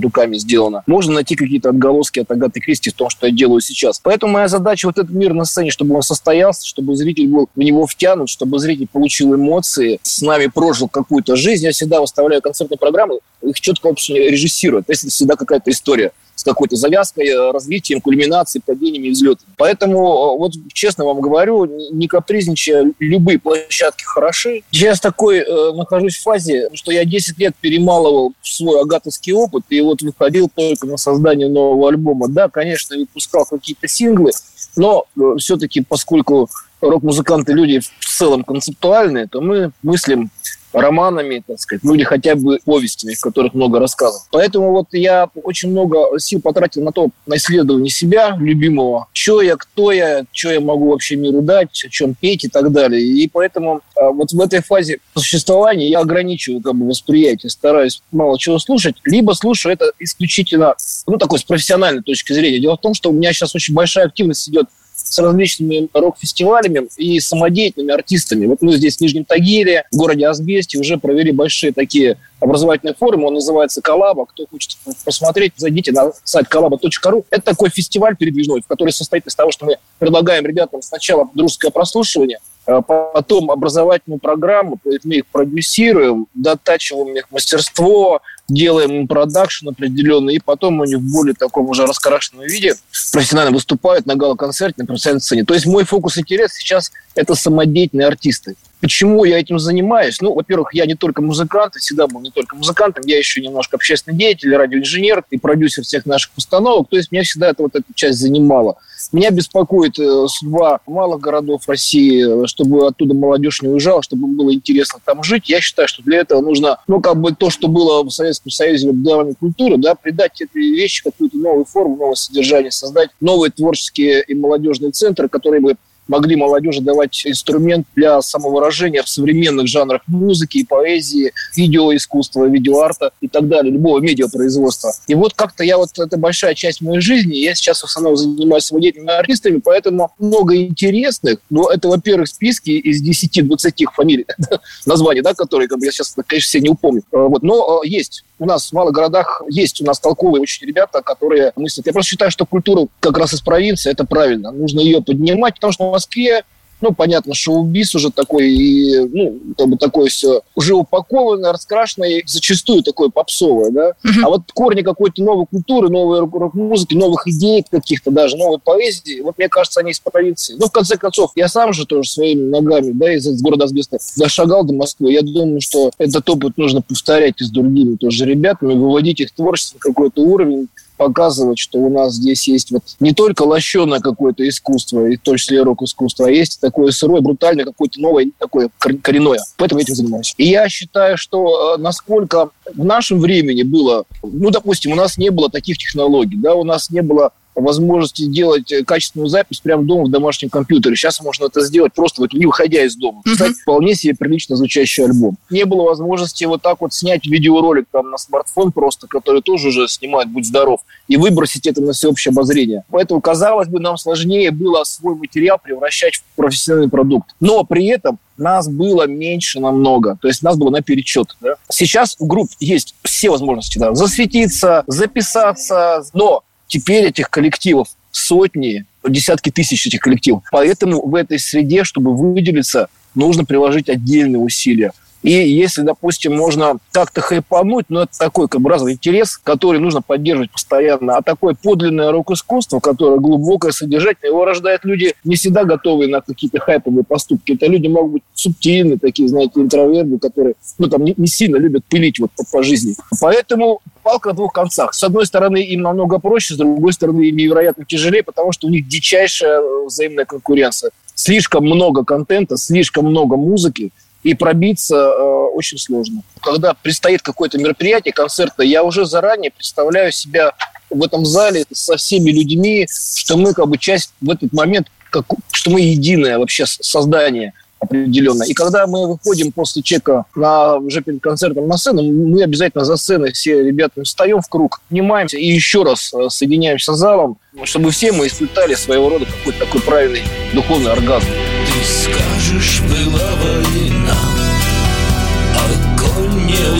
руками 0.00 0.36
сделано, 0.38 0.82
можно 0.86 1.14
найти 1.14 1.34
какие-то 1.34 1.70
отголоски 1.70 2.20
от 2.20 2.30
Агаты 2.30 2.60
Кристи 2.60 2.90
в 2.90 2.94
том, 2.94 3.10
что 3.10 3.26
я 3.26 3.32
делаю 3.32 3.60
сейчас. 3.60 4.00
Поэтому 4.00 4.32
моя 4.32 4.48
задача 4.48 4.86
вот 4.86 4.97
этот 4.98 5.10
мир 5.10 5.34
на 5.34 5.44
сцене, 5.44 5.70
чтобы 5.70 5.94
он 5.94 6.02
состоялся, 6.02 6.66
чтобы 6.66 6.96
зритель 6.96 7.28
был 7.28 7.48
в 7.54 7.58
него 7.58 7.86
втянут, 7.86 8.28
чтобы 8.28 8.58
зритель 8.58 8.88
получил 8.90 9.34
эмоции, 9.34 10.00
с 10.02 10.22
нами 10.22 10.46
прожил 10.46 10.88
какую-то 10.88 11.36
жизнь. 11.36 11.64
Я 11.64 11.72
всегда 11.72 12.00
выставляю 12.00 12.42
концертные 12.42 12.78
программы, 12.78 13.20
их 13.42 13.60
четко 13.60 13.88
вообще 13.88 14.30
режиссирую. 14.30 14.82
То 14.82 14.92
есть 14.92 15.04
это 15.04 15.12
всегда 15.12 15.36
какая-то 15.36 15.70
история 15.70 16.12
с 16.38 16.44
какой-то 16.44 16.76
завязкой, 16.76 17.26
э, 17.26 17.50
развитием, 17.50 18.00
кульминацией, 18.00 18.62
падениями 18.64 19.08
и 19.08 19.10
взлетами. 19.10 19.50
Поэтому, 19.56 19.98
э, 19.98 20.38
вот 20.38 20.52
честно 20.72 21.04
вам 21.04 21.20
говорю, 21.20 21.64
не 21.90 22.06
капризничая, 22.06 22.92
любые 23.00 23.40
площадки 23.40 24.04
хороши. 24.04 24.62
Сейчас 24.70 25.00
такой 25.00 25.38
э, 25.38 25.72
нахожусь 25.72 26.16
в 26.16 26.22
фазе, 26.22 26.70
что 26.74 26.92
я 26.92 27.04
10 27.04 27.38
лет 27.40 27.56
перемалывал 27.60 28.34
свой 28.40 28.80
агатовский 28.80 29.32
опыт 29.32 29.64
и 29.70 29.80
вот 29.80 30.00
выходил 30.00 30.48
только 30.54 30.86
на 30.86 30.96
создание 30.96 31.48
нового 31.48 31.88
альбома. 31.88 32.28
Да, 32.28 32.48
конечно, 32.48 32.96
выпускал 32.96 33.44
какие-то 33.44 33.88
синглы, 33.88 34.30
но 34.78 35.04
все-таки, 35.38 35.82
поскольку 35.82 36.48
рок-музыканты 36.80 37.52
люди 37.52 37.80
в 37.80 38.06
целом 38.06 38.44
концептуальные, 38.44 39.26
то 39.26 39.40
мы 39.40 39.72
мыслим 39.82 40.30
романами, 40.72 41.42
так 41.46 41.58
сказать, 41.60 41.82
ну 41.84 41.94
или 41.94 42.04
хотя 42.04 42.34
бы 42.34 42.58
повестями, 42.64 43.14
в 43.14 43.20
которых 43.20 43.54
много 43.54 43.78
рассказов. 43.78 44.22
Поэтому 44.30 44.72
вот 44.72 44.88
я 44.92 45.28
очень 45.42 45.70
много 45.70 46.18
сил 46.18 46.40
потратил 46.40 46.82
на 46.82 46.92
то, 46.92 47.08
на 47.26 47.36
исследование 47.36 47.90
себя, 47.90 48.36
любимого, 48.38 49.06
что 49.12 49.42
я, 49.42 49.56
кто 49.56 49.92
я, 49.92 50.24
что 50.32 50.50
я 50.50 50.60
могу 50.60 50.90
вообще 50.90 51.16
миру 51.16 51.42
дать, 51.42 51.84
о 51.84 51.88
чем 51.88 52.14
петь 52.14 52.44
и 52.44 52.48
так 52.48 52.72
далее. 52.72 53.02
И 53.02 53.28
поэтому 53.28 53.80
а, 53.96 54.10
вот 54.10 54.32
в 54.32 54.40
этой 54.40 54.62
фазе 54.62 55.00
существования 55.14 55.88
я 55.88 56.00
ограничиваю 56.00 56.60
как 56.60 56.74
бы 56.74 56.86
восприятие, 56.88 57.50
стараюсь 57.50 58.02
мало 58.12 58.38
чего 58.38 58.58
слушать, 58.58 58.96
либо 59.04 59.32
слушаю 59.32 59.72
это 59.72 59.92
исключительно, 59.98 60.74
ну, 61.06 61.18
такой 61.18 61.38
с 61.38 61.42
профессиональной 61.42 62.02
точки 62.02 62.32
зрения. 62.32 62.60
Дело 62.60 62.76
в 62.76 62.80
том, 62.80 62.94
что 62.94 63.10
у 63.10 63.12
меня 63.12 63.32
сейчас 63.32 63.54
очень 63.54 63.74
большая 63.74 64.06
активность 64.06 64.48
идет 64.48 64.66
с 65.08 65.18
различными 65.18 65.88
рок-фестивалями 65.92 66.88
и 66.96 67.18
самодеятельными 67.20 67.92
артистами. 67.92 68.46
Вот 68.46 68.62
мы 68.62 68.72
здесь 68.76 68.98
в 68.98 69.00
Нижнем 69.00 69.24
Тагиле, 69.24 69.84
в 69.90 69.96
городе 69.96 70.26
Асбесте 70.26 70.78
уже 70.78 70.98
провели 70.98 71.32
большие 71.32 71.72
такие 71.72 72.18
образовательные 72.40 72.94
форумы. 72.94 73.26
Он 73.26 73.34
называется 73.34 73.80
«Коллаба». 73.80 74.26
Кто 74.26 74.46
хочет 74.46 74.76
посмотреть, 75.04 75.52
зайдите 75.56 75.92
на 75.92 76.12
сайт 76.24 76.48
коллаба.ру. 76.48 77.24
Это 77.30 77.42
такой 77.42 77.70
фестиваль 77.70 78.16
передвижной, 78.16 78.62
который 78.66 78.90
состоит 78.90 79.26
из 79.26 79.34
того, 79.34 79.50
что 79.50 79.66
мы 79.66 79.78
предлагаем 79.98 80.46
ребятам 80.46 80.82
сначала 80.82 81.28
дружеское 81.34 81.70
прослушивание, 81.70 82.38
потом 82.86 83.50
образовательную 83.50 84.20
программу, 84.20 84.78
мы 85.04 85.14
их 85.16 85.26
продюсируем, 85.26 86.26
дотачиваем 86.34 87.16
их 87.16 87.30
мастерство, 87.30 88.20
делаем 88.48 89.08
продакшн 89.08 89.70
определенный, 89.70 90.34
и 90.34 90.40
потом 90.40 90.82
они 90.82 90.96
в 90.96 91.12
более 91.12 91.34
таком 91.34 91.68
уже 91.68 91.86
раскрашенном 91.86 92.44
виде 92.44 92.74
профессионально 93.12 93.52
выступают 93.52 94.06
на 94.06 94.16
гала-концерте, 94.16 94.82
на 94.82 94.86
профессиональной 94.86 95.22
сцене. 95.22 95.44
То 95.44 95.54
есть 95.54 95.66
мой 95.66 95.84
фокус 95.84 96.18
интерес 96.18 96.52
сейчас– 96.52 96.92
это 97.14 97.34
самодеятельные 97.34 98.06
артисты. 98.06 98.56
Почему 98.80 99.24
я 99.24 99.38
этим 99.40 99.58
занимаюсь? 99.58 100.20
Ну, 100.20 100.34
во-первых, 100.34 100.72
я 100.72 100.86
не 100.86 100.94
только 100.94 101.20
музыкант, 101.20 101.76
и 101.76 101.78
всегда 101.80 102.06
был 102.06 102.20
не 102.20 102.30
только 102.30 102.56
музыкантом, 102.56 103.02
я 103.06 103.18
еще 103.18 103.40
немножко 103.40 103.76
общественный 103.76 104.16
деятель, 104.16 104.54
радиоинженер 104.54 105.24
и 105.30 105.38
продюсер 105.38 105.82
всех 105.82 106.06
наших 106.06 106.30
постановок. 106.30 106.88
То 106.88 106.96
есть 106.96 107.10
меня 107.10 107.24
всегда 107.24 107.48
это, 107.48 107.62
вот 107.62 107.74
эта 107.74 107.84
часть 107.94 108.18
занимала. 108.18 108.76
Меня 109.12 109.30
беспокоит 109.30 109.98
э, 109.98 110.26
судьба 110.28 110.80
малых 110.86 111.20
городов 111.20 111.68
России, 111.68 112.46
чтобы 112.46 112.86
оттуда 112.86 113.14
молодежь 113.14 113.62
не 113.62 113.68
уезжала, 113.68 114.02
чтобы 114.02 114.28
было 114.28 114.52
интересно 114.52 115.00
там 115.04 115.22
жить. 115.22 115.48
Я 115.48 115.60
считаю, 115.60 115.88
что 115.88 116.02
для 116.02 116.18
этого 116.18 116.40
нужно, 116.40 116.78
ну, 116.86 117.00
как 117.00 117.16
бы 117.16 117.32
то, 117.32 117.50
что 117.50 117.68
было 117.68 118.02
в 118.02 118.10
Советском 118.10 118.50
Союзе 118.50 118.90
в 118.90 119.02
давней 119.02 119.34
культуре, 119.34 119.76
да, 119.76 119.94
придать 119.94 120.40
этой 120.40 120.62
вещи 120.62 121.02
какую-то 121.02 121.36
новую 121.36 121.64
форму, 121.64 121.96
новое 121.96 122.14
содержание, 122.14 122.70
создать 122.70 123.10
новые 123.20 123.50
творческие 123.50 124.22
и 124.22 124.34
молодежные 124.34 124.90
центры, 124.90 125.28
которые 125.28 125.60
бы 125.60 125.76
могли 126.08 126.36
молодежи 126.36 126.80
давать 126.80 127.22
инструмент 127.26 127.86
для 127.94 128.20
самовыражения 128.22 129.02
в 129.02 129.08
современных 129.08 129.68
жанрах 129.68 130.02
музыки 130.06 130.58
и 130.58 130.66
поэзии, 130.66 131.32
видеоискусства, 131.54 132.46
видеоарта 132.46 133.12
и 133.20 133.28
так 133.28 133.48
далее, 133.48 133.72
любого 133.72 134.00
медиапроизводства. 134.00 134.92
И 135.06 135.14
вот 135.14 135.34
как-то 135.34 135.62
я 135.62 135.78
вот, 135.78 135.90
это 135.98 136.16
большая 136.16 136.54
часть 136.54 136.80
моей 136.80 137.00
жизни, 137.00 137.36
я 137.36 137.54
сейчас 137.54 137.82
в 137.82 137.84
основном 137.84 138.16
занимаюсь 138.16 138.64
самодеятельными 138.64 139.12
артистами, 139.12 139.60
поэтому 139.64 140.12
много 140.18 140.56
интересных, 140.56 141.38
но 141.50 141.70
это, 141.70 141.88
во-первых, 141.88 142.28
списки 142.28 142.70
из 142.70 143.02
10-20 143.02 143.86
фамилий, 143.94 144.26
названий, 144.86 145.20
да, 145.20 145.34
которые, 145.34 145.68
как 145.68 145.78
бы, 145.78 145.86
я 145.86 145.92
сейчас, 145.92 146.14
конечно, 146.26 146.48
все 146.48 146.60
не 146.60 146.70
упомню. 146.70 147.02
Вот, 147.12 147.42
но 147.42 147.82
есть 147.84 148.24
у 148.38 148.46
нас 148.46 148.70
в 148.70 148.72
малых 148.72 148.94
городах 148.94 149.42
есть 149.48 149.80
у 149.80 149.84
нас 149.84 149.98
толковые 149.98 150.42
очень 150.42 150.66
ребята, 150.66 151.02
которые 151.02 151.52
мыслят. 151.56 151.86
Я 151.86 151.92
просто 151.92 152.10
считаю, 152.10 152.30
что 152.30 152.46
культура 152.46 152.86
как 153.00 153.18
раз 153.18 153.34
из 153.34 153.40
провинции, 153.40 153.90
это 153.90 154.04
правильно. 154.04 154.52
Нужно 154.52 154.80
ее 154.80 155.02
поднимать, 155.02 155.54
потому 155.54 155.72
что 155.72 155.90
Москве 155.98 156.44
ну, 156.80 156.94
понятно, 156.94 157.34
шоу-биз 157.34 157.94
уже 157.94 158.10
такой, 158.10 158.50
и, 158.50 158.98
ну, 159.00 159.40
как 159.56 159.68
бы 159.68 159.76
такое 159.76 160.08
все 160.08 160.42
уже 160.54 160.74
упакованное, 160.74 161.52
раскрашенное, 161.52 162.22
зачастую 162.26 162.82
такое 162.82 163.08
попсовое, 163.08 163.70
да. 163.70 163.88
Uh-huh. 164.04 164.22
А 164.24 164.28
вот 164.28 164.42
корни 164.52 164.82
какой-то 164.82 165.22
новой 165.22 165.46
культуры, 165.46 165.88
новой 165.88 166.20
рок-музыки, 166.20 166.94
новых 166.94 167.26
идей 167.26 167.64
каких-то 167.68 168.10
даже, 168.10 168.36
новой 168.36 168.58
поэзии, 168.58 169.20
вот 169.20 169.38
мне 169.38 169.48
кажется, 169.48 169.80
они 169.80 169.90
из 169.90 170.00
провинции. 170.00 170.54
Ну, 170.58 170.66
в 170.66 170.72
конце 170.72 170.96
концов, 170.96 171.32
я 171.34 171.48
сам 171.48 171.72
же 171.72 171.84
тоже 171.84 172.08
своими 172.08 172.42
ногами, 172.48 172.92
да, 172.92 173.12
из, 173.12 173.26
из 173.26 173.42
города 173.42 173.64
Асбеста 173.64 173.98
дошагал 174.16 174.64
до 174.64 174.72
Москвы. 174.72 175.12
Я 175.12 175.22
думаю, 175.22 175.60
что 175.60 175.90
этот 175.98 176.28
опыт 176.30 176.56
нужно 176.56 176.80
повторять 176.80 177.40
и 177.40 177.44
с 177.44 177.50
другими 177.50 177.96
тоже 177.96 178.24
ребятами, 178.24 178.74
выводить 178.74 179.20
их 179.20 179.32
творчество 179.32 179.78
на 179.78 179.80
какой-то 179.80 180.22
уровень, 180.22 180.68
показывать, 180.98 181.58
что 181.58 181.78
у 181.78 181.88
нас 181.88 182.14
здесь 182.14 182.46
есть 182.48 182.70
вот 182.70 182.82
не 183.00 183.14
только 183.14 183.42
лощеное 183.42 184.00
какое-то 184.00 184.46
искусство, 184.46 185.06
и 185.06 185.16
в 185.16 185.20
том 185.20 185.36
числе 185.36 185.62
рок-искусство, 185.62 186.26
а 186.26 186.30
есть 186.30 186.60
такое 186.60 186.90
сырое, 186.90 187.22
брутальное, 187.22 187.64
какое-то 187.64 188.00
новое, 188.00 188.30
такое 188.38 188.68
коренное. 188.78 189.38
Поэтому 189.56 189.80
я 189.80 189.84
этим 189.84 189.94
занимаюсь. 189.94 190.34
И 190.36 190.48
я 190.48 190.68
считаю, 190.68 191.16
что 191.16 191.76
э, 191.76 191.80
насколько 191.80 192.50
в 192.74 192.84
нашем 192.84 193.20
времени 193.20 193.62
было, 193.62 194.04
ну, 194.22 194.50
допустим, 194.50 194.92
у 194.92 194.96
нас 194.96 195.16
не 195.16 195.30
было 195.30 195.48
таких 195.48 195.78
технологий, 195.78 196.36
да, 196.36 196.54
у 196.54 196.64
нас 196.64 196.90
не 196.90 197.00
было 197.00 197.32
возможности 197.60 198.24
делать 198.26 198.70
э, 198.72 198.84
качественную 198.84 199.28
запись 199.28 199.60
прямо 199.60 199.82
дома 199.82 200.04
в 200.04 200.10
домашнем 200.10 200.50
компьютере. 200.50 200.96
Сейчас 200.96 201.20
можно 201.20 201.46
это 201.46 201.60
сделать 201.60 201.92
просто 201.92 202.22
вот 202.22 202.32
не 202.32 202.46
выходя 202.46 202.84
из 202.84 202.96
дома. 202.96 203.22
Кстати, 203.24 203.50
mm-hmm. 203.50 203.62
вполне 203.62 203.94
себе 203.94 204.14
прилично 204.14 204.56
звучащий 204.56 205.04
альбом. 205.04 205.36
Не 205.50 205.64
было 205.64 205.82
возможности 205.82 206.44
вот 206.44 206.62
так 206.62 206.80
вот 206.80 206.92
снять 206.92 207.26
видеоролик 207.26 207.86
там 207.90 208.10
на 208.10 208.18
смартфон 208.18 208.72
просто, 208.72 209.06
который 209.06 209.42
тоже 209.42 209.68
уже 209.68 209.88
снимает 209.88 210.28
«Будь 210.28 210.46
здоров», 210.46 210.80
и 211.08 211.16
выбросить 211.16 211.66
это 211.66 211.80
на 211.82 211.92
всеобщее 211.92 212.30
обозрение. 212.30 212.84
Поэтому, 212.90 213.20
казалось 213.20 213.68
бы, 213.68 213.80
нам 213.80 213.96
сложнее 213.96 214.50
было 214.50 214.84
свой 214.84 215.14
материал 215.14 215.58
превращать 215.62 216.16
в 216.16 216.22
профессиональный 216.36 216.90
продукт. 216.90 217.30
Но 217.40 217.64
при 217.64 217.86
этом 217.86 218.18
нас 218.38 218.68
было 218.68 219.06
меньше 219.06 219.60
намного. 219.60 220.16
То 220.20 220.28
есть 220.28 220.42
нас 220.42 220.56
было 220.56 220.70
на 220.70 220.80
перечет. 220.80 221.36
Да? 221.40 221.54
Сейчас 221.70 222.16
у 222.18 222.26
групп 222.26 222.50
есть 222.60 222.94
все 223.02 223.30
возможности 223.30 223.78
да, 223.78 223.94
засветиться, 223.94 224.84
записаться, 224.86 226.04
но 226.14 226.44
Теперь 226.68 227.06
этих 227.06 227.30
коллективов 227.30 227.88
сотни, 228.12 228.84
десятки 229.06 229.50
тысяч 229.50 229.86
этих 229.86 230.00
коллективов. 230.00 230.44
Поэтому 230.52 231.04
в 231.04 231.14
этой 231.14 231.38
среде, 231.38 231.82
чтобы 231.82 232.16
выделиться, 232.16 232.88
нужно 233.14 233.44
приложить 233.44 233.88
отдельные 233.88 234.38
усилия. 234.38 234.92
И 235.22 235.30
если, 235.30 235.82
допустим, 235.82 236.36
можно 236.36 236.78
как-то 236.92 237.20
хайпануть, 237.20 237.86
но 237.88 238.02
это 238.02 238.18
такой 238.18 238.48
как 238.48 238.60
бы 238.60 238.70
разный 238.70 238.92
интерес, 238.92 239.36
который 239.36 239.80
нужно 239.80 240.00
поддерживать 240.00 240.50
постоянно. 240.50 241.16
А 241.16 241.22
такое 241.22 241.54
подлинное 241.60 242.12
рок-искусство, 242.12 242.80
которое 242.80 243.18
глубокое, 243.18 243.72
содержательное, 243.72 244.30
его 244.30 244.44
рождают 244.44 244.84
люди 244.84 245.14
не 245.24 245.36
всегда 245.36 245.64
готовые 245.64 246.08
на 246.08 246.20
какие-то 246.20 246.60
хайповые 246.60 247.04
поступки. 247.04 247.52
Это 247.52 247.66
люди 247.66 247.88
могут 247.88 248.12
быть 248.12 248.22
субтильные, 248.34 248.98
такие, 248.98 249.28
знаете, 249.28 249.60
интроверты, 249.60 250.18
которые 250.18 250.54
ну, 250.78 250.88
там, 250.88 251.04
не, 251.04 251.14
не 251.16 251.26
сильно 251.26 251.56
любят 251.56 251.84
пылить 251.86 252.20
вот 252.20 252.30
по, 252.36 252.44
по 252.50 252.62
жизни. 252.62 252.94
Поэтому 253.20 253.80
палка 254.02 254.30
о 254.30 254.32
двух 254.32 254.52
концах. 254.52 254.94
С 254.94 255.02
одной 255.02 255.26
стороны, 255.26 255.62
им 255.62 255.82
намного 255.82 256.18
проще, 256.18 256.54
с 256.54 256.56
другой 256.56 256.92
стороны, 256.92 257.22
им 257.22 257.36
невероятно 257.36 257.84
тяжелее, 257.84 258.22
потому 258.22 258.52
что 258.52 258.66
у 258.66 258.70
них 258.70 258.88
дичайшая 258.88 259.60
взаимная 259.84 260.24
конкуренция. 260.24 260.90
Слишком 261.14 261.64
много 261.64 262.04
контента, 262.04 262.56
слишком 262.56 263.06
много 263.06 263.36
музыки, 263.36 263.90
и 264.28 264.34
пробиться 264.34 264.94
э, 264.94 265.22
очень 265.54 265.78
сложно. 265.78 266.22
Когда 266.42 266.74
предстоит 266.74 267.22
какое-то 267.22 267.56
мероприятие, 267.58 268.12
концерта, 268.12 268.62
я 268.62 268.84
уже 268.84 269.06
заранее 269.06 269.50
представляю 269.50 270.12
себя 270.12 270.52
в 270.90 271.02
этом 271.02 271.24
зале 271.24 271.64
со 271.72 271.96
всеми 271.96 272.30
людьми, 272.30 272.86
что 272.90 273.38
мы 273.38 273.54
как 273.54 273.68
бы 273.68 273.78
часть 273.78 274.12
в 274.20 274.30
этот 274.30 274.52
момент, 274.52 274.88
как, 275.10 275.24
что 275.50 275.70
мы 275.70 275.80
единое 275.80 276.38
вообще 276.38 276.66
создание 276.66 277.54
определенно. 277.80 278.42
И 278.42 278.52
когда 278.52 278.86
мы 278.86 279.06
выходим 279.12 279.50
после 279.50 279.82
чека 279.82 280.26
на, 280.34 280.76
уже 280.76 281.00
перед 281.00 281.22
концертом 281.22 281.66
на 281.66 281.78
сцену, 281.78 282.02
мы 282.02 282.42
обязательно 282.42 282.84
за 282.84 282.96
сценой 282.96 283.32
все 283.32 283.62
ребята 283.62 284.02
встаем 284.02 284.42
в 284.42 284.48
круг, 284.48 284.82
внимаемся 284.90 285.38
и 285.38 285.46
еще 285.46 285.84
раз 285.84 286.12
э, 286.12 286.28
соединяемся 286.28 286.92
с 286.92 286.98
залом, 286.98 287.38
чтобы 287.64 287.92
все 287.92 288.12
мы 288.12 288.26
испытали 288.26 288.74
своего 288.74 289.08
рода 289.08 289.24
какой-то 289.24 289.64
такой 289.64 289.80
правильный 289.80 290.22
духовный 290.52 290.92
оргазм. 290.92 291.28
Ты 291.66 291.84
скажешь, 291.84 292.82
была 292.82 293.30
война 293.36 293.87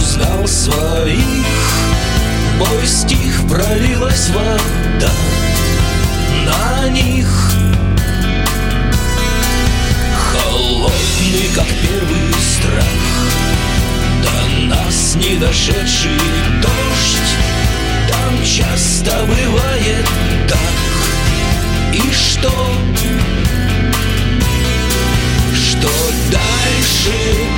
узнал 0.09 0.47
своих. 0.47 1.47
Бой 2.59 2.87
стих, 2.87 3.47
пролилась 3.49 4.31
вода 4.31 5.13
На 6.47 6.89
них. 6.89 7.53
Холодный, 10.33 11.51
как 11.55 11.67
первый 11.83 12.33
страх 12.41 12.85
До 14.23 14.75
нас 14.75 15.15
не 15.17 15.37
дошедший 15.37 16.19
дождь. 16.63 17.33
Там 18.09 18.45
часто 18.45 19.27
бывает 19.27 20.07
так. 20.49 21.95
И 21.95 22.13
что? 22.13 22.51
что 25.53 25.89
дальше 26.31 27.58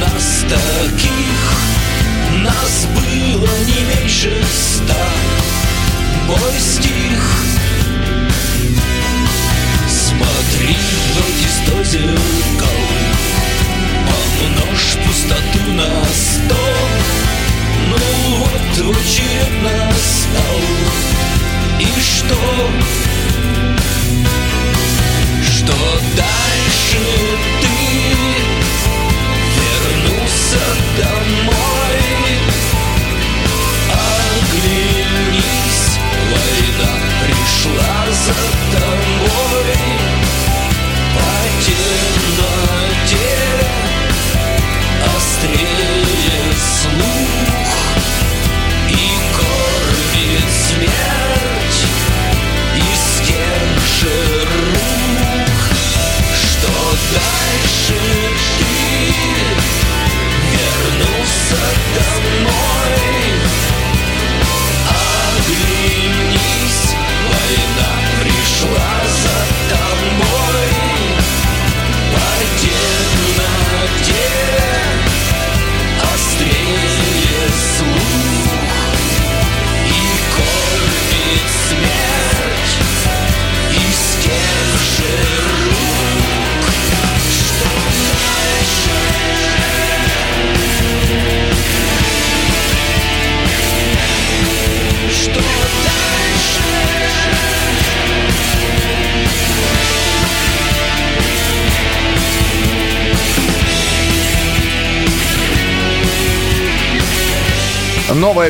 нас 0.00 0.44
таких. 0.48 1.42
Нас 2.42 2.86
было 2.94 3.48
не 3.66 3.84
меньше 3.84 4.32
ста. 4.52 5.04
Бой 6.26 6.58
стих. 6.58 7.22
Смотри 9.88 10.76
в 11.14 11.18
эти 11.28 11.48
сто 11.48 11.84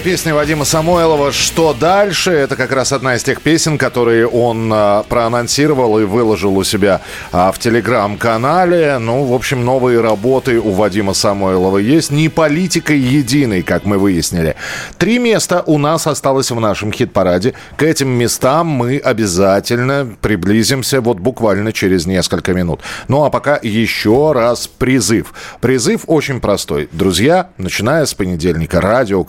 песня 0.02 0.34
Вадима 0.34 0.64
Самойлова 0.64 1.30
«Что 1.30 1.74
дальше?» 1.74 2.32
Это 2.32 2.56
как 2.56 2.72
раз 2.72 2.92
одна 2.92 3.14
из 3.14 3.22
тех 3.22 3.40
песен, 3.40 3.78
которые 3.78 4.26
он 4.26 4.70
а, 4.72 5.04
проанонсировал 5.04 5.98
и 6.00 6.04
выложил 6.04 6.56
у 6.56 6.64
себя 6.64 7.02
а, 7.30 7.52
в 7.52 7.60
телеграм-канале. 7.60 8.98
Ну, 8.98 9.24
в 9.24 9.32
общем, 9.32 9.64
новые 9.64 10.00
работы 10.00 10.58
у 10.58 10.72
Вадима 10.72 11.14
Самойлова 11.14 11.78
есть. 11.78 12.10
Не 12.10 12.28
политикой 12.28 12.98
единой, 12.98 13.62
как 13.62 13.84
мы 13.84 13.98
выяснили. 13.98 14.56
Три 14.98 15.20
места 15.20 15.62
у 15.66 15.78
нас 15.78 16.08
осталось 16.08 16.50
в 16.50 16.58
нашем 16.58 16.92
хит-параде. 16.92 17.54
К 17.76 17.84
этим 17.84 18.08
местам 18.08 18.66
мы 18.66 18.98
обязательно 18.98 20.16
приблизимся 20.20 21.00
вот 21.00 21.18
буквально 21.18 21.72
через 21.72 22.06
несколько 22.06 22.54
минут. 22.54 22.80
Ну, 23.06 23.22
а 23.24 23.30
пока 23.30 23.58
еще 23.62 24.32
раз 24.32 24.66
призыв. 24.66 25.32
Призыв 25.60 26.02
очень 26.08 26.40
простой. 26.40 26.88
Друзья, 26.90 27.50
начиная 27.56 28.04
с 28.04 28.14
понедельника, 28.14 28.80
радио 28.80 29.22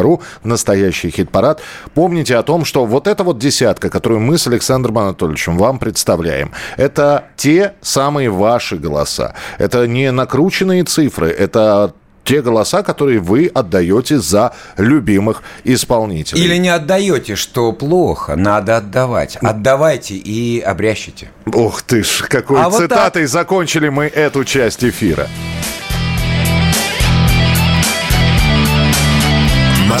kp.ru, 0.00 0.20
настоящий 0.44 1.10
хит-парад. 1.10 1.60
Помните 1.94 2.36
о 2.36 2.42
том, 2.42 2.64
что 2.64 2.86
вот 2.86 3.06
эта 3.06 3.24
вот 3.24 3.38
десятка, 3.38 3.90
которую 3.90 4.20
мы 4.20 4.38
с 4.38 4.46
Александром 4.46 4.98
Анатольевичем 4.98 5.58
вам 5.58 5.78
представляем, 5.78 6.52
это 6.76 7.24
те 7.36 7.74
самые 7.80 8.30
ваши 8.30 8.76
голоса. 8.76 9.34
Это 9.58 9.86
не 9.86 10.10
накрученные 10.10 10.84
цифры, 10.84 11.30
это 11.30 11.94
те 12.24 12.42
голоса, 12.42 12.82
которые 12.82 13.18
вы 13.18 13.50
отдаете 13.52 14.18
за 14.18 14.52
любимых 14.76 15.42
исполнителей. 15.64 16.42
Или 16.44 16.56
не 16.58 16.68
отдаете, 16.68 17.34
что 17.34 17.72
плохо, 17.72 18.36
надо 18.36 18.76
отдавать. 18.76 19.36
Отдавайте 19.36 20.14
и 20.14 20.60
обрящите. 20.60 21.30
Ух 21.46 21.82
ты 21.82 22.04
ж, 22.04 22.24
какой 22.28 22.60
А 22.60 22.68
вот 22.68 22.78
цитатой 22.78 23.26
закончили 23.26 23.88
мы 23.88 24.04
эту 24.04 24.44
часть 24.44 24.84
эфира. 24.84 25.28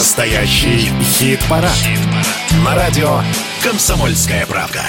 Настоящий 0.00 0.90
хит-парад. 1.02 1.76
На 2.64 2.74
радио 2.74 3.20
«Комсомольская 3.62 4.46
правда». 4.46 4.80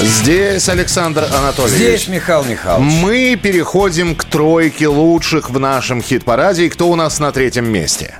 Здесь 0.00 0.68
Александр 0.68 1.24
Анатольевич. 1.36 1.76
Здесь 1.76 2.06
Михаил 2.06 2.44
Михайлович. 2.44 2.92
Мы 3.02 3.34
переходим 3.34 4.14
к 4.14 4.22
тройке 4.22 4.86
лучших 4.86 5.50
в 5.50 5.58
нашем 5.58 6.02
хит-параде. 6.02 6.66
И 6.66 6.68
кто 6.68 6.88
у 6.88 6.94
нас 6.94 7.18
на 7.18 7.32
третьем 7.32 7.68
месте? 7.68 8.14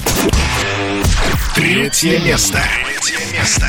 Третье 1.55 2.19
место. 2.19 2.59
Третье 3.01 3.21
место. 3.33 3.67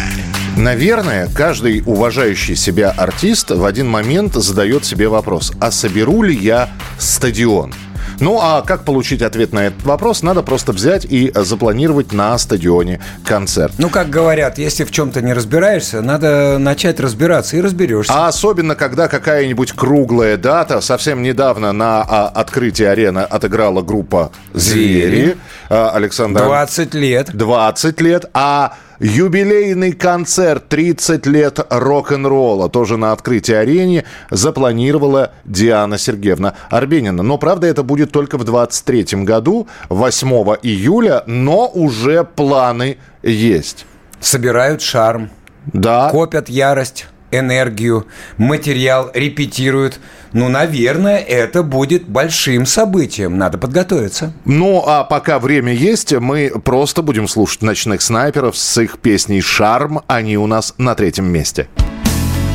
Наверное, 0.58 1.28
каждый 1.28 1.84
уважающий 1.86 2.56
себя 2.56 2.89
артист 2.89 3.51
в 3.51 3.64
один 3.64 3.88
момент 3.88 4.34
задает 4.34 4.86
себе 4.86 5.08
вопрос, 5.08 5.53
а 5.62 5.70
соберу 5.70 6.24
ли 6.24 6.36
я 6.36 6.68
стадион? 6.97 7.76
Ну, 8.20 8.39
а 8.41 8.61
как 8.61 8.84
получить 8.84 9.22
ответ 9.22 9.53
на 9.53 9.68
этот 9.68 9.84
вопрос? 9.84 10.24
Надо 10.24 10.41
просто 10.43 10.72
взять 10.72 11.05
и 11.05 11.32
запланировать 11.36 12.11
на 12.13 12.38
стадионе 12.38 12.99
концерт. 13.24 13.74
Ну, 13.78 13.89
как 13.89 14.09
говорят, 14.09 14.57
если 14.57 14.84
в 14.84 14.91
чем-то 14.91 15.22
не 15.22 15.34
разбираешься, 15.34 16.01
надо 16.01 16.57
начать 16.59 16.99
разбираться 16.99 17.57
и 17.57 17.61
разберешься. 17.61 18.13
А 18.13 18.28
особенно, 18.28 18.76
когда 18.76 19.07
какая-нибудь 19.07 19.74
круглая 19.74 20.38
дата. 20.38 20.82
Совсем 20.82 21.22
недавно 21.24 21.72
на 21.72 22.01
а, 22.01 22.28
открытии 22.28 22.86
арены 22.86 23.20
отыграла 23.20 23.82
группа 23.82 24.32
«Звери». 24.53 25.07
«Звери». 25.07 25.38
А, 25.70 25.91
Александр... 25.91 26.43
20 26.43 26.93
лет. 26.93 27.30
20 27.34 28.01
лет. 28.01 28.26
А 28.34 28.74
юбилейный 29.06 29.91
концерт 29.93 30.68
30 30.70 31.26
лет 31.28 31.60
рок-н-ролла 31.70 32.70
тоже 32.70 32.97
на 32.97 33.12
открытии 33.12 33.53
арене 33.53 34.06
запланировала 34.32 35.32
Диана 35.45 35.97
Сергеевна 35.97 36.56
Арбенина. 36.70 37.22
Но, 37.22 37.38
правда, 37.38 37.68
это 37.68 37.84
будет 37.84 38.12
только 38.12 38.38
в 38.38 38.43
23 38.43 39.24
году, 39.24 39.68
8 39.89 40.28
июля, 40.64 41.24
но 41.28 41.68
уже 41.68 42.24
планы 42.24 42.97
есть. 43.22 43.86
Собирают 44.20 44.82
шарм. 44.82 45.30
Да. 45.72 46.10
Копят 46.10 46.49
ярость 46.49 47.08
энергию, 47.40 48.08
материал, 48.38 49.12
репетируют. 49.14 50.00
Ну, 50.34 50.50
наверное, 50.50 51.18
это 51.18 51.64
будет 51.64 52.08
большим 52.08 52.66
событием. 52.66 53.38
Надо 53.38 53.58
подготовиться. 53.58 54.34
Ну, 54.43 54.84
а 54.86 55.04
пока 55.04 55.39
время 55.39 55.74
есть, 55.74 56.14
мы 56.14 56.51
просто 56.64 57.01
будем 57.01 57.28
слушать 57.28 57.62
«Ночных 57.62 58.01
снайперов» 58.01 58.58
с 58.58 58.82
их 58.82 59.00
песней 59.00 59.42
«Шарм». 59.42 60.01
Они 60.08 60.38
у 60.38 60.46
нас 60.46 60.74
на 60.78 60.96
третьем 60.96 61.26
месте. 61.26 61.70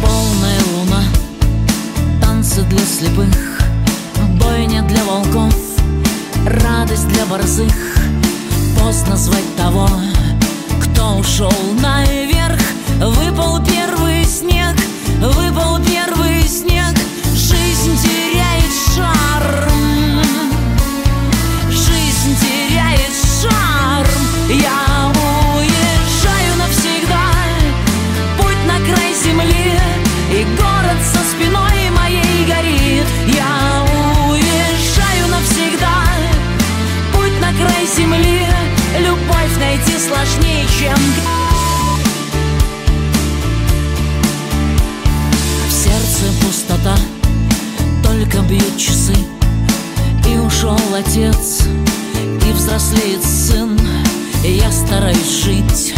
Полная 0.03 0.61
луна, 0.75 1.03
танцы 2.21 2.63
для 2.65 2.79
слепых, 2.81 3.61
бойня 4.39 4.83
для 4.83 5.03
волков, 5.05 5.55
радость 6.47 7.09
для 7.09 7.25
борзых. 7.25 7.73
Поздно 8.79 9.17
звать 9.17 9.57
того, 9.57 9.89
кто 10.83 11.17
ушел 11.17 11.53
наверх. 11.81 12.20
Сложнее, 40.21 40.67
чем 40.79 40.97
В 45.67 45.73
сердце 45.73 46.33
пустота, 46.43 46.97
только 48.03 48.39
бьют 48.43 48.77
часы 48.77 49.15
И 50.29 50.37
ушел 50.37 50.79
отец, 50.95 51.63
и 52.47 52.53
взрослеет 52.53 53.25
сын. 53.25 53.79
Я 54.43 54.71
стараюсь 54.71 55.45
жить 55.45 55.95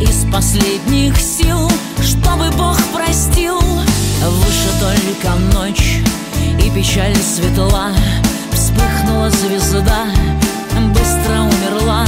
из 0.00 0.30
последних 0.32 1.18
сил 1.18 1.70
Чтобы 2.02 2.50
Бог 2.50 2.78
простил. 2.94 3.60
Выше 3.60 4.68
только 4.80 5.34
ночь 5.54 6.00
и 6.62 6.70
печаль 6.70 7.16
светла. 7.16 7.92
Вспыхнула 8.52 9.30
звезда, 9.30 10.06
быстро 10.92 11.42
умерла 11.42 12.04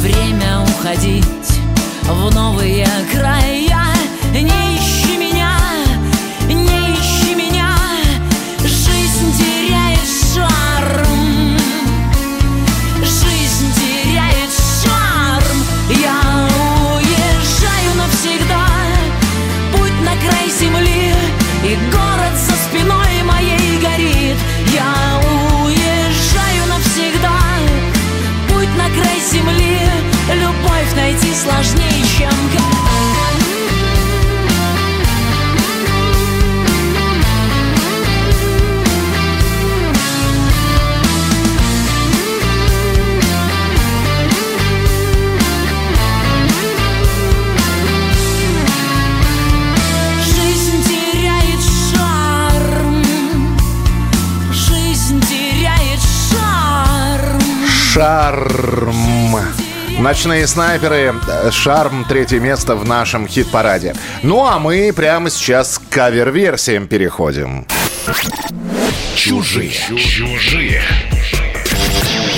Время 0.00 0.60
уходить 0.60 1.24
в 2.02 2.34
новые 2.34 2.86
края 3.12 3.55
Ночные 60.16 60.46
снайперы. 60.46 61.14
Шарм. 61.50 62.06
Третье 62.08 62.40
место 62.40 62.74
в 62.74 62.88
нашем 62.88 63.28
хит-параде. 63.28 63.94
Ну, 64.22 64.46
а 64.46 64.58
мы 64.58 64.90
прямо 64.96 65.28
сейчас 65.28 65.78
к 65.78 65.90
кавер-версиям 65.90 66.88
переходим. 66.88 67.66
Чужие. 69.14 69.70
Чужие. 69.70 70.82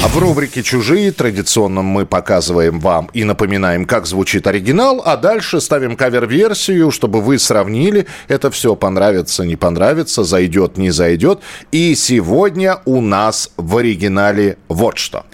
В 0.02 0.18
рубрике 0.18 0.64
«Чужие» 0.64 1.12
традиционно 1.12 1.82
мы 1.82 2.04
показываем 2.04 2.80
вам 2.80 3.10
и 3.12 3.22
напоминаем, 3.22 3.84
как 3.84 4.06
звучит 4.06 4.48
оригинал, 4.48 5.00
а 5.04 5.16
дальше 5.16 5.60
ставим 5.60 5.96
кавер-версию, 5.96 6.90
чтобы 6.90 7.20
вы 7.20 7.38
сравнили. 7.38 8.06
Это 8.26 8.50
все 8.50 8.74
понравится, 8.74 9.44
не 9.44 9.54
понравится, 9.54 10.24
зайдет, 10.24 10.78
не 10.78 10.90
зайдет. 10.90 11.40
И 11.70 11.94
сегодня 11.94 12.80
у 12.86 13.00
нас 13.00 13.50
в 13.56 13.76
оригинале 13.76 14.58
вот 14.68 14.98
что. 14.98 15.24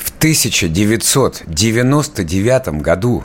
В 0.00 0.10
1999 0.16 2.68
году 2.80 3.24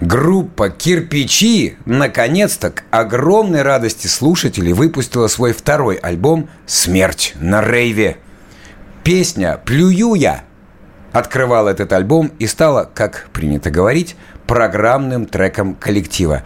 группа 0.00 0.70
«Кирпичи» 0.70 1.76
наконец-то 1.84 2.70
к 2.70 2.84
огромной 2.90 3.60
радости 3.60 4.06
слушателей 4.06 4.72
выпустила 4.72 5.26
свой 5.26 5.52
второй 5.52 5.96
альбом 5.96 6.48
«Смерть 6.66 7.34
на 7.38 7.62
рейве». 7.62 8.16
Песня 9.04 9.60
«Плюю 9.62 10.14
я» 10.14 10.44
открывала 11.12 11.68
этот 11.68 11.92
альбом 11.92 12.32
и 12.38 12.46
стала, 12.46 12.90
как 12.92 13.28
принято 13.34 13.70
говорить, 13.70 14.16
программным 14.46 15.26
треком 15.26 15.74
коллектива. 15.74 16.42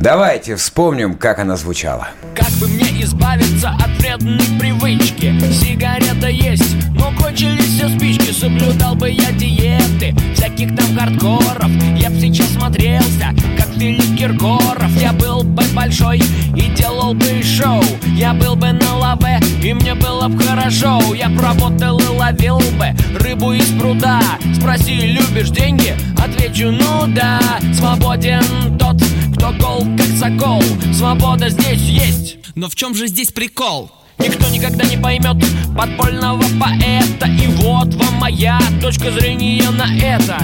Давайте 0.00 0.56
вспомним, 0.56 1.14
как 1.14 1.38
она 1.38 1.56
звучала. 1.56 2.08
Как 2.34 2.50
бы 2.52 2.68
мне 2.68 3.02
избавиться 3.02 3.70
от 3.70 3.90
вредной 4.00 4.38
привычки? 4.58 5.34
Сигарета 5.52 6.28
есть, 6.28 6.76
но 6.94 7.12
кончились 7.20 7.76
все 7.76 7.88
спички. 7.88 8.32
Соблюдал 8.32 8.94
бы 8.94 9.10
я 9.10 9.30
диеты 9.32 10.14
всяких 10.34 10.74
там 10.76 10.96
хардкоров. 10.96 11.70
Я 11.96 12.10
б 12.10 12.18
сейчас 12.20 12.48
смотрелся, 12.48 13.34
как 13.56 13.68
Филипп 13.74 14.18
Киркоров. 14.18 14.90
Я 15.00 15.12
был 15.12 15.42
бы 15.42 15.62
большой 15.74 16.18
и 16.56 16.70
делал 16.76 17.14
бы 17.14 17.42
шоу. 17.42 17.82
Я 18.14 18.32
был 18.32 18.56
бы 18.56 18.72
на 18.72 18.96
лаве, 18.96 19.40
и 19.62 19.72
мне 19.74 19.94
было 19.94 20.28
бы 20.28 20.42
хорошо. 20.42 21.00
Я 21.14 21.28
проработал 21.28 21.98
и 21.98 22.06
ловил 22.06 22.58
бы 22.78 22.94
рыбу 23.18 23.52
из 23.52 23.68
пруда. 23.78 24.20
Спроси, 24.56 24.94
любишь 24.94 25.50
деньги? 25.50 25.94
Отвечу, 26.18 26.70
ну 26.70 27.06
да 27.08 27.40
Свободен 27.74 28.78
тот, 28.78 28.96
кто 29.42 29.52
гол 29.54 29.80
как 29.96 30.06
сокол 30.20 30.62
Свобода 30.92 31.48
здесь 31.48 31.80
есть. 31.80 32.38
Но 32.54 32.68
в 32.68 32.76
чем 32.76 32.94
же 32.94 33.08
здесь 33.08 33.32
прикол? 33.32 33.90
Никто 34.18 34.48
никогда 34.50 34.84
не 34.84 34.96
поймет 34.96 35.36
подпольного 35.76 36.44
поэта. 36.60 37.26
И 37.26 37.48
вот 37.56 37.92
вам 37.94 38.14
моя 38.20 38.60
точка 38.80 39.10
зрения 39.10 39.68
на 39.70 39.92
это. 40.00 40.38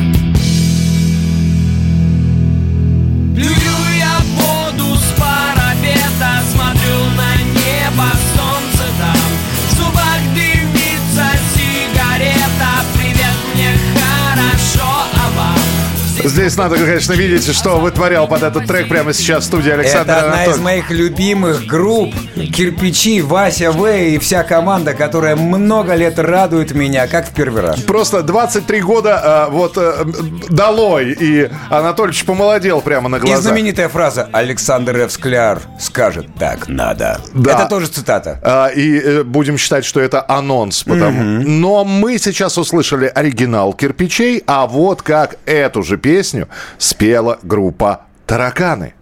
Плюю 3.36 3.98
я 3.98 4.18
в 4.18 4.26
воду 4.34 4.96
с 4.96 5.20
парапета 5.20 6.42
Смотрю 6.52 6.98
на 7.16 7.36
небо, 7.36 8.10
солнце 8.34 8.84
там 8.98 9.38
Здесь 16.24 16.57
надо, 16.57 16.77
конечно, 16.77 17.12
видеть, 17.12 17.47
что 17.55 17.78
вытворял 17.78 18.27
под 18.27 18.43
этот 18.43 18.66
трек 18.66 18.89
прямо 18.89 19.12
сейчас 19.12 19.45
в 19.45 19.47
студии 19.47 19.70
Александр 19.70 20.12
Это 20.12 20.20
одна 20.20 20.28
из 20.45 20.49
Анатольевич. 20.59 20.65
моих 20.65 20.90
любимых 20.90 21.66
групп 21.66 22.15
«Кирпичи», 22.35 23.23
Вася 23.23 23.70
В 23.70 23.86
и 23.86 24.19
вся 24.19 24.43
команда, 24.43 24.95
которая 24.95 25.36
много 25.36 25.95
лет 25.95 26.19
радует 26.19 26.73
меня, 26.74 27.07
как 27.07 27.28
в 27.28 27.35
первый 27.35 27.62
раз. 27.62 27.81
Просто 27.82 28.23
23 28.23 28.81
года 28.81 29.20
а, 29.23 29.49
вот 29.49 29.74
э, 29.77 30.05
долой, 30.51 31.12
и 31.19 31.49
Анатольевич 31.70 32.24
помолодел 32.24 32.81
прямо 32.81 33.09
на 33.09 33.16
И 33.16 33.20
глазах. 33.20 33.43
знаменитая 33.43 33.89
фраза 33.89 34.28
«Александр 34.32 34.97
Ф. 34.99 35.12
Скляр 35.12 35.61
скажет 35.78 36.27
так 36.39 36.69
надо». 36.69 37.20
Да. 37.32 37.53
Это 37.53 37.66
тоже 37.66 37.86
цитата. 37.86 38.40
А, 38.43 38.69
и 38.69 38.99
э, 38.99 39.23
будем 39.23 39.57
считать, 39.57 39.85
что 39.85 40.01
это 40.01 40.24
анонс. 40.28 40.82
Потому... 40.82 41.43
Но 41.45 41.85
мы 41.85 42.19
сейчас 42.19 42.59
услышали 42.59 43.07
оригинал 43.07 43.73
кирпичей, 43.73 44.43
а 44.47 44.66
вот 44.66 45.03
как 45.03 45.36
эту 45.47 45.82
же 45.82 45.97
песню 45.97 46.07
спела 46.78 47.39
группа 47.43 48.06
Тараканы. 48.26 48.94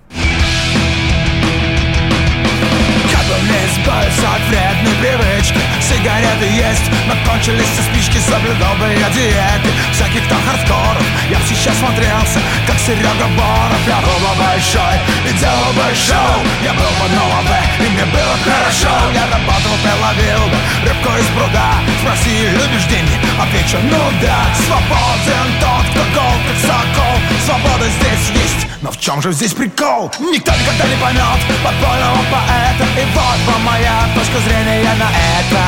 Избавиться 4.07 4.28
от 4.35 4.43
вредной 4.49 4.95
привычки. 5.01 5.61
Сигареты 5.81 6.47
есть, 6.47 6.91
но 7.07 7.15
кончились 7.31 7.66
все 7.66 7.83
спички 7.83 8.19
Соблюдал 8.19 8.74
бы 8.77 8.87
я 8.87 9.09
диеты. 9.11 9.70
Всяких 9.93 10.27
там 10.28 10.39
хардкоров 10.43 11.05
Я 11.31 11.39
бы 11.39 11.45
сейчас 11.47 11.77
смотрелся, 11.78 12.41
как 12.66 12.78
Серега 12.78 13.28
Боров. 13.37 13.83
Я 13.87 14.01
был 14.01 14.19
бы 14.23 14.33
большой 14.39 14.97
и 15.28 15.33
делал 15.39 15.73
бы 15.74 15.95
шоу. 15.95 16.43
Я 16.62 16.73
был 16.73 16.93
бы 16.99 17.07
лаве, 17.16 17.62
и 17.81 17.89
мне 17.91 18.05
было 18.07 18.35
бы 18.37 18.51
хорошо. 18.51 18.95
Я 19.15 19.27
работал 19.31 19.77
бы, 19.83 19.91
ловил 20.03 20.45
бы 20.51 20.59
рыбку 20.87 21.11
из 21.19 21.28
пруда. 21.35 21.70
Спроси, 22.01 22.49
любишь 22.51 22.87
деньги? 22.87 23.16
Отвечу, 23.41 23.78
ну 23.83 24.01
да. 24.23 24.47
Свободен 24.66 25.49
тот, 25.61 25.85
кто 25.91 26.03
гол, 26.15 26.37
как 26.47 26.59
сокол 26.62 27.16
Свобода 27.47 27.86
здесь 27.89 28.43
есть, 28.43 28.66
но 28.82 28.90
в 28.90 28.98
чем 28.98 29.23
же 29.23 29.31
здесь 29.31 29.55
прикол? 29.55 30.10
Никто 30.18 30.51
никогда 30.51 30.85
не 30.85 30.97
поймет 31.01 31.39
подпольного 31.62 32.18
поэта. 32.27 32.85
И 33.01 33.05
вот 33.14 33.39
вам 33.47 33.62
моя 33.62 34.02
точка 34.16 34.40
зрения 34.40 34.93
на 34.98 35.09
это. 35.39 35.62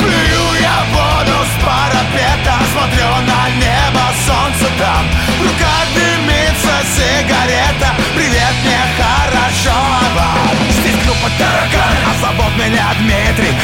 Плюю 0.00 0.60
я 0.60 0.82
воду 0.90 1.38
с 1.46 1.64
парапета. 1.64 2.54
Смотрю 2.72 3.06
на 3.30 3.48
небо, 3.62 4.04
солнце 4.26 4.66
там. 4.76 5.06
В 5.38 5.42
руках 5.44 5.86
дымится 5.94 6.82
сигарета. 6.90 7.94
Привет, 8.16 8.54
мне 8.64 8.82
хорошо, 8.98 9.70
а 9.70 10.02
вам? 10.16 10.56
Здесь 10.68 10.98
группа 11.04 11.30
таракан, 11.38 11.94
а 12.10 12.12
зовут 12.20 12.56
меня 12.56 12.88
Дмитрий 12.98 13.54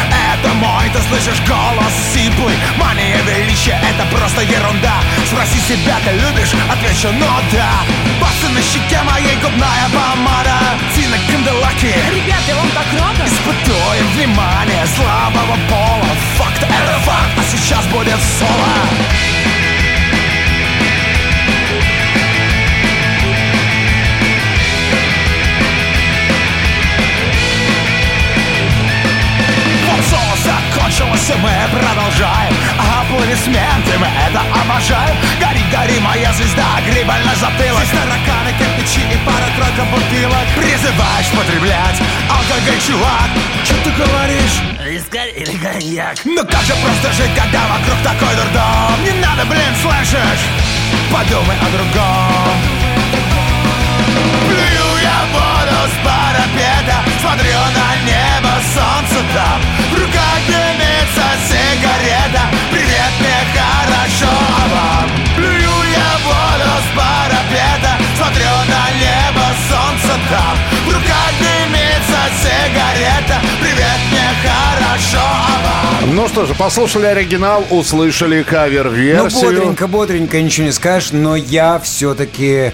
Это 0.42 0.54
мой, 0.54 0.90
ты 0.92 0.98
слышишь 1.02 1.40
голос 1.46 1.92
сиплый. 2.12 2.56
Мания 2.76 3.16
величия, 3.22 3.80
это 3.88 4.04
просто 4.10 4.42
ерунда. 4.42 4.94
Спроси 5.26 5.60
себя, 5.60 5.96
ты 6.04 6.10
любишь? 6.12 6.52
Отвечу, 6.68 7.12
ну 7.12 7.26
да 7.52 7.70
Басы 8.20 8.48
на 8.52 8.60
щеке 8.60 9.00
моей 9.04 9.36
губная 9.36 9.86
помада. 9.92 10.58
Тина 10.96 11.16
Канделаки. 11.30 11.94
Ребята, 12.10 12.56
вам 12.56 12.68
так 12.70 12.86
рада? 12.92 13.24
Испытуем 13.24 14.06
внимание 14.16 14.84
слабого 14.96 15.56
пола. 15.70 16.10
Факт 16.38 16.62
это 16.64 16.98
факт, 17.04 17.38
а 17.38 17.42
сейчас 17.48 17.86
будет 17.86 18.18
соло 18.38 19.51
закончилось, 30.92 31.30
и 31.30 31.38
мы 31.40 31.50
продолжаем. 31.70 32.54
Аплодисменты, 32.78 33.98
мы 33.98 34.06
это 34.06 34.40
обожаем. 34.60 35.16
Гори, 35.40 35.64
гори, 35.72 35.98
моя 36.00 36.32
звезда, 36.32 36.80
грибаль 36.86 37.22
затылок. 37.40 37.84
Здесь 37.84 37.98
тараканы, 37.98 38.52
кирпичи 38.58 39.00
и 39.00 39.16
пара-тройка 39.24 39.84
бутылок. 39.90 40.46
Призываешь 40.56 41.30
потреблять 41.36 41.98
алкоголь, 42.28 42.80
чувак. 42.86 43.30
Что 43.64 43.74
ты 43.84 43.90
говоришь? 43.90 44.56
Вискарь 44.84 45.32
или 45.36 45.56
коньяк? 45.56 46.16
Ну 46.24 46.44
как 46.44 46.62
же 46.62 46.74
просто 46.74 47.12
жить, 47.12 47.34
когда 47.34 47.60
вокруг 47.68 47.98
такой 48.04 48.34
дурдом? 48.36 49.04
Не 49.04 49.12
надо, 49.20 49.44
блин, 49.46 49.74
слышишь? 49.80 50.44
Подумай 51.10 51.56
о 51.56 51.68
другом. 51.72 52.56
Плюю 54.46 54.92
я 55.02 55.18
воду 55.32 55.78
с 55.88 55.96
парапета. 56.04 56.96
Смотрю 57.20 57.58
на 57.76 57.88
небо, 58.04 58.52
солнце 58.74 59.24
там. 59.34 59.60
В 59.90 60.00
руках 60.00 60.61
там 70.32 70.56
В 70.86 70.88
руках 70.88 71.32
дымится 71.38 72.20
сигарета 72.42 73.40
Привет, 73.60 73.98
мне 74.10 74.28
хорошо, 74.42 75.18
а 75.22 76.00
вам? 76.00 76.14
Ну 76.16 76.28
что 76.28 76.46
же, 76.46 76.54
послушали 76.54 77.06
оригинал, 77.06 77.64
услышали 77.70 78.38
Ну, 78.40 78.44
кавер-версию. 78.44 79.42
бодренько, 79.42 79.86
бодренько, 79.86 80.40
ничего 80.42 80.66
не 80.66 80.72
скажешь, 80.72 81.12
но 81.12 81.36
я 81.36 81.78
все-таки 81.78 82.72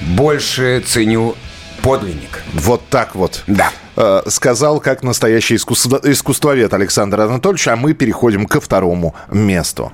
больше 0.00 0.82
ценю 0.86 1.36
подлинник. 1.82 2.42
Вот 2.52 2.88
так 2.88 3.14
вот. 3.14 3.42
Да. 3.46 3.70
Э, 3.96 4.22
Сказал, 4.28 4.80
как 4.80 5.02
настоящий 5.02 5.54
искусство- 5.56 6.00
искусствовед 6.02 6.72
Александр 6.74 7.20
Анатольевич, 7.20 7.68
а 7.68 7.76
мы 7.76 7.92
переходим 7.94 8.46
ко 8.46 8.60
второму 8.60 9.14
месту. 9.30 9.92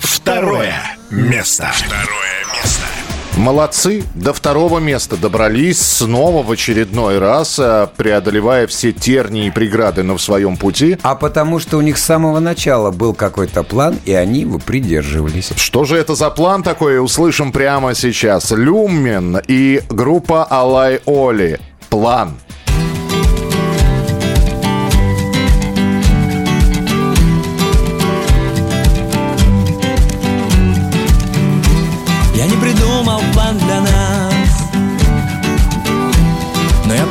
Второе 0.00 0.74
место. 1.10 1.68
Второе 1.74 2.06
место. 2.10 2.25
Молодцы. 3.36 4.02
До 4.14 4.32
второго 4.32 4.78
места 4.78 5.18
добрались 5.18 5.78
снова 5.78 6.42
в 6.42 6.50
очередной 6.50 7.18
раз, 7.18 7.58
э, 7.58 7.86
преодолевая 7.94 8.66
все 8.66 8.92
тернии 8.92 9.48
и 9.48 9.50
преграды 9.50 10.02
на 10.02 10.16
своем 10.16 10.56
пути. 10.56 10.96
А 11.02 11.14
потому 11.14 11.58
что 11.58 11.76
у 11.76 11.82
них 11.82 11.98
с 11.98 12.04
самого 12.04 12.40
начала 12.40 12.90
был 12.90 13.12
какой-то 13.12 13.62
план, 13.62 13.98
и 14.06 14.14
они 14.14 14.40
его 14.40 14.58
придерживались. 14.58 15.50
Что 15.54 15.84
же 15.84 15.98
это 15.98 16.14
за 16.14 16.30
план 16.30 16.62
такой, 16.62 16.98
услышим 16.98 17.52
прямо 17.52 17.94
сейчас. 17.94 18.52
Люмен 18.52 19.38
и 19.46 19.82
группа 19.90 20.44
Алай 20.44 21.02
Оли. 21.04 21.60
План. 21.90 22.36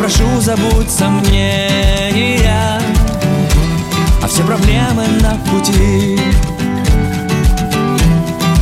Прошу, 0.06 0.40
забудь 0.40 0.91
сомнения 0.91 2.80
А 4.22 4.27
все 4.27 4.44
проблемы 4.44 5.07
на 5.19 5.32
пути. 5.49 6.19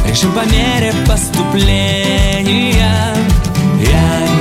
Решим 0.07 0.32
по 0.32 0.45
мере 0.49 0.94
поступления. 1.06 3.14
Я 3.82 4.32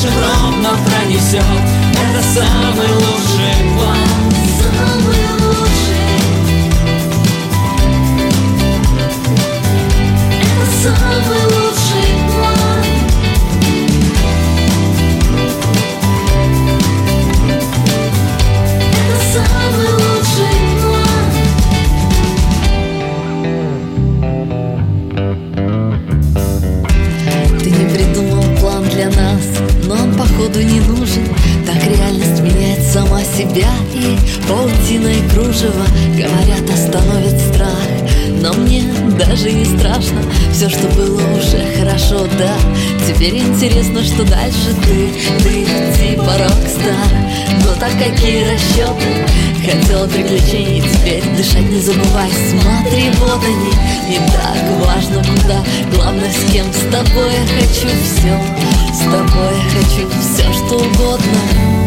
Дышим 0.00 0.14
ровно 0.18 0.70
пронесет 0.86 1.44
Это 1.92 2.22
самый 2.22 2.88
лучший 2.88 3.54
план. 3.76 3.98
Самый 4.58 5.24
лучший. 5.40 6.20
Это 10.40 10.66
самый 10.82 11.44
лучший 11.44 11.59
походу 30.40 30.62
не 30.62 30.80
нужен. 30.80 31.24
Так 31.66 31.76
меняет 31.86 32.19
сама 33.00 33.22
себя 33.24 33.68
И 33.94 34.18
паутиной 34.48 35.16
кружева, 35.32 35.86
говорят, 36.10 36.68
остановит 36.70 37.40
страх 37.40 37.88
Но 38.40 38.52
мне 38.54 38.84
даже 39.18 39.52
не 39.52 39.64
страшно, 39.64 40.20
все, 40.52 40.68
что 40.68 40.86
было 40.88 41.20
уже 41.36 41.64
хорошо, 41.78 42.26
да. 42.38 42.54
Теперь 43.06 43.38
интересно, 43.38 44.02
что 44.02 44.24
дальше 44.24 44.74
ты, 44.84 45.12
ты 45.42 45.66
типа 45.96 46.32
рок-стар 46.38 47.10
Но 47.64 47.74
так 47.78 47.92
какие 47.92 48.44
расчеты, 48.44 49.26
хотела 49.64 50.06
приключений 50.06 50.82
Теперь 50.82 51.24
дышать 51.36 51.70
не 51.70 51.80
забывай, 51.80 52.30
смотри, 52.50 53.10
вот 53.18 53.42
они 53.44 54.10
Не 54.10 54.18
так 54.32 54.86
важно 54.86 55.22
куда, 55.24 55.64
главное 55.94 56.30
с 56.30 56.52
кем 56.52 56.66
С 56.72 56.84
тобой 56.92 57.32
я 57.32 57.60
хочу 57.60 57.88
все, 58.04 58.38
с 58.92 59.00
тобой 59.04 59.54
я 59.54 59.80
хочу 59.80 60.08
все, 60.20 60.52
что 60.52 60.76
угодно 60.76 61.79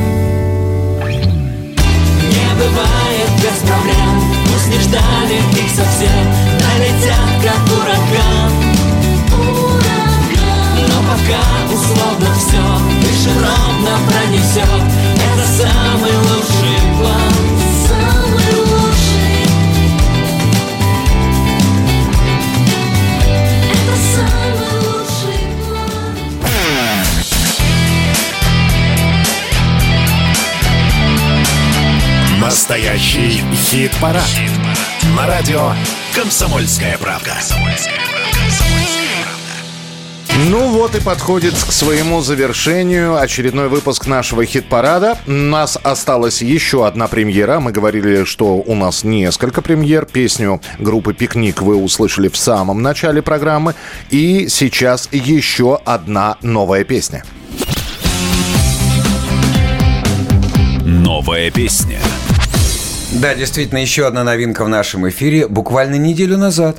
проблем. 3.84 4.22
Пусть 4.52 4.68
не 4.68 4.80
ждали 4.80 5.38
их 5.54 5.70
совсем. 5.70 6.26
Налетят 6.60 7.44
как 7.44 7.78
ураган. 7.78 8.52
Но 10.88 10.98
пока 11.10 11.74
условно 11.74 12.34
все 12.36 12.62
Дышим 13.02 13.38
ровно 13.38 13.98
пронесет 14.08 14.84
Это 15.16 15.48
самый 15.48 16.16
лучший 16.18 16.98
план 16.98 17.33
Настоящий 32.54 33.42
хит-парад. 33.52 34.30
На 35.18 35.26
радио 35.26 35.72
«Комсомольская 36.14 37.00
правда». 37.00 37.34
Ну 40.52 40.68
вот 40.68 40.94
и 40.94 41.02
подходит 41.02 41.56
к 41.56 41.72
своему 41.72 42.22
завершению 42.22 43.20
очередной 43.20 43.70
выпуск 43.70 44.06
нашего 44.06 44.46
хит-парада. 44.46 45.18
У 45.26 45.32
нас 45.32 45.80
осталась 45.82 46.44
еще 46.44 46.86
одна 46.86 47.08
премьера. 47.08 47.60
Мы 47.60 47.72
говорили, 47.72 48.24
что 48.24 48.58
у 48.58 48.76
нас 48.76 49.04
несколько 49.04 49.64
премьер. 49.64 50.06
Песню 50.06 50.62
группы 50.78 51.16
«Пикник» 51.16 51.64
вы 51.64 51.76
услышали 51.76 52.28
в 52.28 52.38
самом 52.38 52.84
начале 52.84 53.24
программы. 53.24 53.74
И 54.12 54.48
сейчас 54.48 55.10
еще 55.12 55.80
одна 55.86 56.38
новая 56.44 56.84
песня. 56.84 57.24
Новая 60.86 61.50
песня. 61.50 62.00
Да, 63.14 63.36
действительно, 63.36 63.78
еще 63.78 64.08
одна 64.08 64.24
новинка 64.24 64.66
в 64.66 64.70
нашем 64.70 65.08
эфире. 65.08 65.48
Буквально 65.48 65.96
неделю 65.96 66.38
назад 66.38 66.78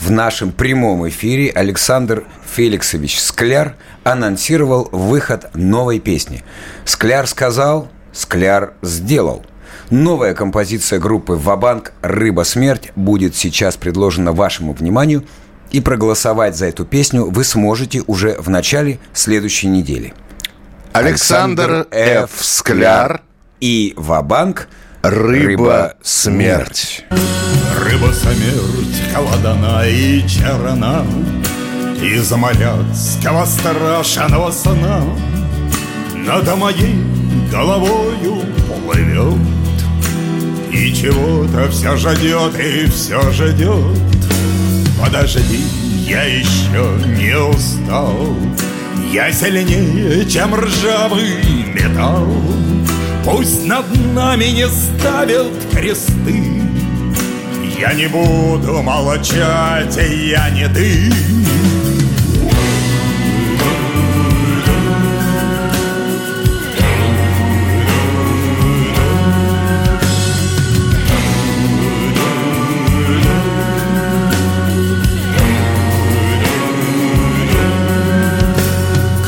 в 0.00 0.10
нашем 0.10 0.50
прямом 0.50 1.06
эфире 1.08 1.50
Александр 1.50 2.24
Феликсович 2.54 3.20
Скляр 3.20 3.76
анонсировал 4.02 4.88
выход 4.92 5.54
новой 5.54 6.00
песни. 6.00 6.42
Скляр 6.86 7.26
сказал, 7.26 7.88
Скляр 8.12 8.72
сделал. 8.80 9.44
Новая 9.90 10.34
композиция 10.34 10.98
группы 10.98 11.34
«Вабанк. 11.34 11.92
Рыба 12.00 12.42
смерть» 12.42 12.90
будет 12.96 13.36
сейчас 13.36 13.76
предложена 13.76 14.32
вашему 14.32 14.72
вниманию, 14.72 15.24
и 15.70 15.80
проголосовать 15.80 16.56
за 16.56 16.66
эту 16.66 16.86
песню 16.86 17.26
вы 17.30 17.44
сможете 17.44 18.02
уже 18.06 18.36
в 18.38 18.48
начале 18.48 18.98
следующей 19.12 19.66
недели. 19.66 20.14
Александр 20.92 21.86
Ф. 21.90 22.30
Скляр 22.40 23.22
и 23.60 23.92
Вабанк 23.96 24.68
Рыба 25.06 25.92
смерть. 26.02 27.04
Рыба 27.78 28.10
смерть 28.10 29.02
холодна 29.12 29.86
и 29.86 30.26
черна 30.26 31.04
Из 32.02 32.30
моряцкого 32.30 33.44
страшного 33.44 34.50
сна 34.50 35.02
Над 36.14 36.56
моей 36.56 37.04
головою 37.52 38.46
плывет. 38.66 39.38
И 40.72 40.94
чего-то 40.94 41.68
все 41.70 41.96
ждет 41.96 42.58
и 42.58 42.86
все 42.86 43.30
ждет 43.30 44.00
Подожди, 44.98 45.66
я 46.08 46.22
еще 46.22 46.82
не 47.14 47.36
устал. 47.36 48.34
Я 49.12 49.30
сильнее, 49.30 50.24
чем 50.24 50.54
ржавый 50.54 51.66
металл 51.74 52.26
Пусть 53.24 53.66
над 53.66 53.86
нами 54.14 54.44
не 54.44 54.68
ставят 54.68 55.50
кресты. 55.72 56.62
Я 57.80 57.94
не 57.94 58.06
буду 58.06 58.82
молчать, 58.82 59.96
я 59.96 60.50
не 60.50 60.68
ты. 60.68 61.10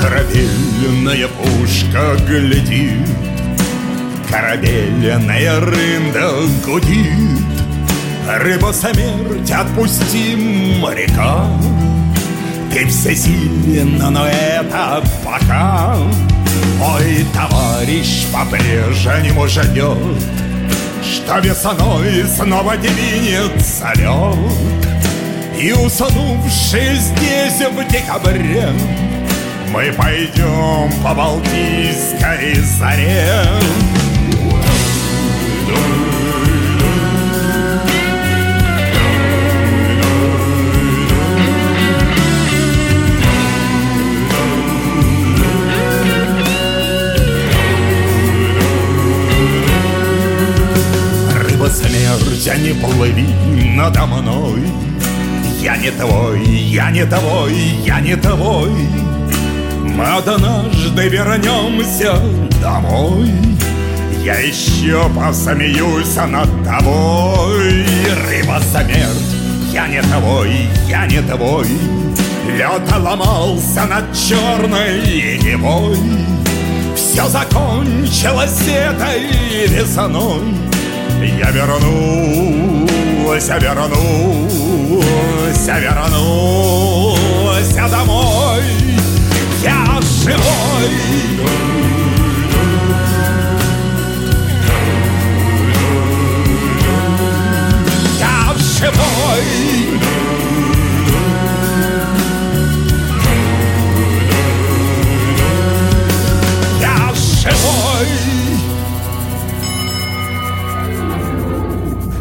Корабельная 0.01 1.29
пушка 1.29 2.17
глядит 2.27 2.76
Корабельная 4.57 5.61
рында 5.61 6.31
гудит. 6.65 7.45
Рыба 8.27 8.73
смерть, 8.73 9.51
отпусти 9.51 10.35
моряка. 10.81 11.47
И 12.75 12.85
всесильна, 12.87 14.09
но 14.09 14.27
это 14.27 15.03
пока. 15.23 15.97
Мой 16.79 17.27
товарищ 17.35 18.27
по-прежнему 18.33 19.47
ждет 19.47 20.23
Что 21.03 21.39
весной 21.39 22.25
снова 22.25 22.77
двинется 22.77 23.93
лед. 23.97 24.53
И 25.61 25.73
уснувший 25.73 26.97
здесь 26.97 27.61
в 27.61 27.93
декабре 27.93 28.69
Мы 29.71 29.93
пойдем 29.93 30.91
по 31.03 31.15
Балтийской 31.15 32.55
заре 32.79 33.43
смерть, 51.77 52.49
а 52.49 52.57
не 52.57 52.73
плыви 52.73 53.27
надо 53.75 54.07
мной. 54.07 54.63
Я 55.61 55.77
не 55.77 55.91
твой, 55.91 56.45
я 56.45 56.91
не 56.91 57.05
твой, 57.05 57.55
я 57.85 58.01
не 58.01 58.17
твой. 58.17 58.71
Мы 59.83 60.05
однажды 60.05 61.09
вернемся 61.09 62.21
домой 62.63 63.31
Я 64.27 64.35
еще 64.41 65.09
посмеюсь 65.15 66.17
над 66.17 66.49
тобой. 66.65 67.87
Рыба 68.27 68.61
смерть, 68.73 69.37
я 69.73 69.87
не 69.87 70.03
твой, 70.03 70.69
я 70.89 71.07
не 71.07 71.23
твой. 71.23 71.69
Лед 72.49 72.93
ломался 72.99 73.85
над 73.85 74.13
черной 74.13 75.39
невой 75.39 75.97
Все 76.97 77.29
закончилось 77.29 78.67
этой 78.67 79.29
весной. 79.69 80.43
Я 81.39 81.53
вернусь, 81.53 82.91
я 83.47 83.59
вернусь, 83.59 84.51
я 85.69 85.79
вернусь 85.79 87.77
домой. 87.89 88.65
Я 89.63 90.01
живой 90.25 91.66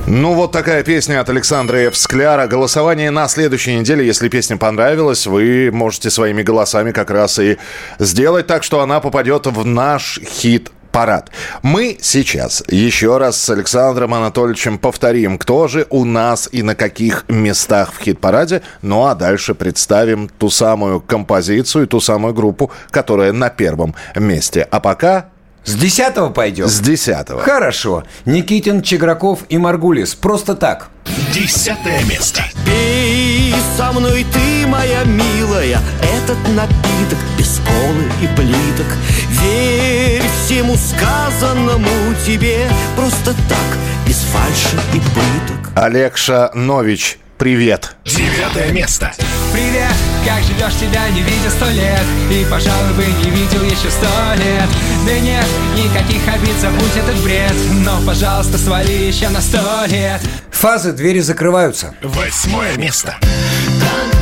Ну, 0.07 0.33
вот 0.33 0.51
такая 0.51 0.83
песня 0.83 1.19
от 1.19 1.29
Александра 1.29 1.77
Ф. 1.77 1.97
Скляра. 1.97 2.47
Голосование 2.47 3.11
на 3.11 3.27
следующей 3.27 3.75
неделе. 3.75 4.05
Если 4.05 4.29
песня 4.29 4.55
понравилась, 4.55 5.27
вы 5.27 5.71
можете 5.73 6.09
своими 6.09 6.41
голосами 6.41 6.91
как 6.91 7.09
раз 7.09 7.37
и 7.37 7.57
сделать 7.99 8.47
так, 8.47 8.63
что 8.63 8.81
она 8.81 9.01
попадет 9.01 9.47
в 9.47 9.65
наш 9.65 10.19
хит 10.23 10.71
парад. 10.91 11.31
Мы 11.63 11.97
сейчас 12.01 12.63
еще 12.69 13.17
раз 13.17 13.37
с 13.41 13.49
Александром 13.49 14.13
Анатольевичем 14.13 14.77
повторим, 14.77 15.37
кто 15.37 15.67
же 15.67 15.85
у 15.89 16.05
нас 16.05 16.47
и 16.49 16.61
на 16.63 16.75
каких 16.75 17.25
местах 17.27 17.91
в 17.91 18.01
хит-параде. 18.01 18.61
Ну 18.81 19.05
а 19.05 19.15
дальше 19.15 19.53
представим 19.53 20.29
ту 20.29 20.49
самую 20.49 21.01
композицию, 21.01 21.87
ту 21.87 21.99
самую 21.99 22.33
группу, 22.33 22.71
которая 22.91 23.33
на 23.33 23.49
первом 23.49 23.95
месте. 24.15 24.65
А 24.71 24.79
пока 24.79 25.31
С 25.65 25.73
десятого 25.75 26.29
пойдем? 26.29 26.67
с 26.67 26.79
десятого. 26.79 27.41
Хорошо. 27.41 28.03
Никитин, 28.25 28.81
Чеграков 28.83 29.39
и 29.49 29.57
Маргулис. 29.57 30.13
Просто 30.15 30.55
так. 30.55 30.89
Десятое 31.33 32.03
место. 32.05 32.43
Пей 32.65 33.53
со 33.75 33.91
мной 33.91 34.25
ты, 34.31 34.67
моя 34.67 35.03
милая, 35.03 35.79
этот 36.01 36.37
напиток 36.55 37.19
без 37.37 37.59
колы 37.59 38.03
и 38.21 38.27
плиток. 38.35 38.87
Верь 39.29 40.23
всему 40.45 40.75
сказанному 40.75 41.89
тебе 42.25 42.69
просто 42.95 43.33
так, 43.49 43.77
без 44.07 44.17
фальши 44.17 44.77
и 44.93 44.99
пыток. 44.99 45.71
Олег 45.75 46.15
Шанович, 46.15 47.17
привет. 47.37 47.95
Девятое 48.05 48.71
место. 48.71 49.11
Привет, 49.53 49.93
как 50.25 50.43
живешь, 50.43 50.79
тебя 50.79 51.07
не 51.09 51.21
видя 51.21 51.49
сто 51.49 51.69
лет 51.69 52.03
И, 52.29 52.45
пожалуй, 52.49 52.93
бы 52.93 53.05
не 53.05 53.29
видел 53.29 53.63
еще 53.63 53.89
сто 53.89 54.07
лет 54.35 54.67
Да 55.05 55.19
нет, 55.19 55.45
никаких 55.77 56.27
обид, 56.27 56.55
забудь 56.59 56.97
этот 56.97 57.15
бред 57.23 57.53
Но, 57.85 58.01
пожалуйста, 58.05 58.57
свали 58.57 58.91
еще 58.91 59.29
на 59.29 59.39
сто 59.39 59.85
лет 59.85 60.21
Фазы, 60.51 60.93
двери 60.93 61.19
закрываются. 61.19 61.93
Восьмое 62.01 62.75
место. 62.77 63.17
Так 63.21 64.14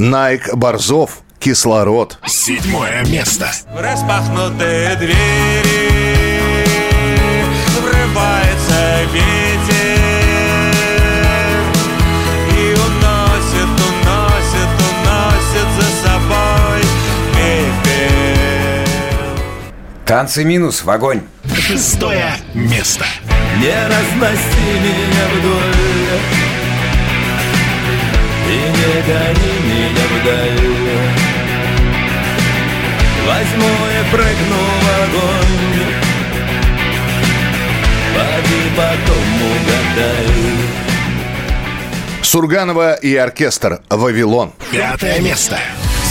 Найк 0.00 0.54
Борзов, 0.54 1.22
кислород. 1.40 2.20
Седьмое 2.24 3.04
место. 3.06 3.50
В 3.74 3.80
распахнутые 3.80 4.94
двери 4.94 5.90
врывается 7.80 9.02
ветер 9.12 9.98
И 12.52 12.74
уносит, 12.74 13.70
уносит, 13.88 14.70
уносит 14.86 15.68
за 15.74 15.88
собой 16.06 16.80
пепел 17.34 18.86
Танцы 20.06 20.44
минус 20.44 20.84
в 20.84 20.90
огонь. 20.90 21.22
Шестое 21.52 22.36
место. 22.54 23.04
Не 23.56 23.74
разноси 23.88 24.78
меня 24.80 25.26
вдоль 25.40 25.74
И 28.48 28.50
не 28.50 29.02
гони 29.02 29.67
меня 29.78 30.06
вдаль 30.20 30.78
Возьму 33.26 33.66
и 33.66 34.10
прыгну 34.10 34.62
в 34.80 34.88
огонь. 35.04 35.58
Поди 38.14 38.62
потом 38.76 39.26
угадай. 39.52 40.78
Сурганова 42.22 42.94
и 42.94 43.14
оркестр 43.16 43.80
«Вавилон». 43.90 44.52
Пятое 44.72 45.20
место. 45.20 45.58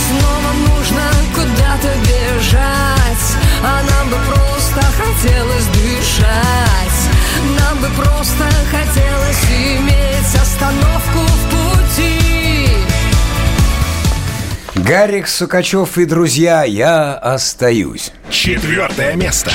Снова 0.08 0.52
нужно 0.68 1.02
куда-то 1.34 1.92
бежать. 2.06 3.26
А 3.62 3.82
нам 3.82 4.08
бы 4.10 4.16
просто 4.28 4.80
хотелось 4.96 5.66
дышать. 5.66 6.98
Нам 7.58 7.78
бы 7.78 7.88
просто 7.96 8.44
хотелось 8.70 9.44
иметь 9.50 10.34
остановку 10.40 11.18
в 11.18 11.57
Гарик 14.84 15.26
Сукачев 15.26 15.98
и 15.98 16.04
друзья, 16.04 16.62
я 16.62 17.14
остаюсь. 17.14 18.12
Четвертое 18.30 19.16
место. 19.16 19.50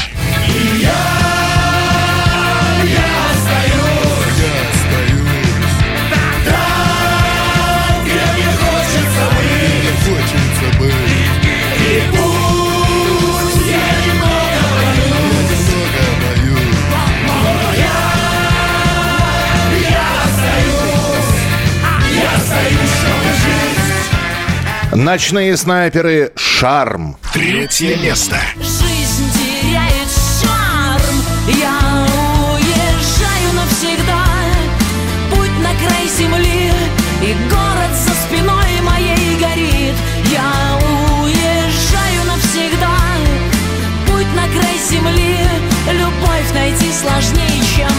Ночные 24.95 25.57
снайперы 25.57 26.33
«Шарм». 26.35 27.17
Третье 27.33 27.97
место. 27.97 28.37
Жизнь 28.57 29.25
теряет 29.33 30.07
шарм. 30.39 31.15
Я 31.47 31.79
уезжаю 32.53 33.53
навсегда. 33.55 34.23
Путь 35.31 35.57
на 35.63 35.73
край 35.81 36.07
земли 36.15 36.71
И 37.23 37.33
город 37.49 37.91
за 38.05 38.13
спиной 38.13 38.81
моей 38.83 39.39
горит. 39.39 39.95
Я 40.31 40.77
уезжаю 41.23 42.25
навсегда. 42.27 42.95
Путь 44.05 44.35
на 44.35 44.47
край 44.53 44.77
земли 44.77 45.39
Любовь 45.91 46.53
найти 46.53 46.91
сложнее, 46.93 47.63
чем 47.75 47.89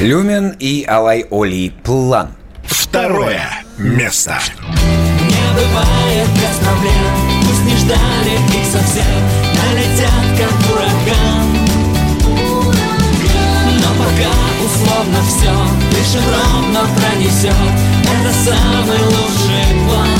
Люмен 0.00 0.54
и 0.60 0.84
Алай 0.86 1.26
Оли 1.30 1.72
План. 1.82 2.28
Второе 2.62 3.57
место. 3.78 4.38
Не 4.60 5.54
бывает 5.54 6.28
без 6.34 6.56
проблем 6.64 7.28
Пусть 7.46 7.64
не 7.64 7.76
ждали 7.76 8.34
их 8.58 8.66
совсем 8.70 9.04
Налетят 9.54 10.26
как 10.38 10.52
ураган 10.72 11.48
Но 13.80 13.90
пока 13.98 14.32
условно 14.64 15.18
все 15.26 15.52
Лишь 15.96 16.16
ровно 16.24 16.80
пронесет 16.96 17.54
Это 18.04 18.32
самый 18.44 19.02
лучший 19.04 19.86
план 19.86 20.18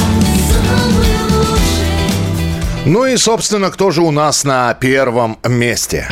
Самый 0.48 1.12
лучший 1.30 2.84
Ну 2.86 3.06
и, 3.06 3.16
собственно, 3.16 3.70
кто 3.70 3.90
же 3.90 4.02
у 4.02 4.10
нас 4.10 4.44
на 4.44 4.74
первом 4.74 5.38
месте? 5.46 6.08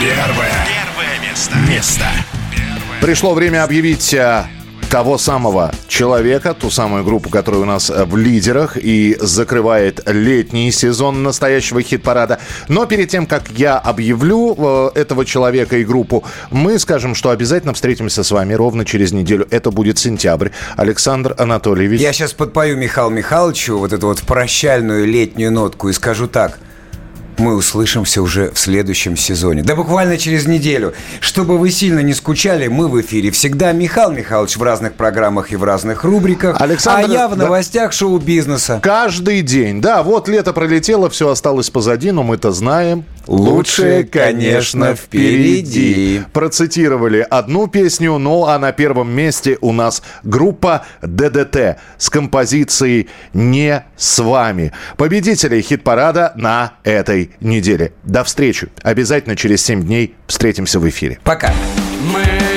Первое. 0.00 0.66
Первое 0.66 1.30
место. 1.30 1.56
Место. 1.68 2.23
Пришло 3.04 3.34
время 3.34 3.64
объявить 3.64 4.14
э, 4.14 4.46
того 4.88 5.18
самого 5.18 5.70
человека, 5.88 6.54
ту 6.54 6.70
самую 6.70 7.04
группу, 7.04 7.28
которая 7.28 7.60
у 7.60 7.66
нас 7.66 7.90
э, 7.90 8.06
в 8.06 8.16
лидерах 8.16 8.78
и 8.78 9.14
закрывает 9.20 10.00
летний 10.08 10.72
сезон 10.72 11.22
настоящего 11.22 11.82
хит-парада. 11.82 12.40
Но 12.68 12.86
перед 12.86 13.10
тем, 13.10 13.26
как 13.26 13.50
я 13.50 13.76
объявлю 13.76 14.56
э, 14.56 14.90
этого 14.94 15.26
человека 15.26 15.76
и 15.76 15.84
группу, 15.84 16.24
мы 16.50 16.78
скажем, 16.78 17.14
что 17.14 17.28
обязательно 17.28 17.74
встретимся 17.74 18.24
с 18.24 18.30
вами 18.30 18.54
ровно 18.54 18.86
через 18.86 19.12
неделю. 19.12 19.46
Это 19.50 19.70
будет 19.70 19.98
сентябрь. 19.98 20.48
Александр 20.74 21.34
Анатольевич. 21.36 22.00
Я 22.00 22.14
сейчас 22.14 22.32
подпою 22.32 22.78
Михаилу 22.78 23.10
Михайловичу 23.10 23.76
вот 23.76 23.92
эту 23.92 24.06
вот 24.06 24.22
прощальную 24.22 25.06
летнюю 25.06 25.52
нотку 25.52 25.90
и 25.90 25.92
скажу 25.92 26.26
так. 26.26 26.58
Мы 27.38 27.56
услышимся 27.56 28.22
уже 28.22 28.50
в 28.50 28.58
следующем 28.58 29.16
сезоне. 29.16 29.62
Да 29.62 29.74
буквально 29.74 30.18
через 30.18 30.46
неделю. 30.46 30.94
Чтобы 31.20 31.58
вы 31.58 31.70
сильно 31.70 32.00
не 32.00 32.14
скучали, 32.14 32.68
мы 32.68 32.88
в 32.88 33.00
эфире 33.00 33.30
всегда. 33.30 33.72
Михаил 33.72 34.12
Михайлович 34.12 34.56
в 34.56 34.62
разных 34.62 34.94
программах 34.94 35.52
и 35.52 35.56
в 35.56 35.64
разных 35.64 36.04
рубриках. 36.04 36.60
Александр, 36.60 37.10
а 37.10 37.12
я 37.12 37.28
в 37.28 37.36
да. 37.36 37.44
новостях 37.44 37.92
шоу-бизнеса. 37.92 38.80
Каждый 38.82 39.42
день. 39.42 39.80
Да, 39.80 40.02
вот 40.02 40.28
лето 40.28 40.52
пролетело, 40.52 41.10
все 41.10 41.28
осталось 41.28 41.70
позади, 41.70 42.10
но 42.10 42.22
мы-то 42.22 42.52
знаем. 42.52 43.04
Лучшее, 43.26 44.04
конечно, 44.04 44.94
впереди. 44.94 46.22
Процитировали 46.32 47.26
одну 47.28 47.66
песню, 47.66 48.18
ну 48.18 48.46
а 48.46 48.58
на 48.58 48.72
первом 48.72 49.10
месте 49.10 49.58
у 49.60 49.72
нас 49.72 50.02
группа 50.22 50.84
ДДТ 51.02 51.78
с 51.98 52.10
композицией 52.10 53.08
«Не 53.32 53.84
с 53.96 54.18
вами». 54.18 54.72
Победители 54.96 55.60
хит-парада 55.60 56.32
на 56.36 56.74
этой 56.84 57.30
неделе. 57.40 57.92
До 58.02 58.24
встречи. 58.24 58.68
Обязательно 58.82 59.36
через 59.36 59.64
7 59.64 59.82
дней 59.82 60.14
встретимся 60.26 60.78
в 60.78 60.88
эфире. 60.88 61.18
Пока. 61.24 61.52
Мы 62.12 62.53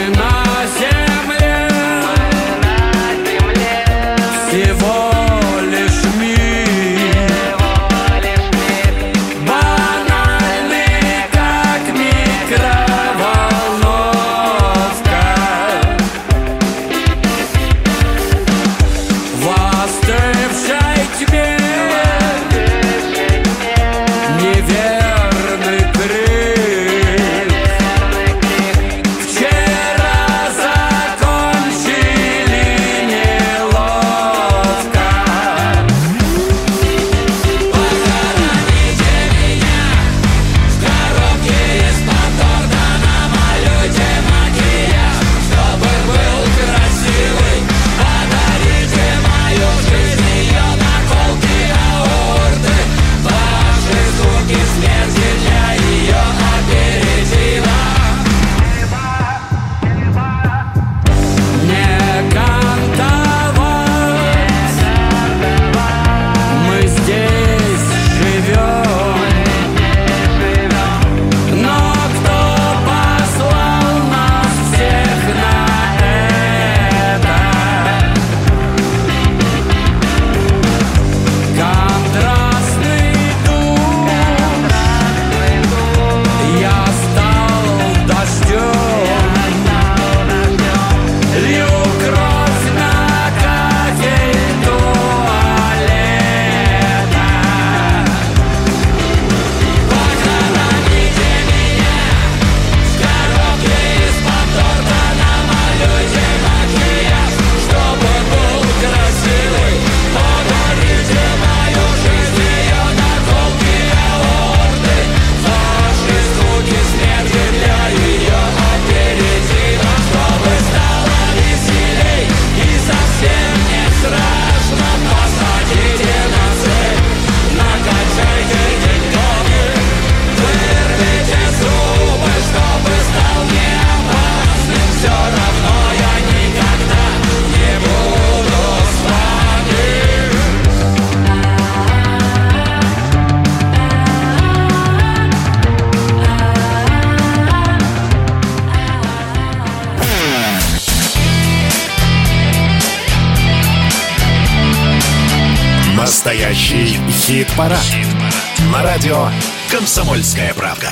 «Комсомольская 159.87 160.53
правка». 160.53 160.89